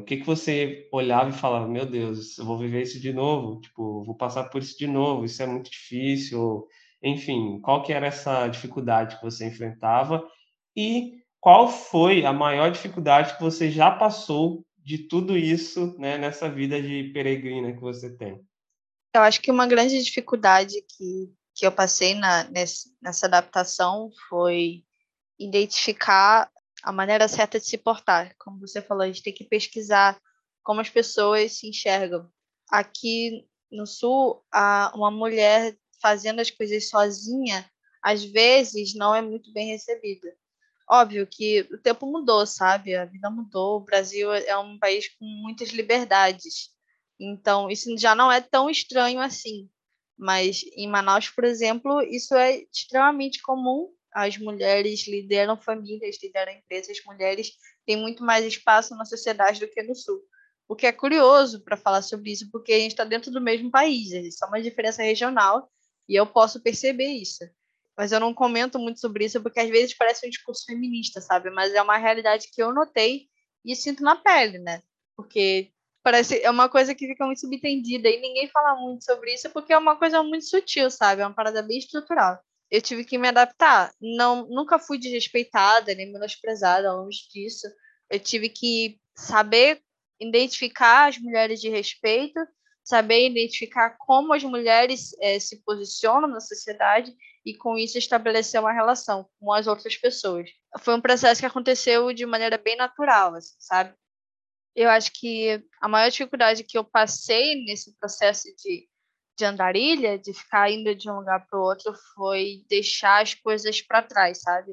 O 0.01 0.05
que 0.05 0.19
que 0.19 0.27
você 0.27 0.89
olhava 0.93 1.31
e 1.31 1.33
falava, 1.33 1.67
meu 1.67 1.85
Deus, 1.85 2.39
eu 2.39 2.45
vou 2.45 2.57
viver 2.59 2.83
isso 2.83 3.01
de 3.01 3.13
novo, 3.13 3.61
tipo, 3.61 4.05
vou 4.05 4.15
passar 4.15 4.45
por 4.45 4.63
isso 4.63 4.79
de 4.79 4.87
novo, 4.87 5.25
isso 5.25 5.43
é 5.43 5.47
muito 5.47 5.71
difícil. 5.71 6.67
Enfim, 7.03 7.61
qual 7.61 7.83
que 7.83 7.93
era 7.93 8.07
essa 8.07 8.47
dificuldade 8.47 9.17
que 9.17 9.23
você 9.23 9.47
enfrentava 9.47 10.25
e 10.77 11.19
qual 11.41 11.69
foi 11.69 12.25
a 12.25 12.33
maior 12.33 12.71
dificuldade 12.71 13.37
que 13.37 13.43
você 13.43 13.71
já 13.71 13.91
passou 13.91 14.65
de 14.79 14.99
tudo 15.07 15.37
isso, 15.37 15.95
né, 15.99 16.17
nessa 16.17 16.51
vida 16.51 16.81
de 16.81 17.11
peregrina 17.13 17.73
que 17.73 17.81
você 17.81 18.17
tem? 18.17 18.41
Eu 19.15 19.23
acho 19.23 19.41
que 19.41 19.51
uma 19.51 19.67
grande 19.67 20.03
dificuldade 20.03 20.75
que 20.83 21.33
que 21.59 21.67
eu 21.67 21.73
passei 21.73 22.15
na, 22.15 22.45
nesse, 22.45 22.97
nessa 23.03 23.27
adaptação 23.27 24.13
foi 24.29 24.85
identificar 25.37 26.49
a 26.85 26.93
maneira 26.93 27.27
certa 27.27 27.59
de 27.59 27.67
se 27.67 27.77
portar. 27.77 28.33
Como 28.39 28.61
você 28.61 28.81
falou, 28.81 29.03
a 29.03 29.09
gente 29.09 29.25
tem 29.25 29.35
que 29.35 29.43
pesquisar 29.43 30.21
como 30.63 30.81
as 30.81 30.89
pessoas 30.89 31.59
se 31.59 31.69
enxergam. 31.69 32.31
Aqui 32.71 33.45
no 33.73 33.89
Sul, 33.89 34.41
a, 34.53 34.93
uma 34.95 35.11
mulher 35.11 35.77
fazendo 36.01 36.39
as 36.39 36.49
coisas 36.49 36.89
sozinha, 36.89 37.69
às 38.01 38.23
vezes 38.23 38.95
não 38.95 39.13
é 39.13 39.21
muito 39.21 39.53
bem 39.53 39.67
recebida. 39.67 40.33
Óbvio 40.91 41.27
que 41.27 41.61
o 41.73 41.79
tempo 41.79 42.07
mudou, 42.07 42.47
sabe? 42.47 42.95
A 42.95 43.05
vida 43.05 43.31
mudou. 43.31 43.77
O 43.77 43.85
Brasil 43.85 44.33
é 44.33 44.57
um 44.59 44.79
país 44.79 45.09
com 45.09 45.25
muitas 45.25 45.69
liberdades. 45.71 46.71
Então, 47.21 47.71
isso 47.71 47.97
já 47.99 48.15
não 48.15 48.33
é 48.33 48.41
tão 48.41 48.71
estranho 48.71 49.21
assim. 49.21 49.69
Mas 50.17 50.63
em 50.77 50.89
Manaus, 50.89 51.29
por 51.29 51.45
exemplo, 51.45 52.03
isso 52.03 52.35
é 52.35 52.63
extremamente 52.73 53.43
comum. 53.43 53.93
As 54.13 54.39
mulheres 54.39 55.07
lideram 55.07 55.57
famílias, 55.57 56.19
lideram 56.23 56.53
empresas, 56.53 56.99
as 56.99 57.05
mulheres 57.05 57.53
têm 57.87 57.97
muito 57.97 58.25
mais 58.25 58.45
espaço 58.45 58.97
na 58.97 59.05
sociedade 59.05 59.61
do 59.61 59.69
que 59.69 59.83
no 59.83 59.95
Sul. 59.95 60.23
O 60.67 60.75
que 60.75 60.87
é 60.87 60.93
curioso 60.93 61.63
para 61.63 61.77
falar 61.77 62.03
sobre 62.03 62.33
isso, 62.33 62.51
porque 62.51 62.73
a 62.73 62.79
gente 62.79 62.93
está 62.93 63.05
dentro 63.05 63.31
do 63.31 63.41
mesmo 63.41 63.71
país, 63.71 64.13
existe 64.13 64.45
uma 64.45 64.61
diferença 64.61 65.03
regional 65.03 65.71
e 66.09 66.15
eu 66.15 66.27
posso 66.27 66.61
perceber 66.63 67.09
isso. 67.09 67.45
Mas 67.99 68.13
eu 68.13 68.21
não 68.21 68.33
comento 68.33 68.79
muito 68.79 69.01
sobre 69.01 69.25
isso 69.25 69.43
porque 69.43 69.59
às 69.59 69.69
vezes 69.69 69.93
parece 69.93 70.25
um 70.25 70.31
discurso 70.31 70.65
feminista, 70.65 71.21
sabe? 71.21 71.51
Mas 71.51 71.75
é 71.75 71.83
uma 71.83 71.97
realidade 71.97 72.49
que 72.53 72.63
eu 72.63 72.73
notei 72.73 73.27
e 73.65 73.75
sinto 73.75 74.05
na 74.05 74.15
pele, 74.15 74.61
né? 74.61 74.81
Porque 75.17 75.73
parece 76.01 76.41
é 76.41 76.49
uma 76.49 76.69
coisa 76.69 76.95
que 76.95 77.09
fica 77.09 77.27
muito 77.27 77.41
subentendida 77.41 78.09
e 78.09 78.21
ninguém 78.21 78.49
fala 78.51 78.77
muito 78.77 79.05
sobre 79.05 79.35
isso 79.35 79.51
porque 79.51 79.73
é 79.73 79.79
uma 79.79 79.97
coisa 79.97 80.23
muito 80.23 80.45
sutil, 80.45 80.89
sabe? 80.93 81.23
É 81.23 81.27
uma 81.27 81.35
parada 81.35 81.61
bem 81.61 81.77
estrutural. 81.77 82.39
Eu 82.71 82.81
tive 82.81 83.05
que 83.05 83.19
me 83.19 83.27
adaptar. 83.27 83.93
Não, 84.01 84.47
nunca 84.49 84.79
fui 84.79 84.97
desrespeitada 84.97 85.93
nem 85.93 86.13
menosprezada, 86.13 86.93
longe 86.93 87.29
disso. 87.33 87.67
Eu 88.09 88.21
tive 88.21 88.49
que 88.49 89.01
saber 89.17 89.83
identificar 90.21 91.09
as 91.09 91.19
mulheres 91.19 91.61
de 91.61 91.69
respeito, 91.69 92.39
saber 92.85 93.27
identificar 93.27 93.97
como 93.99 94.33
as 94.33 94.45
mulheres 94.45 95.17
é, 95.21 95.41
se 95.41 95.61
posicionam 95.65 96.29
na 96.29 96.39
sociedade 96.39 97.13
e 97.51 97.57
com 97.57 97.77
isso 97.77 97.99
estabelecer 97.99 98.61
uma 98.61 98.73
relação 98.73 99.29
com 99.41 99.53
as 99.53 99.67
outras 99.67 99.97
pessoas. 99.97 100.51
Foi 100.81 100.95
um 100.95 101.01
processo 101.01 101.41
que 101.41 101.47
aconteceu 101.47 102.13
de 102.13 102.27
maneira 102.27 102.59
bem 102.59 102.77
natural, 102.77 103.35
assim, 103.35 103.57
sabe? 103.59 103.95
eu 104.79 104.89
acho 104.89 105.11
que 105.13 105.61
a 105.81 105.89
maior 105.89 106.09
dificuldade 106.09 106.63
que 106.63 106.79
eu 106.79 106.85
passei 106.85 107.65
nesse 107.65 107.99
processo 107.99 108.45
de, 108.63 108.89
de 109.37 109.45
andarilha, 109.45 110.17
de 110.17 110.33
ficar 110.33 110.71
indo 110.71 110.95
de 110.95 111.11
um 111.11 111.17
lugar 111.17 111.45
para 111.51 111.59
o 111.59 111.65
outro, 111.65 111.93
foi 112.15 112.65
deixar 112.69 113.21
as 113.21 113.35
coisas 113.35 113.83
para 113.83 114.03
trás, 114.03 114.41
sabe? 114.41 114.73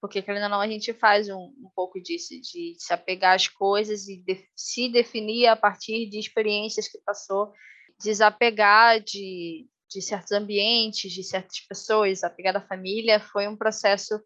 Porque, 0.00 0.20
querendo 0.20 0.44
ou 0.44 0.48
não, 0.48 0.60
a 0.60 0.66
gente 0.66 0.92
faz 0.92 1.28
um, 1.28 1.36
um 1.36 1.70
pouco 1.76 2.02
disso, 2.02 2.34
de 2.40 2.74
se 2.76 2.92
apegar 2.92 3.36
às 3.36 3.46
coisas 3.46 4.08
e 4.08 4.16
de, 4.16 4.44
se 4.56 4.88
definir 4.88 5.46
a 5.46 5.54
partir 5.54 6.10
de 6.10 6.18
experiências 6.18 6.88
que 6.88 6.98
passou, 7.06 7.52
desapegar 8.00 8.98
de, 9.00 9.68
de 9.88 10.02
certos 10.02 10.32
ambientes, 10.32 11.12
de 11.12 11.22
certas 11.22 11.60
pessoas, 11.60 12.24
apegar 12.24 12.52
da 12.52 12.60
família, 12.60 13.20
foi 13.20 13.48
um 13.48 13.56
processo 13.56 14.20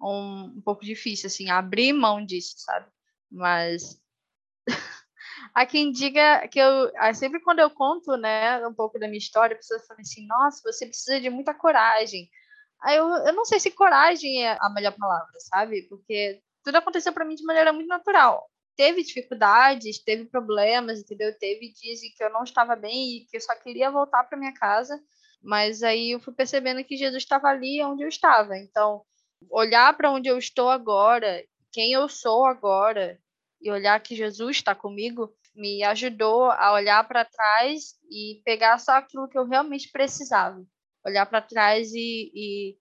um, 0.00 0.54
um 0.56 0.60
pouco 0.62 0.84
difícil, 0.84 1.28
assim, 1.28 1.50
abrir 1.50 1.92
mão 1.92 2.24
disso, 2.24 2.54
sabe? 2.58 2.86
Mas 3.30 4.00
Há 5.54 5.66
quem 5.66 5.90
diga 5.92 6.46
que 6.48 6.58
eu, 6.58 6.92
ah, 6.96 7.14
sempre 7.14 7.40
quando 7.40 7.60
eu 7.60 7.70
conto, 7.70 8.16
né, 8.16 8.66
um 8.66 8.74
pouco 8.74 8.98
da 8.98 9.06
minha 9.06 9.18
história, 9.18 9.54
a 9.54 9.58
pessoa 9.58 9.80
fala 9.80 10.00
assim: 10.00 10.26
nossa, 10.26 10.60
você 10.64 10.86
precisa 10.86 11.20
de 11.20 11.30
muita 11.30 11.54
coragem. 11.54 12.28
Aí 12.82 12.96
eu, 12.96 13.06
eu 13.08 13.32
não 13.34 13.44
sei 13.44 13.60
se 13.60 13.70
coragem 13.70 14.46
é 14.46 14.56
a 14.60 14.70
melhor 14.70 14.94
palavra, 14.96 15.32
sabe? 15.40 15.82
Porque 15.88 16.42
tudo 16.64 16.76
aconteceu 16.76 17.12
para 17.12 17.24
mim 17.24 17.34
de 17.34 17.44
maneira 17.44 17.72
muito 17.72 17.88
natural. 17.88 18.48
Teve 18.76 19.02
dificuldades, 19.02 19.98
teve 19.98 20.26
problemas, 20.26 21.00
entendeu? 21.00 21.36
Teve 21.38 21.72
dias 21.72 22.02
em 22.02 22.10
que 22.10 22.22
eu 22.22 22.30
não 22.30 22.44
estava 22.44 22.76
bem 22.76 23.16
e 23.16 23.26
que 23.26 23.36
eu 23.36 23.40
só 23.40 23.54
queria 23.54 23.90
voltar 23.90 24.24
para 24.24 24.38
minha 24.38 24.52
casa, 24.54 25.00
Mas 25.42 25.82
aí 25.82 26.10
eu 26.12 26.20
fui 26.20 26.34
percebendo 26.34 26.84
que 26.84 26.96
Jesus 26.96 27.22
estava 27.22 27.48
ali 27.48 27.82
onde 27.82 28.02
eu 28.02 28.08
estava. 28.08 28.56
Então, 28.58 29.02
olhar 29.50 29.96
para 29.96 30.10
onde 30.10 30.28
eu 30.28 30.38
estou 30.38 30.68
agora, 30.70 31.44
quem 31.72 31.92
eu 31.92 32.08
sou 32.08 32.44
agora, 32.44 33.20
e 33.60 33.70
olhar 33.70 34.00
que 34.00 34.16
Jesus 34.16 34.56
está 34.56 34.74
comigo, 34.74 35.34
me 35.54 35.82
ajudou 35.84 36.50
a 36.50 36.72
olhar 36.72 37.06
para 37.08 37.24
trás 37.24 37.94
e 38.10 38.42
pegar 38.44 38.78
só 38.78 38.92
aquilo 38.92 39.28
que 39.28 39.38
eu 39.38 39.46
realmente 39.46 39.90
precisava. 39.90 40.62
Olhar 41.04 41.24
para 41.26 41.40
trás 41.40 41.92
e, 41.92 42.30
e 42.34 42.78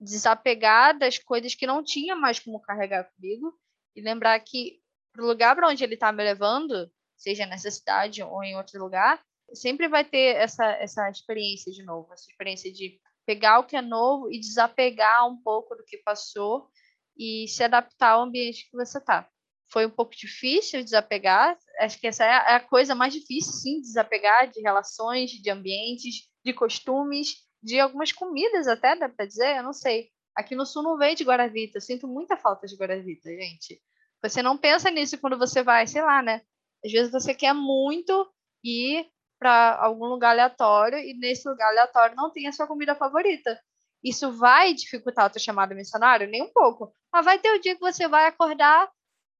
desapegar 0.00 0.98
das 0.98 1.18
coisas 1.18 1.54
que 1.54 1.66
não 1.66 1.82
tinha 1.82 2.16
mais 2.16 2.38
como 2.38 2.60
carregar 2.60 3.10
comigo 3.14 3.52
e 3.94 4.00
lembrar 4.00 4.38
que 4.40 4.80
o 5.22 5.26
lugar 5.26 5.54
para 5.54 5.68
onde 5.68 5.82
ele 5.82 5.94
está 5.94 6.12
me 6.12 6.22
levando, 6.22 6.90
seja 7.16 7.46
nessa 7.46 7.70
cidade 7.70 8.22
ou 8.22 8.42
em 8.42 8.56
outro 8.56 8.78
lugar, 8.82 9.22
sempre 9.52 9.88
vai 9.88 10.04
ter 10.04 10.36
essa, 10.36 10.66
essa 10.72 11.08
experiência 11.10 11.72
de 11.72 11.82
novo, 11.82 12.12
essa 12.12 12.30
experiência 12.30 12.72
de 12.72 13.00
pegar 13.24 13.58
o 13.58 13.64
que 13.64 13.76
é 13.76 13.82
novo 13.82 14.30
e 14.30 14.38
desapegar 14.38 15.26
um 15.28 15.40
pouco 15.42 15.74
do 15.74 15.84
que 15.84 15.98
passou 15.98 16.68
e 17.16 17.46
se 17.48 17.62
adaptar 17.62 18.12
ao 18.12 18.22
ambiente 18.22 18.68
que 18.70 18.76
você 18.76 18.98
está. 18.98 19.28
Foi 19.72 19.84
um 19.84 19.90
pouco 19.90 20.14
difícil 20.14 20.84
desapegar, 20.84 21.58
acho 21.80 21.98
que 21.98 22.06
essa 22.06 22.24
é 22.24 22.54
a 22.54 22.60
coisa 22.60 22.94
mais 22.94 23.12
difícil, 23.12 23.52
sim, 23.52 23.80
desapegar 23.80 24.48
de 24.48 24.60
relações, 24.60 25.30
de 25.30 25.50
ambientes, 25.50 26.28
de 26.44 26.52
costumes, 26.52 27.44
de 27.60 27.80
algumas 27.80 28.12
comidas 28.12 28.68
até, 28.68 28.94
dá 28.94 29.08
para 29.08 29.26
dizer, 29.26 29.56
eu 29.56 29.64
não 29.64 29.72
sei. 29.72 30.10
Aqui 30.36 30.54
no 30.54 30.64
sul 30.64 30.82
não 30.82 30.96
vende 30.96 31.24
Guaravita, 31.24 31.78
eu 31.78 31.82
sinto 31.82 32.06
muita 32.06 32.36
falta 32.36 32.66
de 32.66 32.76
Guaravita, 32.76 33.28
gente. 33.28 33.82
Você 34.22 34.42
não 34.42 34.56
pensa 34.56 34.90
nisso 34.90 35.18
quando 35.18 35.38
você 35.38 35.62
vai, 35.62 35.86
sei 35.86 36.02
lá, 36.02 36.22
né? 36.22 36.42
Às 36.84 36.92
vezes 36.92 37.12
você 37.12 37.34
quer 37.34 37.52
muito 37.52 38.28
ir 38.64 39.08
para 39.38 39.76
algum 39.82 40.06
lugar 40.06 40.30
aleatório 40.30 40.98
e 40.98 41.14
nesse 41.14 41.48
lugar 41.48 41.68
aleatório 41.68 42.16
não 42.16 42.30
tem 42.30 42.46
a 42.46 42.52
sua 42.52 42.66
comida 42.66 42.94
favorita. 42.94 43.60
Isso 44.02 44.32
vai 44.32 44.72
dificultar 44.72 45.26
o 45.26 45.30
teu 45.30 45.40
chamado 45.40 45.74
missionário? 45.74 46.28
Nem 46.28 46.42
um 46.42 46.52
pouco. 46.52 46.92
Mas 47.12 47.24
vai 47.24 47.38
ter 47.38 47.50
o 47.50 47.60
dia 47.60 47.74
que 47.74 47.80
você 47.80 48.08
vai 48.08 48.26
acordar, 48.26 48.90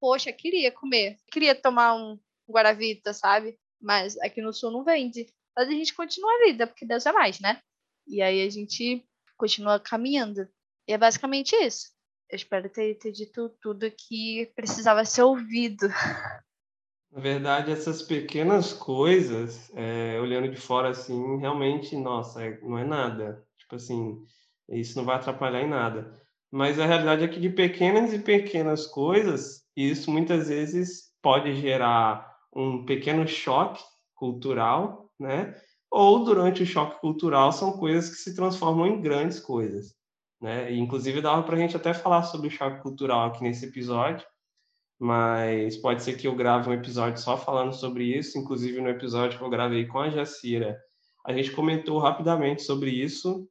poxa, 0.00 0.32
queria 0.32 0.72
comer, 0.72 1.16
queria 1.30 1.54
tomar 1.54 1.94
um 1.94 2.18
Guaravita, 2.48 3.12
sabe? 3.12 3.58
Mas 3.80 4.18
aqui 4.18 4.40
no 4.40 4.52
sul 4.52 4.70
não 4.70 4.84
vende. 4.84 5.26
Mas 5.56 5.68
a 5.68 5.72
gente 5.72 5.94
continua 5.94 6.30
a 6.32 6.46
vida, 6.46 6.66
porque 6.66 6.86
Deus 6.86 7.06
é 7.06 7.12
mais, 7.12 7.40
né? 7.40 7.60
E 8.06 8.22
aí 8.22 8.46
a 8.46 8.50
gente 8.50 9.06
continua 9.36 9.80
caminhando. 9.80 10.48
E 10.86 10.92
é 10.92 10.98
basicamente 10.98 11.54
isso. 11.56 11.95
Eu 12.28 12.36
espero 12.36 12.68
ter, 12.68 12.94
ter 12.98 13.12
dito 13.12 13.48
tudo 13.60 13.90
que 13.90 14.50
precisava 14.56 15.04
ser 15.04 15.22
ouvido. 15.22 15.88
Na 17.12 17.20
verdade, 17.20 17.70
essas 17.70 18.02
pequenas 18.02 18.72
coisas, 18.72 19.70
é, 19.74 20.18
olhando 20.20 20.50
de 20.50 20.60
fora 20.60 20.90
assim, 20.90 21.38
realmente, 21.38 21.96
nossa, 21.96 22.44
é, 22.44 22.60
não 22.60 22.76
é 22.76 22.84
nada. 22.84 23.46
Tipo 23.58 23.76
assim, 23.76 24.22
isso 24.68 24.98
não 24.98 25.04
vai 25.04 25.16
atrapalhar 25.16 25.62
em 25.62 25.68
nada. 25.68 26.20
Mas 26.50 26.78
a 26.78 26.86
realidade 26.86 27.24
é 27.24 27.28
que 27.28 27.40
de 27.40 27.48
pequenas 27.48 28.12
e 28.12 28.18
pequenas 28.18 28.86
coisas, 28.86 29.64
isso 29.76 30.10
muitas 30.10 30.48
vezes 30.48 31.12
pode 31.22 31.54
gerar 31.54 32.36
um 32.54 32.84
pequeno 32.84 33.26
choque 33.26 33.82
cultural, 34.14 35.10
né? 35.18 35.54
Ou 35.90 36.24
durante 36.24 36.62
o 36.62 36.66
choque 36.66 37.00
cultural 37.00 37.52
são 37.52 37.78
coisas 37.78 38.10
que 38.10 38.16
se 38.16 38.34
transformam 38.34 38.86
em 38.86 39.00
grandes 39.00 39.40
coisas, 39.40 39.94
né? 40.40 40.72
Inclusive 40.72 41.20
dava 41.20 41.42
para 41.42 41.56
a 41.56 41.58
gente 41.58 41.76
até 41.76 41.94
falar 41.94 42.22
sobre 42.24 42.48
o 42.48 42.50
choque 42.50 42.82
cultural 42.82 43.26
aqui 43.26 43.42
nesse 43.42 43.66
episódio, 43.66 44.26
mas 44.98 45.76
pode 45.76 46.02
ser 46.02 46.16
que 46.16 46.26
eu 46.26 46.34
grave 46.34 46.68
um 46.68 46.74
episódio 46.74 47.20
só 47.20 47.36
falando 47.36 47.72
sobre 47.72 48.04
isso, 48.04 48.38
inclusive 48.38 48.80
no 48.80 48.88
episódio 48.88 49.38
que 49.38 49.44
eu 49.44 49.50
gravei 49.50 49.86
com 49.86 49.98
a 49.98 50.10
Jacira, 50.10 50.78
a 51.26 51.32
gente 51.32 51.50
comentou 51.50 51.98
rapidamente 51.98 52.62
sobre 52.62 52.90
isso, 52.90 53.48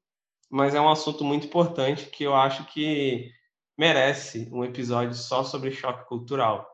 mas 0.49 0.73
é 0.73 0.79
um 0.79 0.89
assunto 0.89 1.25
muito 1.25 1.47
importante 1.47 2.05
que 2.05 2.23
eu 2.23 2.33
acho 2.33 2.65
que 2.67 3.29
merece 3.77 4.49
um 4.53 4.63
episódio 4.63 5.13
só 5.13 5.43
sobre 5.43 5.71
choque 5.71 6.07
cultural. 6.07 6.65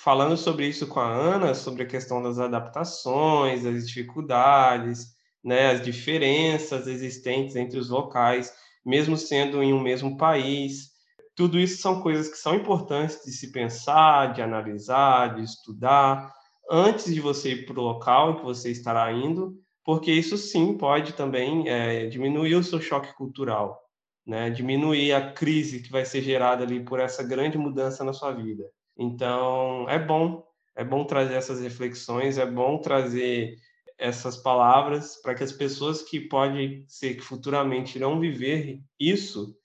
Falando 0.00 0.36
sobre 0.36 0.68
isso 0.68 0.86
com 0.86 1.00
a 1.00 1.12
Ana, 1.12 1.54
sobre 1.54 1.82
a 1.82 1.86
questão 1.86 2.22
das 2.22 2.38
adaptações, 2.38 3.66
as 3.66 3.88
dificuldades, 3.88 5.14
né, 5.42 5.72
as 5.72 5.82
diferenças 5.82 6.86
existentes 6.86 7.56
entre 7.56 7.76
os 7.76 7.90
locais, 7.90 8.54
mesmo 8.84 9.16
sendo 9.16 9.62
em 9.62 9.72
um 9.72 9.80
mesmo 9.80 10.16
país, 10.16 10.94
tudo 11.34 11.58
isso 11.58 11.80
são 11.80 12.00
coisas 12.00 12.28
que 12.28 12.36
são 12.36 12.54
importantes 12.54 13.24
de 13.24 13.32
se 13.32 13.50
pensar, 13.50 14.32
de 14.32 14.42
analisar, 14.42 15.34
de 15.34 15.42
estudar, 15.42 16.32
antes 16.70 17.12
de 17.12 17.20
você 17.20 17.52
ir 17.52 17.66
para 17.66 17.78
o 17.78 17.82
local 17.82 18.36
que 18.36 18.44
você 18.44 18.70
estará 18.70 19.12
indo, 19.12 19.58
porque 19.84 20.12
isso 20.12 20.36
sim 20.36 20.76
pode 20.78 21.12
também 21.12 21.68
é, 21.68 22.06
diminuir 22.06 22.54
o 22.54 22.64
seu 22.64 22.80
choque 22.80 23.14
cultural, 23.14 23.80
né? 24.26 24.48
diminuir 24.48 25.12
a 25.12 25.32
crise 25.32 25.82
que 25.82 25.90
vai 25.90 26.04
ser 26.04 26.22
gerada 26.22 26.64
ali 26.64 26.84
por 26.84 27.00
essa 27.00 27.22
grande 27.22 27.58
mudança 27.58 28.04
na 28.04 28.12
sua 28.12 28.32
vida. 28.32 28.64
Então, 28.96 29.88
é 29.88 29.98
bom, 29.98 30.44
é 30.76 30.84
bom 30.84 31.04
trazer 31.04 31.34
essas 31.34 31.60
reflexões, 31.60 32.38
é 32.38 32.46
bom 32.46 32.78
trazer 32.78 33.56
essas 33.98 34.36
palavras 34.36 35.16
para 35.22 35.34
que 35.34 35.44
as 35.44 35.52
pessoas 35.52 36.02
que 36.02 36.20
podem 36.20 36.84
ser 36.88 37.14
que 37.14 37.22
futuramente 37.22 37.96
irão 37.96 38.18
viver 38.18 38.80
isso 38.98 39.56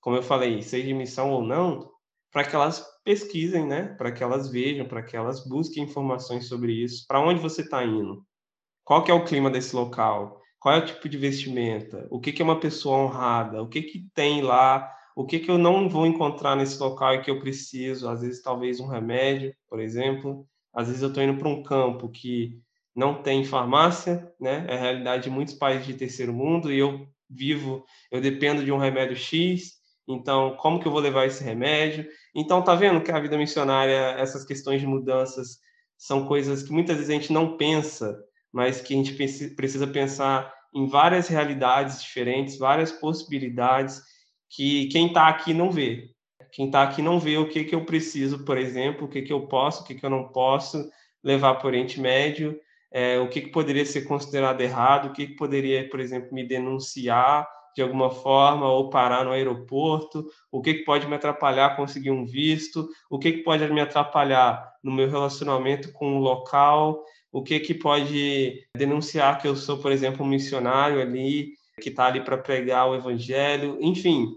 como 0.00 0.16
eu 0.16 0.22
falei, 0.22 0.62
seja 0.62 0.86
de 0.86 0.94
missão 0.94 1.30
ou 1.30 1.42
não, 1.42 1.90
para 2.32 2.44
que 2.44 2.54
elas 2.54 2.84
pesquisem, 3.04 3.66
né? 3.66 3.94
Para 3.98 4.10
que 4.10 4.22
elas 4.22 4.48
vejam, 4.50 4.86
para 4.86 5.02
que 5.02 5.16
elas 5.16 5.46
busquem 5.46 5.84
informações 5.84 6.48
sobre 6.48 6.72
isso. 6.72 7.04
Para 7.06 7.20
onde 7.20 7.40
você 7.40 7.62
está 7.62 7.84
indo? 7.84 8.24
Qual 8.84 9.04
que 9.04 9.10
é 9.10 9.14
o 9.14 9.24
clima 9.24 9.50
desse 9.50 9.76
local? 9.76 10.40
Qual 10.58 10.74
é 10.74 10.78
o 10.78 10.86
tipo 10.86 11.08
de 11.08 11.18
vestimenta? 11.18 12.06
O 12.10 12.20
que, 12.20 12.32
que 12.32 12.40
é 12.40 12.44
uma 12.44 12.60
pessoa 12.60 12.98
honrada? 12.98 13.62
O 13.62 13.68
que, 13.68 13.82
que 13.82 14.08
tem 14.14 14.42
lá? 14.42 14.90
O 15.14 15.26
que, 15.26 15.38
que 15.38 15.50
eu 15.50 15.58
não 15.58 15.88
vou 15.88 16.06
encontrar 16.06 16.56
nesse 16.56 16.78
local 16.80 17.14
e 17.14 17.22
que 17.22 17.30
eu 17.30 17.40
preciso? 17.40 18.08
Às 18.08 18.22
vezes, 18.22 18.42
talvez 18.42 18.80
um 18.80 18.86
remédio, 18.86 19.54
por 19.68 19.80
exemplo. 19.80 20.46
Às 20.72 20.86
vezes, 20.86 21.02
eu 21.02 21.08
estou 21.08 21.22
indo 21.22 21.38
para 21.38 21.48
um 21.48 21.62
campo 21.62 22.08
que 22.08 22.60
não 23.00 23.22
tem 23.22 23.44
farmácia, 23.44 24.32
né? 24.38 24.66
É 24.68 24.74
a 24.74 24.80
realidade 24.80 25.24
de 25.24 25.30
muitos 25.30 25.54
países 25.54 25.86
de 25.86 25.94
terceiro 25.94 26.32
mundo 26.32 26.72
e 26.72 26.78
eu 26.78 27.06
vivo, 27.28 27.84
eu 28.10 28.20
dependo 28.20 28.64
de 28.64 28.70
um 28.70 28.78
remédio 28.78 29.16
X 29.16 29.80
então, 30.12 30.56
como 30.56 30.80
que 30.80 30.86
eu 30.86 30.92
vou 30.92 31.00
levar 31.00 31.26
esse 31.26 31.42
remédio? 31.42 32.06
Então, 32.34 32.62
tá 32.62 32.74
vendo 32.74 33.02
que 33.02 33.10
a 33.10 33.20
vida 33.20 33.38
missionária, 33.38 34.16
essas 34.18 34.44
questões 34.44 34.80
de 34.80 34.86
mudanças, 34.86 35.58
são 35.96 36.26
coisas 36.26 36.62
que 36.62 36.72
muitas 36.72 36.96
vezes 36.96 37.10
a 37.10 37.14
gente 37.14 37.32
não 37.32 37.56
pensa, 37.56 38.18
mas 38.52 38.80
que 38.80 38.94
a 38.94 38.96
gente 38.96 39.14
precisa 39.54 39.86
pensar 39.86 40.52
em 40.74 40.86
várias 40.86 41.28
realidades 41.28 42.02
diferentes, 42.02 42.58
várias 42.58 42.90
possibilidades 42.90 44.02
que 44.48 44.86
quem 44.88 45.08
está 45.08 45.28
aqui 45.28 45.52
não 45.52 45.70
vê. 45.70 46.10
Quem 46.52 46.66
está 46.66 46.82
aqui 46.82 47.02
não 47.02 47.20
vê 47.20 47.36
o 47.36 47.48
que, 47.48 47.64
que 47.64 47.74
eu 47.74 47.84
preciso, 47.84 48.44
por 48.44 48.58
exemplo, 48.58 49.06
o 49.06 49.08
que, 49.08 49.22
que 49.22 49.32
eu 49.32 49.46
posso, 49.46 49.82
o 49.82 49.86
que, 49.86 49.94
que 49.94 50.04
eu 50.04 50.10
não 50.10 50.28
posso 50.28 50.90
levar 51.22 51.54
para 51.54 51.66
o 51.66 51.68
Oriente 51.68 52.00
Médio, 52.00 52.58
é, 52.92 53.18
o 53.18 53.28
que, 53.28 53.42
que 53.42 53.50
poderia 53.50 53.84
ser 53.86 54.02
considerado 54.02 54.60
errado, 54.60 55.08
o 55.08 55.12
que, 55.12 55.28
que 55.28 55.36
poderia, 55.36 55.88
por 55.88 56.00
exemplo, 56.00 56.32
me 56.32 56.46
denunciar, 56.46 57.48
de 57.74 57.82
alguma 57.82 58.10
forma 58.10 58.68
ou 58.68 58.90
parar 58.90 59.24
no 59.24 59.30
aeroporto, 59.30 60.26
o 60.50 60.60
que, 60.60 60.74
que 60.74 60.84
pode 60.84 61.06
me 61.06 61.14
atrapalhar 61.14 61.66
a 61.66 61.76
conseguir 61.76 62.10
um 62.10 62.26
visto, 62.26 62.88
o 63.08 63.18
que, 63.18 63.32
que 63.32 63.42
pode 63.42 63.66
me 63.72 63.80
atrapalhar 63.80 64.70
no 64.82 64.92
meu 64.92 65.08
relacionamento 65.08 65.92
com 65.92 66.16
o 66.16 66.20
local, 66.20 67.04
o 67.32 67.42
que, 67.42 67.60
que 67.60 67.74
pode 67.74 68.66
denunciar 68.76 69.40
que 69.40 69.46
eu 69.46 69.54
sou, 69.54 69.78
por 69.78 69.92
exemplo, 69.92 70.24
um 70.24 70.28
missionário 70.28 71.00
ali, 71.00 71.52
que 71.80 71.90
está 71.90 72.06
ali 72.06 72.22
para 72.22 72.36
pregar 72.36 72.88
o 72.88 72.94
evangelho, 72.94 73.78
enfim. 73.80 74.36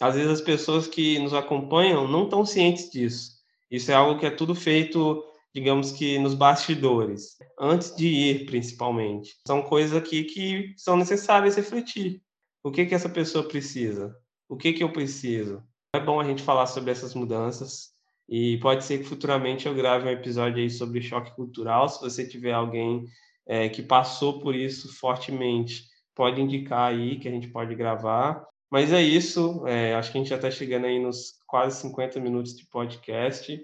Às 0.00 0.14
vezes 0.14 0.30
as 0.30 0.40
pessoas 0.40 0.86
que 0.86 1.18
nos 1.18 1.34
acompanham 1.34 2.06
não 2.06 2.24
estão 2.24 2.46
cientes 2.46 2.90
disso. 2.90 3.38
Isso 3.70 3.90
é 3.90 3.94
algo 3.94 4.18
que 4.18 4.26
é 4.26 4.30
tudo 4.30 4.54
feito, 4.54 5.22
digamos 5.58 5.90
que 5.90 6.20
nos 6.20 6.34
bastidores, 6.34 7.36
antes 7.58 7.94
de 7.96 8.06
ir, 8.06 8.46
principalmente. 8.46 9.34
São 9.44 9.60
coisas 9.60 9.96
aqui 9.96 10.22
que 10.22 10.72
são 10.76 10.96
necessárias 10.96 11.56
refletir. 11.56 12.22
O 12.62 12.70
que 12.70 12.86
que 12.86 12.94
essa 12.94 13.08
pessoa 13.08 13.42
precisa? 13.42 14.14
O 14.48 14.56
que 14.56 14.72
que 14.72 14.84
eu 14.84 14.92
preciso? 14.92 15.60
É 15.92 15.98
bom 15.98 16.20
a 16.20 16.24
gente 16.24 16.44
falar 16.44 16.66
sobre 16.66 16.92
essas 16.92 17.12
mudanças 17.12 17.88
e 18.28 18.56
pode 18.58 18.84
ser 18.84 18.98
que 18.98 19.04
futuramente 19.04 19.66
eu 19.66 19.74
grave 19.74 20.06
um 20.06 20.12
episódio 20.12 20.62
aí 20.62 20.70
sobre 20.70 21.02
choque 21.02 21.34
cultural. 21.34 21.88
Se 21.88 22.00
você 22.00 22.24
tiver 22.24 22.52
alguém 22.52 23.04
é, 23.44 23.68
que 23.68 23.82
passou 23.82 24.38
por 24.38 24.54
isso 24.54 24.94
fortemente, 24.94 25.82
pode 26.14 26.40
indicar 26.40 26.92
aí 26.92 27.18
que 27.18 27.26
a 27.26 27.32
gente 27.32 27.48
pode 27.48 27.74
gravar. 27.74 28.46
Mas 28.70 28.92
é 28.92 29.02
isso, 29.02 29.66
é, 29.66 29.94
acho 29.94 30.12
que 30.12 30.18
a 30.18 30.20
gente 30.20 30.30
já 30.30 30.36
está 30.36 30.50
chegando 30.52 30.86
aí 30.86 31.00
nos 31.00 31.32
quase 31.48 31.80
50 31.80 32.20
minutos 32.20 32.54
de 32.54 32.64
podcast. 32.66 33.58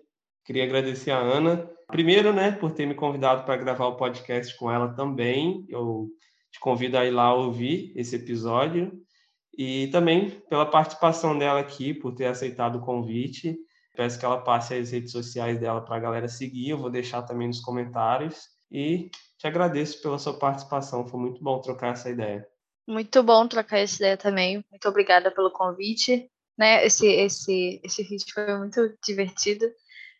Queria 0.45 0.65
agradecer 0.65 1.11
a 1.11 1.19
Ana, 1.19 1.71
primeiro, 1.87 2.33
né, 2.33 2.53
por 2.53 2.73
ter 2.73 2.87
me 2.87 2.95
convidado 2.95 3.45
para 3.45 3.57
gravar 3.57 3.87
o 3.87 3.97
podcast 3.97 4.57
com 4.57 4.71
ela 4.71 4.95
também. 4.95 5.65
Eu 5.69 6.09
te 6.53 6.61
convido 6.61 6.99
a 6.99 7.05
ir 7.05 7.11
lá 7.11 7.35
ouvir 7.35 7.93
esse 7.97 8.17
episódio 8.17 8.93
e 9.57 9.89
também 9.89 10.31
pela 10.49 10.67
participação 10.67 11.39
dela 11.39 11.61
aqui, 11.61 11.95
por 11.95 12.15
ter 12.15 12.27
aceitado 12.27 12.77
o 12.77 12.85
convite. 12.85 13.57
Peço 13.97 14.19
que 14.19 14.25
ela 14.25 14.43
passe 14.43 14.75
as 14.75 14.91
redes 14.91 15.13
sociais 15.13 15.59
dela 15.59 15.81
para 15.81 15.97
a 15.97 16.01
galera 16.01 16.29
seguir, 16.29 16.71
eu 16.71 16.79
vou 16.79 16.91
deixar 16.91 17.23
também 17.23 17.47
nos 17.47 17.61
comentários. 17.61 18.49
E 18.71 19.09
te 19.39 19.47
agradeço 19.47 20.03
pela 20.03 20.19
sua 20.19 20.39
participação, 20.39 21.07
foi 21.07 21.21
muito 21.21 21.43
bom 21.43 21.61
trocar 21.61 21.93
essa 21.93 22.11
ideia. 22.11 22.47
Muito 22.87 23.23
bom 23.23 23.47
trocar 23.49 23.79
essa 23.79 23.97
ideia 23.97 24.17
também. 24.17 24.65
Muito 24.71 24.89
obrigada 24.89 25.31
pelo 25.31 25.51
convite. 25.51 26.29
Né? 26.59 26.85
Esse, 26.85 27.07
esse, 27.07 27.81
esse 27.83 28.03
vídeo 28.03 28.27
foi 28.33 28.59
muito 28.59 28.95
divertido. 29.05 29.65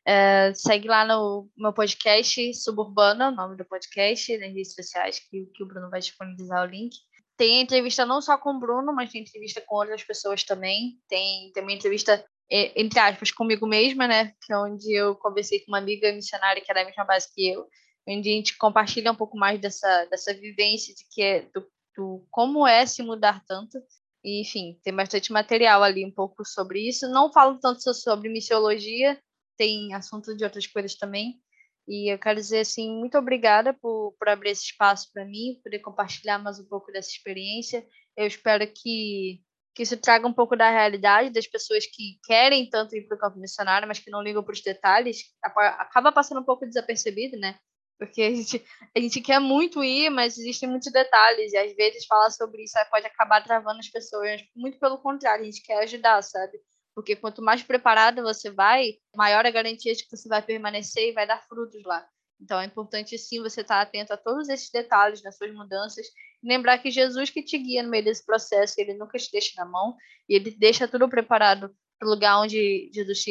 É, 0.07 0.53
segue 0.55 0.87
lá 0.87 1.07
no 1.07 1.49
meu 1.57 1.73
podcast 1.73 2.55
Suburbana, 2.55 3.29
o 3.29 3.35
nome 3.35 3.57
do 3.57 3.65
podcast, 3.65 4.37
redes 4.37 4.75
sociais, 4.75 5.19
que, 5.19 5.47
que 5.47 5.63
o 5.63 5.67
Bruno 5.67 5.89
vai 5.89 6.01
disponibilizar 6.01 6.63
o 6.63 6.71
link. 6.71 6.95
Tem 7.37 7.63
entrevista 7.63 8.05
não 8.05 8.21
só 8.21 8.37
com 8.37 8.51
o 8.51 8.61
Bruno, 8.61 8.95
mas 8.95 9.11
tem 9.11 9.23
entrevista 9.23 9.63
com 9.67 9.77
outras 9.77 10.05
pessoas 10.05 10.45
também. 10.45 11.01
Tem 11.09 11.51
também 11.53 11.77
entrevista, 11.77 12.25
entre 12.51 12.99
aspas, 13.01 13.33
comigo 13.33 13.67
mesma, 13.67 14.07
né? 14.07 14.33
Que 14.45 14.53
é 14.53 14.59
onde 14.59 14.93
eu 14.95 15.17
conversei 15.17 15.61
com 15.61 15.73
uma 15.73 15.79
amiga 15.79 16.13
missionária 16.13 16.63
que 16.63 16.71
é 16.71 16.75
da 16.75 16.85
mesma 16.85 17.05
base 17.05 17.33
que 17.35 17.49
eu, 17.49 17.67
onde 18.07 18.29
a 18.29 18.33
gente 18.33 18.59
compartilha 18.59 19.11
um 19.11 19.17
pouco 19.17 19.37
mais 19.39 19.59
dessa, 19.59 20.05
dessa 20.07 20.35
vivência 20.35 20.95
de 20.95 21.05
que 21.11 21.23
é, 21.23 21.41
do, 21.53 21.67
do 21.97 22.27
como 22.31 22.67
é 22.67 22.85
se 22.85 23.03
mudar 23.03 23.43
tanto. 23.47 23.79
E, 24.23 24.43
enfim, 24.43 24.79
tem 24.85 24.95
bastante 24.95 25.33
material 25.33 25.83
ali 25.83 26.05
um 26.05 26.13
pouco 26.13 26.45
sobre 26.45 26.89
isso. 26.89 27.09
Não 27.09 27.33
falo 27.33 27.59
tanto 27.59 27.93
sobre 27.95 28.29
missiologia, 28.29 29.19
tem 29.57 29.95
assunto 29.95 30.37
de 30.37 30.45
outras 30.45 30.67
coisas 30.67 30.95
também. 30.95 31.41
E 31.87 32.13
eu 32.13 32.19
quero 32.19 32.41
dizer 32.41 32.61
assim, 32.61 32.91
muito 32.99 33.19
obrigada 33.19 33.75
por, 33.75 34.15
por 34.19 34.29
abrir 34.29 34.51
esse 34.51 34.65
espaço 34.65 35.11
para 35.13 35.25
mim, 35.25 35.61
poder 35.63 35.81
compartilhar 35.81 36.39
mais 36.39 36.59
um 36.59 36.65
pouco 36.65 36.91
dessa 36.91 37.11
experiência. 37.11 37.87
Eu 38.17 38.27
espero 38.27 38.67
que, 38.67 39.41
que 39.75 39.83
isso 39.83 39.97
traga 39.99 40.27
um 40.27 40.33
pouco 40.33 40.57
da 40.57 40.71
realidade 40.71 41.31
das 41.31 41.47
pessoas 41.47 41.85
que 41.87 42.19
querem 42.25 42.69
tanto 42.71 42.97
ir 42.97 43.07
para 43.07 43.17
o 43.17 43.21
campo 43.21 43.39
missionário, 43.39 43.87
mas 43.87 43.99
que 43.99 44.11
não 44.11 44.23
ligam 44.23 44.43
para 44.43 44.55
os 44.55 44.63
detalhes. 44.63 45.25
Acaba 45.43 46.11
passando 46.11 46.41
um 46.41 46.45
pouco 46.45 46.67
desapercebido, 46.67 47.39
né? 47.39 47.59
Porque 47.99 48.23
a 48.23 48.31
gente, 48.31 48.65
a 48.97 49.01
gente 49.01 49.21
quer 49.21 49.39
muito 49.39 49.85
ir, 49.85 50.11
mas 50.11 50.39
existem 50.39 50.69
muitos 50.69 50.91
detalhes, 50.91 51.53
e 51.53 51.57
às 51.57 51.75
vezes 51.77 52.07
falar 52.07 52.31
sobre 52.31 52.65
isso 52.65 52.75
pode 52.91 53.07
acabar 53.07 53.43
travando 53.43 53.79
as 53.79 53.89
pessoas. 53.89 54.43
Muito 54.57 54.79
pelo 54.79 54.99
contrário, 54.99 55.43
a 55.43 55.45
gente 55.45 55.63
quer 55.63 55.83
ajudar, 55.83 56.23
sabe? 56.23 56.59
Porque 56.95 57.17
quanto 57.17 57.43
mais 57.43 57.63
preparado 57.63 58.23
você 58.23 58.51
vai, 58.51 58.95
maior 59.17 59.45
a 59.45 59.51
garantia 59.51 59.95
de 59.95 60.05
que 60.05 60.17
você 60.17 60.29
vai 60.29 60.41
permanecer 60.41 61.11
e 61.11 61.13
vai 61.13 61.27
dar 61.27 61.43
frutos 61.43 61.83
lá. 61.85 62.07
Então 62.41 62.61
é 62.61 62.65
importante 62.65 63.17
sim 63.19 63.41
você 63.41 63.63
estar 63.63 63.81
atento 63.81 64.13
a 64.13 64.17
todos 64.17 64.49
esses 64.49 64.71
detalhes 64.71 65.23
nas 65.23 65.37
suas 65.37 65.53
mudanças 65.53 66.07
e 66.43 66.49
lembrar 66.49 66.79
que 66.79 66.91
Jesus 66.91 67.31
que 67.31 67.43
te 67.43 67.59
guia 67.59 67.83
no 67.83 67.91
meio 67.91 68.05
desse 68.05 68.25
processo, 68.25 68.75
ele 68.79 68.95
nunca 68.95 69.19
te 69.19 69.31
deixa 69.33 69.53
na 69.57 69.65
mão 69.65 69.97
e 70.29 70.35
ele 70.35 70.51
deixa 70.51 70.87
tudo 70.87 71.09
preparado 71.09 71.75
para 71.99 72.09
o 72.09 72.11
lugar 72.11 72.41
onde 72.41 72.91
Jesus 72.93 73.25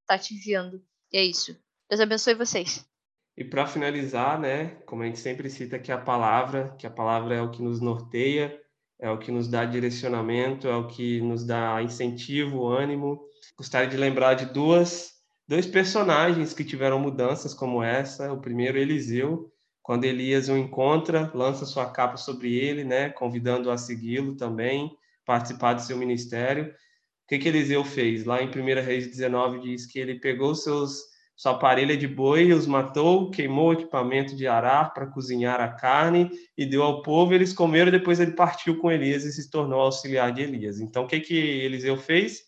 está 0.00 0.18
te 0.18 0.34
enviando. 0.34 0.82
E 1.12 1.18
é 1.18 1.24
isso. 1.24 1.58
Deus 1.88 2.00
abençoe 2.00 2.34
vocês. 2.34 2.86
E 3.36 3.44
para 3.44 3.66
finalizar, 3.66 4.38
né, 4.38 4.76
como 4.86 5.02
a 5.02 5.06
gente 5.06 5.18
sempre 5.18 5.48
cita 5.48 5.78
que 5.78 5.90
a 5.90 5.98
palavra, 5.98 6.74
que 6.78 6.86
a 6.86 6.90
palavra 6.90 7.34
é 7.34 7.42
o 7.42 7.50
que 7.50 7.62
nos 7.62 7.80
norteia, 7.80 8.60
é 9.00 9.10
o 9.10 9.18
que 9.18 9.32
nos 9.32 9.48
dá 9.48 9.64
direcionamento, 9.64 10.68
é 10.68 10.76
o 10.76 10.86
que 10.86 11.20
nos 11.20 11.44
dá 11.44 11.82
incentivo, 11.82 12.66
ânimo. 12.66 13.20
Gostaria 13.56 13.88
de 13.88 13.96
lembrar 13.96 14.34
de 14.34 14.46
duas, 14.46 15.12
dois 15.48 15.66
personagens 15.66 16.52
que 16.52 16.64
tiveram 16.64 16.98
mudanças 16.98 17.54
como 17.54 17.82
essa. 17.82 18.32
O 18.32 18.40
primeiro, 18.40 18.78
Eliseu, 18.78 19.50
quando 19.82 20.04
Elias 20.04 20.48
o 20.48 20.56
encontra, 20.56 21.30
lança 21.34 21.64
sua 21.64 21.90
capa 21.90 22.16
sobre 22.16 22.54
ele, 22.54 22.84
né, 22.84 23.08
convidando-o 23.08 23.72
a 23.72 23.78
segui-lo 23.78 24.36
também, 24.36 24.90
participar 25.24 25.74
do 25.74 25.82
seu 25.82 25.96
ministério. 25.96 26.66
O 26.66 27.28
que, 27.28 27.38
que 27.38 27.48
Eliseu 27.48 27.84
fez? 27.84 28.24
Lá 28.24 28.42
em 28.42 28.48
1 28.48 28.84
Reis 28.84 29.06
19 29.08 29.60
diz 29.60 29.86
que 29.86 29.98
ele 29.98 30.20
pegou 30.20 30.54
seus 30.54 31.10
sua 31.40 31.54
parelha 31.54 31.96
de 31.96 32.06
boi 32.06 32.52
os 32.52 32.66
matou, 32.66 33.30
queimou 33.30 33.70
o 33.70 33.72
equipamento 33.72 34.36
de 34.36 34.46
arar 34.46 34.92
para 34.92 35.06
cozinhar 35.06 35.58
a 35.58 35.68
carne 35.68 36.30
e 36.54 36.66
deu 36.66 36.82
ao 36.82 37.00
povo, 37.00 37.32
eles 37.32 37.54
comeram, 37.54 37.90
depois 37.90 38.20
ele 38.20 38.32
partiu 38.32 38.76
com 38.76 38.92
Elias 38.92 39.24
e 39.24 39.32
se 39.32 39.50
tornou 39.50 39.80
auxiliar 39.80 40.34
de 40.34 40.42
Elias. 40.42 40.80
Então, 40.80 41.04
o 41.04 41.06
que, 41.06 41.18
que 41.18 41.34
Eliseu 41.34 41.96
fez? 41.96 42.42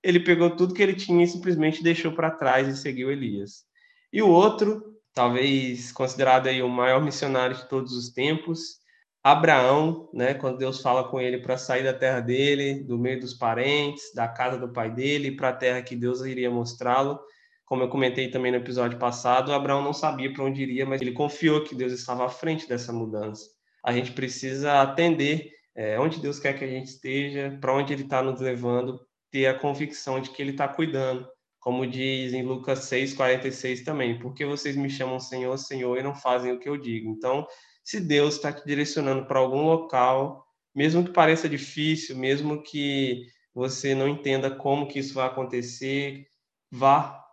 Ele 0.00 0.20
pegou 0.20 0.48
tudo 0.54 0.74
que 0.74 0.80
ele 0.80 0.94
tinha 0.94 1.24
e 1.24 1.26
simplesmente 1.26 1.82
deixou 1.82 2.12
para 2.12 2.30
trás 2.30 2.68
e 2.68 2.76
seguiu 2.76 3.10
Elias. 3.10 3.64
E 4.12 4.22
o 4.22 4.28
outro, 4.28 4.94
talvez 5.12 5.90
considerado 5.90 6.46
aí 6.46 6.62
o 6.62 6.68
maior 6.68 7.02
missionário 7.02 7.56
de 7.56 7.68
todos 7.68 7.94
os 7.94 8.10
tempos, 8.10 8.76
Abraão, 9.24 10.08
né, 10.14 10.34
quando 10.34 10.58
Deus 10.58 10.80
fala 10.80 11.02
com 11.08 11.20
ele 11.20 11.38
para 11.38 11.58
sair 11.58 11.82
da 11.82 11.92
terra 11.92 12.20
dele, 12.20 12.84
do 12.84 12.96
meio 12.96 13.18
dos 13.18 13.34
parentes, 13.34 14.14
da 14.14 14.28
casa 14.28 14.56
do 14.56 14.72
pai 14.72 14.88
dele, 14.88 15.34
para 15.34 15.48
a 15.48 15.52
terra 15.52 15.82
que 15.82 15.96
Deus 15.96 16.20
iria 16.20 16.48
mostrá-lo, 16.48 17.18
como 17.66 17.82
eu 17.82 17.88
comentei 17.88 18.30
também 18.30 18.52
no 18.52 18.58
episódio 18.58 18.98
passado, 18.98 19.52
Abraão 19.52 19.82
não 19.82 19.92
sabia 19.92 20.32
para 20.32 20.44
onde 20.44 20.62
iria, 20.62 20.86
mas 20.86 21.02
ele 21.02 21.12
confiou 21.12 21.62
que 21.64 21.74
Deus 21.74 21.92
estava 21.92 22.24
à 22.24 22.28
frente 22.28 22.68
dessa 22.68 22.92
mudança. 22.92 23.44
A 23.84 23.92
gente 23.92 24.12
precisa 24.12 24.80
atender 24.80 25.50
é, 25.76 26.00
onde 26.00 26.20
Deus 26.20 26.38
quer 26.38 26.58
que 26.58 26.64
a 26.64 26.68
gente 26.68 26.86
esteja, 26.86 27.58
para 27.60 27.74
onde 27.74 27.92
Ele 27.92 28.04
está 28.04 28.22
nos 28.22 28.40
levando, 28.40 28.98
ter 29.30 29.46
a 29.46 29.58
convicção 29.58 30.20
de 30.20 30.30
que 30.30 30.40
Ele 30.40 30.52
está 30.52 30.66
cuidando. 30.66 31.28
Como 31.60 31.86
diz 31.86 32.32
em 32.32 32.42
Lucas 32.42 32.88
6,46 32.88 33.84
também, 33.84 34.18
porque 34.18 34.44
vocês 34.44 34.76
me 34.76 34.88
chamam 34.88 35.18
Senhor, 35.18 35.56
Senhor 35.58 35.98
e 35.98 36.02
não 36.02 36.14
fazem 36.14 36.52
o 36.52 36.60
que 36.60 36.68
eu 36.68 36.76
digo. 36.76 37.10
Então, 37.10 37.46
se 37.84 38.00
Deus 38.00 38.36
está 38.36 38.52
te 38.52 38.64
direcionando 38.64 39.26
para 39.26 39.40
algum 39.40 39.64
local, 39.64 40.46
mesmo 40.74 41.04
que 41.04 41.10
pareça 41.10 41.48
difícil, 41.48 42.16
mesmo 42.16 42.62
que 42.62 43.26
você 43.52 43.94
não 43.94 44.08
entenda 44.08 44.50
como 44.50 44.86
que 44.86 45.00
isso 45.00 45.14
vai 45.14 45.26
acontecer, 45.26 46.26
vá, 46.70 47.25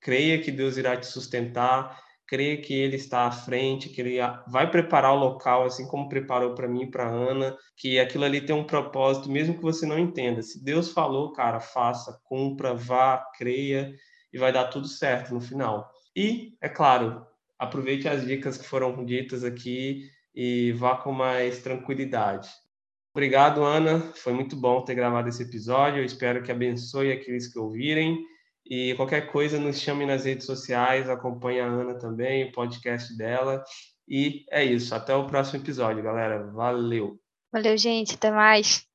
creia 0.00 0.40
que 0.40 0.50
Deus 0.50 0.76
irá 0.76 0.96
te 0.96 1.06
sustentar, 1.06 2.00
creia 2.26 2.60
que 2.60 2.72
Ele 2.72 2.96
está 2.96 3.26
à 3.26 3.30
frente, 3.30 3.88
que 3.88 4.00
Ele 4.00 4.18
vai 4.46 4.70
preparar 4.70 5.12
o 5.12 5.18
local, 5.18 5.64
assim 5.64 5.86
como 5.88 6.08
preparou 6.08 6.54
para 6.54 6.68
mim 6.68 6.84
e 6.84 6.90
para 6.90 7.08
Ana, 7.08 7.56
que 7.76 7.98
aquilo 7.98 8.24
ali 8.24 8.40
tem 8.40 8.54
um 8.54 8.64
propósito, 8.64 9.30
mesmo 9.30 9.56
que 9.56 9.62
você 9.62 9.84
não 9.84 9.98
entenda. 9.98 10.40
Se 10.42 10.62
Deus 10.64 10.92
falou, 10.92 11.32
cara, 11.32 11.58
faça, 11.58 12.20
cumpra, 12.24 12.72
vá, 12.72 13.24
creia 13.36 13.92
e 14.32 14.38
vai 14.38 14.52
dar 14.52 14.68
tudo 14.68 14.86
certo 14.86 15.34
no 15.34 15.40
final. 15.40 15.90
E, 16.16 16.56
é 16.60 16.68
claro, 16.68 17.26
aproveite 17.58 18.08
as 18.08 18.24
dicas 18.24 18.56
que 18.56 18.66
foram 18.66 19.04
ditas 19.04 19.44
aqui 19.44 20.08
e 20.34 20.72
vá 20.72 20.96
com 20.96 21.12
mais 21.12 21.58
tranquilidade. 21.58 22.48
Obrigado, 23.12 23.64
Ana. 23.64 24.00
Foi 24.14 24.32
muito 24.32 24.54
bom 24.54 24.84
ter 24.84 24.94
gravado 24.94 25.28
esse 25.28 25.42
episódio. 25.42 25.98
Eu 25.98 26.04
espero 26.04 26.44
que 26.44 26.52
abençoe 26.52 27.10
aqueles 27.10 27.52
que 27.52 27.58
ouvirem. 27.58 28.24
E 28.70 28.94
qualquer 28.94 29.32
coisa, 29.32 29.58
nos 29.58 29.80
chame 29.80 30.06
nas 30.06 30.24
redes 30.24 30.46
sociais, 30.46 31.10
acompanhe 31.10 31.58
a 31.58 31.66
Ana 31.66 31.98
também, 31.98 32.48
o 32.48 32.52
podcast 32.52 33.16
dela. 33.16 33.64
E 34.08 34.44
é 34.50 34.64
isso. 34.64 34.94
Até 34.94 35.12
o 35.12 35.26
próximo 35.26 35.60
episódio, 35.60 36.04
galera. 36.04 36.46
Valeu. 36.52 37.18
Valeu, 37.52 37.76
gente. 37.76 38.14
Até 38.14 38.30
mais. 38.30 38.89